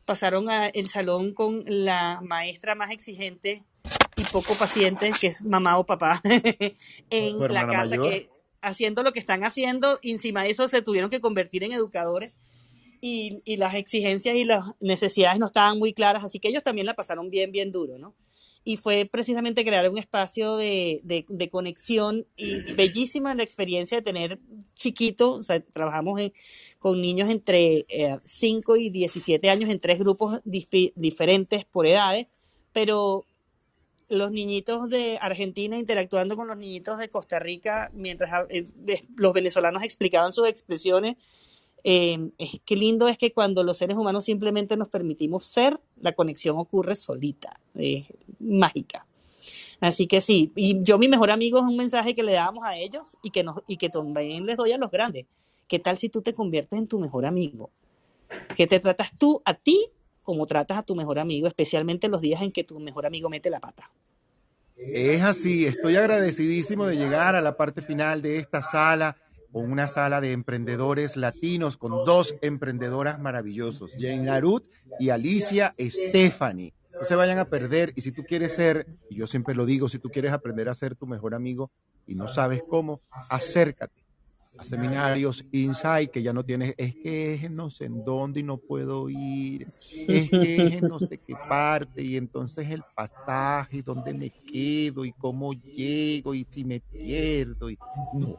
[0.04, 3.64] pasaron al salón con la maestra más exigente
[4.16, 6.20] y poco paciente, que es mamá o papá,
[7.10, 8.10] en ¿Tu la casa, mayor?
[8.10, 8.30] que
[8.60, 12.32] haciendo lo que están haciendo, y encima de eso se tuvieron que convertir en educadores
[13.00, 16.86] y, y las exigencias y las necesidades no estaban muy claras, así que ellos también
[16.86, 18.14] la pasaron bien, bien duro, ¿no?
[18.66, 24.02] Y fue precisamente crear un espacio de, de, de conexión y bellísima la experiencia de
[24.02, 24.38] tener
[24.74, 26.32] chiquitos, o sea, trabajamos en-
[26.78, 32.26] con niños entre eh, 5 y 17 años en tres grupos diferentes por edades,
[32.72, 33.24] pero
[34.08, 38.66] los niñitos de Argentina interactuando con los niñitos de Costa Rica mientras eh,
[39.16, 41.16] los venezolanos explicaban sus expresiones.
[41.84, 46.12] Eh, es, qué lindo es que cuando los seres humanos simplemente nos permitimos ser, la
[46.12, 48.06] conexión ocurre solita, es
[48.40, 49.06] mágica.
[49.80, 52.76] Así que sí, y yo mi mejor amigo es un mensaje que le dábamos a
[52.76, 55.26] ellos y que, nos, y que también les doy a los grandes,
[55.68, 57.70] ¿Qué tal si tú te conviertes en tu mejor amigo?
[58.56, 59.88] Que te tratas tú a ti
[60.22, 63.28] como tratas a tu mejor amigo, especialmente en los días en que tu mejor amigo
[63.28, 63.90] mete la pata.
[64.76, 69.16] Es así, estoy agradecidísimo de llegar a la parte final de esta sala
[69.54, 74.64] con una sala de emprendedores latinos con dos emprendedoras maravillosos, Jane Narut
[74.98, 76.74] y Alicia Stephanie.
[76.92, 79.88] No se vayan a perder y si tú quieres ser, y yo siempre lo digo,
[79.88, 81.70] si tú quieres aprender a ser tu mejor amigo
[82.04, 83.00] y no sabes cómo,
[83.30, 84.03] acércate
[84.56, 88.42] a seminarios Insight que ya no tienes, es que es no sé en dónde y
[88.42, 89.66] no puedo ir,
[90.08, 95.12] es que es no sé qué parte y entonces el pasaje, dónde me quedo y
[95.12, 97.78] cómo llego y si me pierdo y
[98.12, 98.36] no.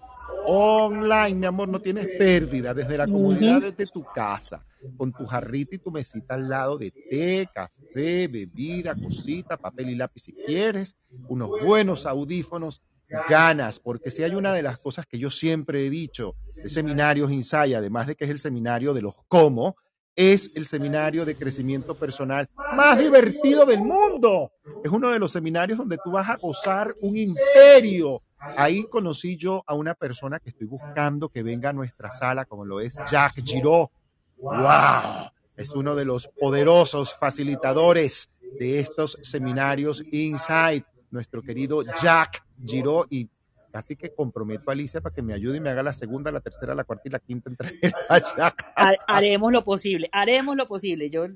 [0.47, 4.63] Online, mi amor, no tienes pérdida desde la comodidad de tu casa,
[4.95, 9.95] con tu jarrita y tu mesita al lado de té, café, bebida, cosita, papel y
[9.95, 10.95] lápiz si quieres,
[11.27, 12.81] unos buenos audífonos
[13.29, 17.31] ganas, porque si hay una de las cosas que yo siempre he dicho de seminarios
[17.31, 19.75] Insight, además de que es el seminario de los cómo,
[20.15, 24.51] es el seminario de crecimiento personal más divertido del mundo.
[24.83, 28.21] Es uno de los seminarios donde tú vas a gozar un imperio.
[28.37, 32.63] Ahí conocí yo a una persona que estoy buscando que venga a nuestra sala, como
[32.63, 33.87] lo es Jack Giraud.
[34.37, 35.31] ¡Wow!
[35.57, 38.29] Es uno de los poderosos facilitadores
[38.59, 43.29] de estos seminarios Insight, nuestro querido Jack Giraud y
[43.71, 46.39] casi que comprometo a Alicia para que me ayude y me haga la segunda, la
[46.39, 47.97] tercera, la cuarta y la quinta entrega
[49.07, 51.09] Haremos lo posible, haremos lo posible.
[51.09, 51.27] Yo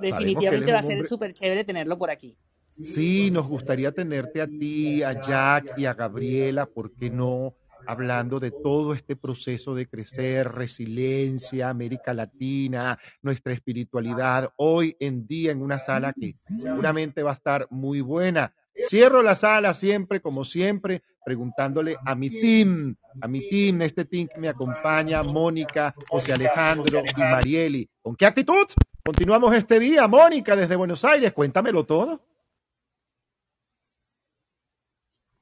[0.00, 2.36] definitivamente va a ser súper chévere tenerlo por aquí.
[2.68, 7.54] Sí, nos gustaría tenerte a ti, a Jack y a Gabriela, ¿por qué no?
[7.86, 15.52] Hablando de todo este proceso de crecer, resiliencia, América Latina, nuestra espiritualidad, hoy en día
[15.52, 18.54] en una sala que seguramente va a estar muy buena.
[18.86, 24.28] Cierro la sala siempre, como siempre, preguntándole a mi team, a mi team, este team
[24.28, 27.90] que me acompaña, Mónica, José Alejandro y Marieli.
[28.00, 28.66] ¿Con qué actitud?
[29.04, 32.24] Continuamos este día, Mónica, desde Buenos Aires, cuéntamelo todo.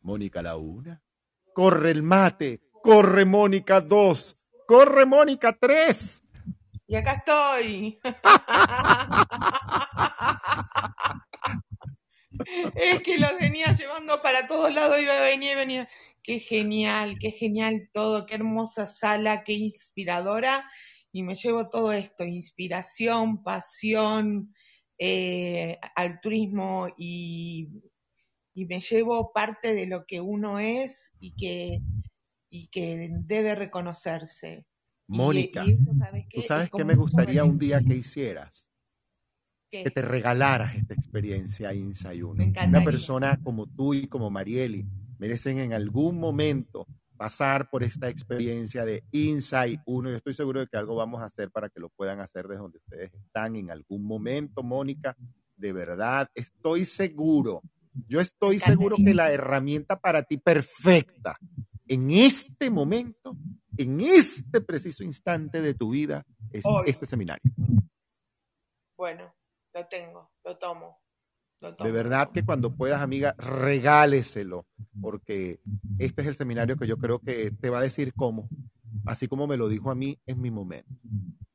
[0.00, 1.02] Mónica la una.
[1.52, 4.36] Corre el mate, corre Mónica dos,
[4.66, 6.22] corre Mónica tres.
[6.86, 8.00] Y acá estoy.
[12.74, 15.88] es que los venía llevando para todos lados, iba, venía y venía.
[16.22, 20.68] Qué genial, qué genial todo, qué hermosa sala, qué inspiradora.
[21.12, 24.54] Y me llevo todo esto, inspiración, pasión,
[24.98, 27.82] eh, altruismo y,
[28.54, 31.80] y, me llevo parte de lo que uno es y que,
[32.50, 34.66] y que debe reconocerse.
[35.08, 35.64] Mónica,
[36.32, 38.69] ¿tú sabes qué me gustaría un día que hicieras?
[39.70, 44.86] Que te regalaras esta experiencia Insight Una persona como tú y como Marieli
[45.18, 46.86] merecen en algún momento
[47.16, 50.10] pasar por esta experiencia de Insight 1.
[50.10, 52.62] Yo estoy seguro de que algo vamos a hacer para que lo puedan hacer desde
[52.62, 55.16] donde ustedes están en algún momento, Mónica.
[55.56, 57.60] De verdad, estoy seguro.
[58.08, 61.36] Yo estoy seguro que la herramienta para ti perfecta
[61.86, 63.36] en este momento,
[63.76, 67.52] en este preciso instante de tu vida, es este seminario.
[68.96, 69.34] Bueno,
[69.74, 70.98] lo tengo, lo tomo.
[71.60, 74.66] De verdad que cuando puedas, amiga, regáleselo,
[75.00, 75.60] porque
[75.98, 78.48] este es el seminario que yo creo que te va a decir cómo,
[79.04, 80.88] así como me lo dijo a mí en mi momento.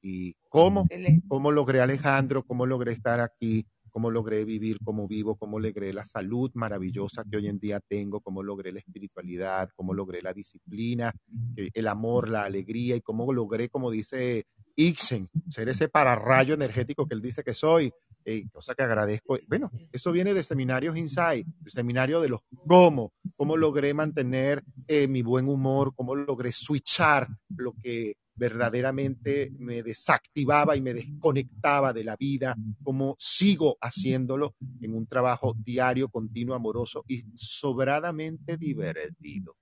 [0.03, 0.83] Y cómo,
[1.27, 6.05] cómo logré Alejandro, cómo logré estar aquí, cómo logré vivir como vivo, cómo logré la
[6.05, 11.11] salud maravillosa que hoy en día tengo, cómo logré la espiritualidad, cómo logré la disciplina,
[11.55, 17.15] el amor, la alegría y cómo logré, como dice Ixen, ser ese pararrayo energético que
[17.15, 17.91] él dice que soy,
[18.25, 19.37] eh, cosa que agradezco.
[19.47, 25.07] Bueno, eso viene de Seminarios Insight, el seminario de los cómo, cómo logré mantener eh,
[25.07, 32.03] mi buen humor, cómo logré switchar lo que verdaderamente me desactivaba y me desconectaba de
[32.03, 39.55] la vida, cómo sigo haciéndolo en un trabajo diario, continuo, amoroso y sobradamente divertido.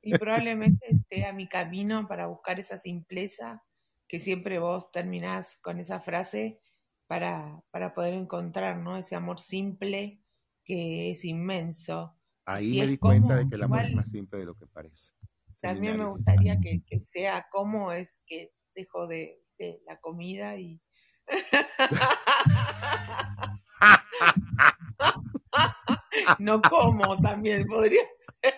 [0.00, 3.62] Y probablemente sea mi camino para buscar esa simpleza
[4.08, 6.60] que siempre vos terminás con esa frase
[7.06, 8.96] para, para poder encontrar ¿no?
[8.96, 10.22] ese amor simple
[10.64, 12.16] que es inmenso.
[12.46, 15.12] Ahí me di cuenta de que el amor es más simple de lo que parece.
[15.60, 20.80] También me gustaría que, que, sea como es que dejo de, de la comida y...
[26.38, 28.54] no como también podría ser.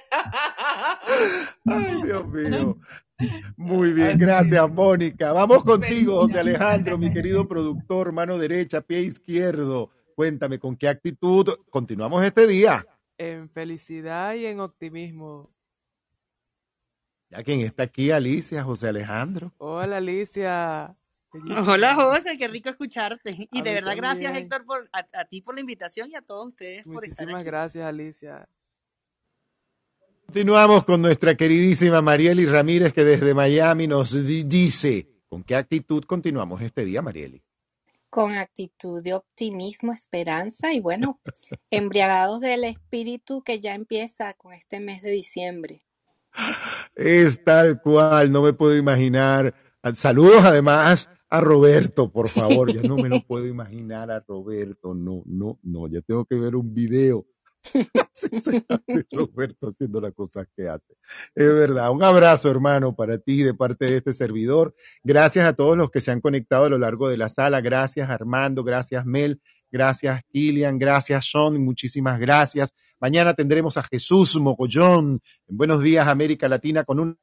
[1.66, 2.78] Ay, Dios mío.
[3.56, 5.32] Muy bien, gracias, Mónica.
[5.32, 9.90] Vamos contigo, José Alejandro, mi querido productor, mano derecha, pie izquierdo.
[10.14, 12.84] Cuéntame, ¿con qué actitud continuamos este día?
[13.18, 15.50] En felicidad y en optimismo.
[17.30, 19.52] Ya quien está aquí, Alicia, José Alejandro.
[19.58, 20.96] Hola Alicia.
[21.68, 23.48] Hola José, qué rico escucharte.
[23.52, 24.36] Y A de verdad, gracias.
[24.36, 27.40] Héctor por, a, a ti por la invitación y a todos ustedes por estar Muchísimas
[27.42, 27.46] aquí.
[27.46, 28.48] gracias Alicia.
[30.30, 36.04] Continuamos con nuestra queridísima Marieli Ramírez, que desde Miami nos di- dice con qué actitud
[36.04, 37.42] continuamos este día, Marieli.
[38.08, 41.18] con actitud de optimismo, esperanza y bueno,
[41.72, 45.82] embriagados del espíritu que ya empieza con este mes de diciembre.
[46.94, 49.52] Es tal cual, no me puedo imaginar.
[49.94, 52.72] Saludos además a Roberto, por favor.
[52.72, 54.94] Ya no me lo puedo imaginar a Roberto.
[54.94, 55.88] No, no, no.
[55.88, 57.26] Ya tengo que ver un video.
[59.12, 60.94] Roberto haciendo las cosas que hace.
[61.34, 61.90] Es verdad.
[61.90, 64.74] Un abrazo, hermano, para ti de parte de este servidor.
[65.04, 67.60] Gracias a todos los que se han conectado a lo largo de la sala.
[67.60, 68.64] Gracias, Armando.
[68.64, 69.40] Gracias, Mel.
[69.70, 70.78] Gracias, Kilian.
[70.78, 71.62] Gracias, Sean.
[71.62, 72.74] Muchísimas gracias.
[73.00, 77.18] Mañana tendremos a Jesús Mogollón en Buenos Días, América Latina, con un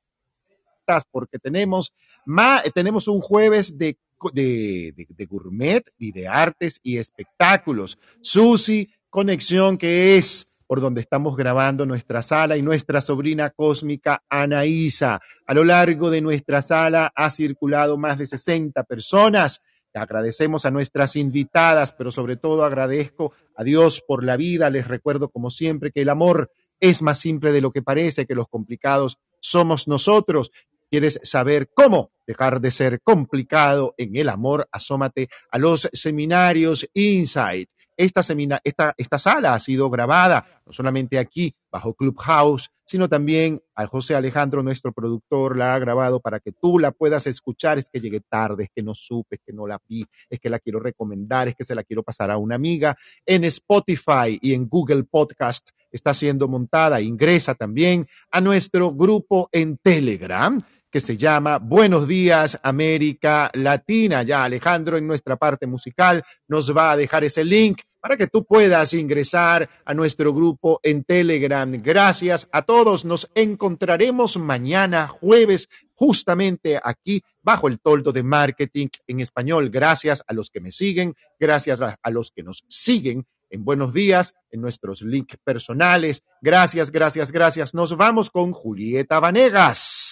[1.11, 1.93] porque tenemos,
[2.26, 3.97] ma- tenemos un jueves de,
[4.31, 7.99] de- de gourmet y de artes y espectáculos.
[8.22, 15.22] Susi, conexión que es por donde estamos grabando nuestra sala y nuestra sobrina cósmica Anaísa.
[15.46, 19.62] A lo largo de nuestra sala ha circulado más de 60 personas.
[19.94, 24.70] Agradecemos a nuestras invitadas, pero sobre todo agradezco a Dios por la vida.
[24.70, 28.36] Les recuerdo, como siempre, que el amor es más simple de lo que parece, que
[28.36, 30.52] los complicados somos nosotros.
[30.90, 34.68] ¿Quieres saber cómo dejar de ser complicado en el amor?
[34.72, 37.70] Asómate a los seminarios Insight.
[37.98, 43.61] Esta, semina, esta, esta sala ha sido grabada no solamente aquí bajo Clubhouse, sino también
[43.76, 47.78] a José Alejandro, nuestro productor, la ha grabado para que tú la puedas escuchar.
[47.78, 50.49] Es que llegué tarde, es que no supe, es que no la vi, es que
[50.49, 52.95] la quiero recomendar, es que se la quiero pasar a una amiga.
[53.26, 57.02] En Spotify y en Google Podcast está siendo montada.
[57.02, 60.61] Ingresa también a nuestro grupo en Telegram
[60.98, 64.24] que se llama Buenos Días América Latina.
[64.24, 68.44] Ya Alejandro en nuestra parte musical nos va a dejar ese link para que tú
[68.44, 71.72] puedas ingresar a nuestro grupo en Telegram.
[71.72, 73.06] Gracias a todos.
[73.06, 79.69] Nos encontraremos mañana jueves justamente aquí bajo el toldo de marketing en español.
[79.69, 84.34] Gracias a los que me siguen, gracias a, los que nos siguen en Buenos Días,
[84.49, 86.24] en nuestros links personales.
[86.41, 87.76] Gracias, gracias, gracias.
[87.76, 90.07] Nos vamos con Julieta Vanegas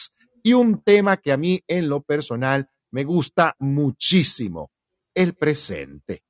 [0.46, 4.70] y un tema que a mí en lo personal me gusta muchísimo,
[5.16, 6.22] el presente.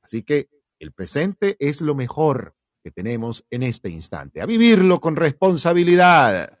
[0.00, 0.48] Así que
[0.78, 6.56] el presente es lo mejor que tenemos en este instante, a vivirlo con responsabilidad.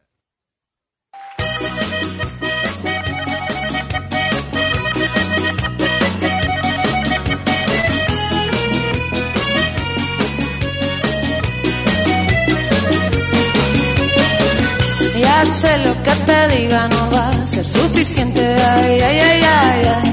[15.16, 17.03] Ya sé lo que te diga no va a
[17.46, 20.08] ser suficiente, ay, ay, ay, ay, ay.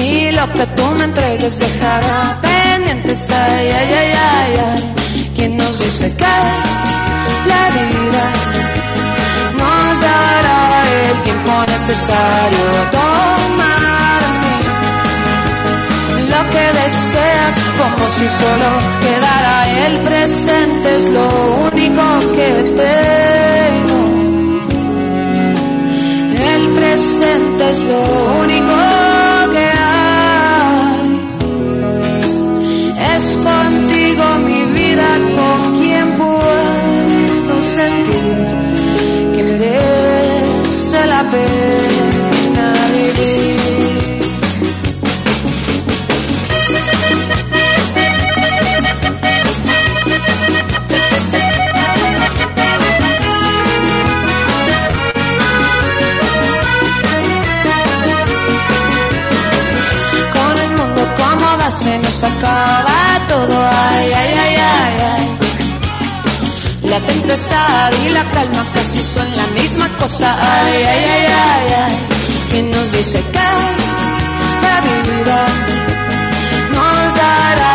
[0.00, 4.94] Y lo que tú me entregues dejará pendientes, ay, ay, ay, ay, ay.
[5.34, 6.24] ¿Quién nos dice que
[7.50, 8.24] la vida
[9.58, 14.22] nos dará el tiempo necesario a tomar
[16.30, 18.70] lo que deseas como si solo
[19.00, 21.26] quedara el presente es lo
[21.72, 22.02] único
[22.36, 23.21] que tengo
[26.92, 28.02] presente es lo
[28.42, 28.74] único
[29.54, 31.20] que hay
[33.14, 35.08] es contigo mi vida
[35.38, 38.46] con quien puedo sentir
[39.34, 41.91] que merece la pena
[62.26, 65.26] acaba todo, ay, ay, ay, ay, ay.
[66.90, 71.96] La tempestad y la calma casi son la misma cosa, ay, ay, ay, ay, ay.
[72.50, 73.50] ¿Quién nos dice que
[74.66, 75.40] la vida
[76.74, 77.74] nos dará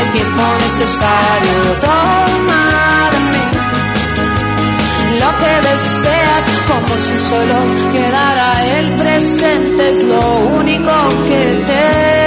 [0.00, 3.42] el tiempo necesario tomarme
[5.20, 7.56] lo que deseas como si solo
[7.92, 10.20] quedara el presente es lo
[10.60, 10.92] único
[11.28, 12.17] que tengo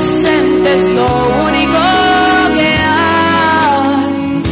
[0.00, 1.08] presente es lo
[1.46, 1.80] único
[2.56, 4.42] que hay.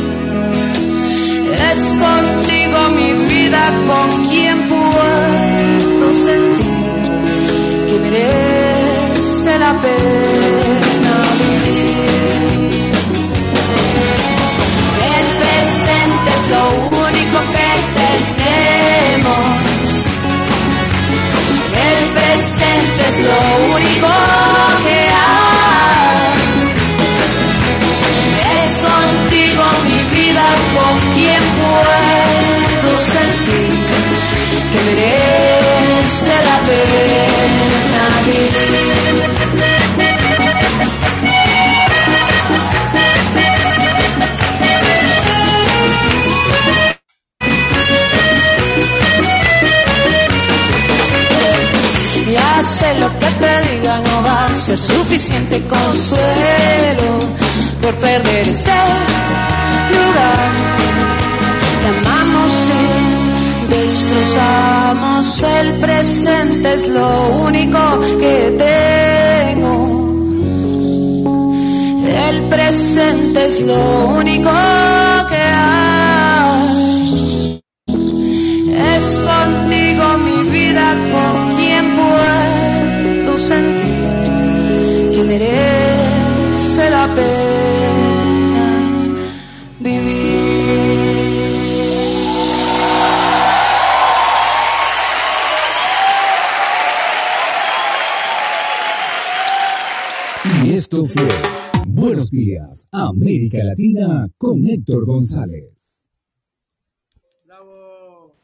[1.70, 6.90] Es contigo mi vida, con quien puedo sentir
[7.88, 12.70] que merece la pena vivir.
[15.16, 16.64] El presente es lo
[17.06, 17.70] único que
[18.00, 19.46] tenemos.
[21.88, 23.38] El presente es lo
[23.76, 24.37] único
[34.88, 39.18] merece la pena vivir.
[52.32, 57.10] Ya sé lo que te diga, no va a ser suficiente consuelo
[57.82, 58.80] por perder ese
[59.94, 60.48] lugar.
[61.82, 64.67] Te amamos y destrozamos
[65.60, 67.08] el presente, es lo
[67.46, 67.78] único
[68.20, 68.36] que
[68.66, 69.74] tengo.
[72.28, 74.50] El presente es lo único
[75.30, 76.68] que hay.
[78.96, 87.47] Es contigo mi vida con quien puedo sentir que merece la pena
[103.48, 106.06] América Latina con Héctor González.
[107.44, 108.34] Bravo.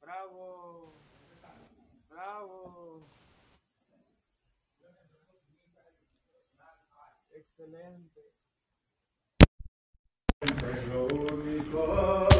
[0.00, 0.92] Bravo.
[2.10, 3.06] Bravo.
[7.30, 8.20] Excelente.
[10.40, 12.35] Es lo único que hay.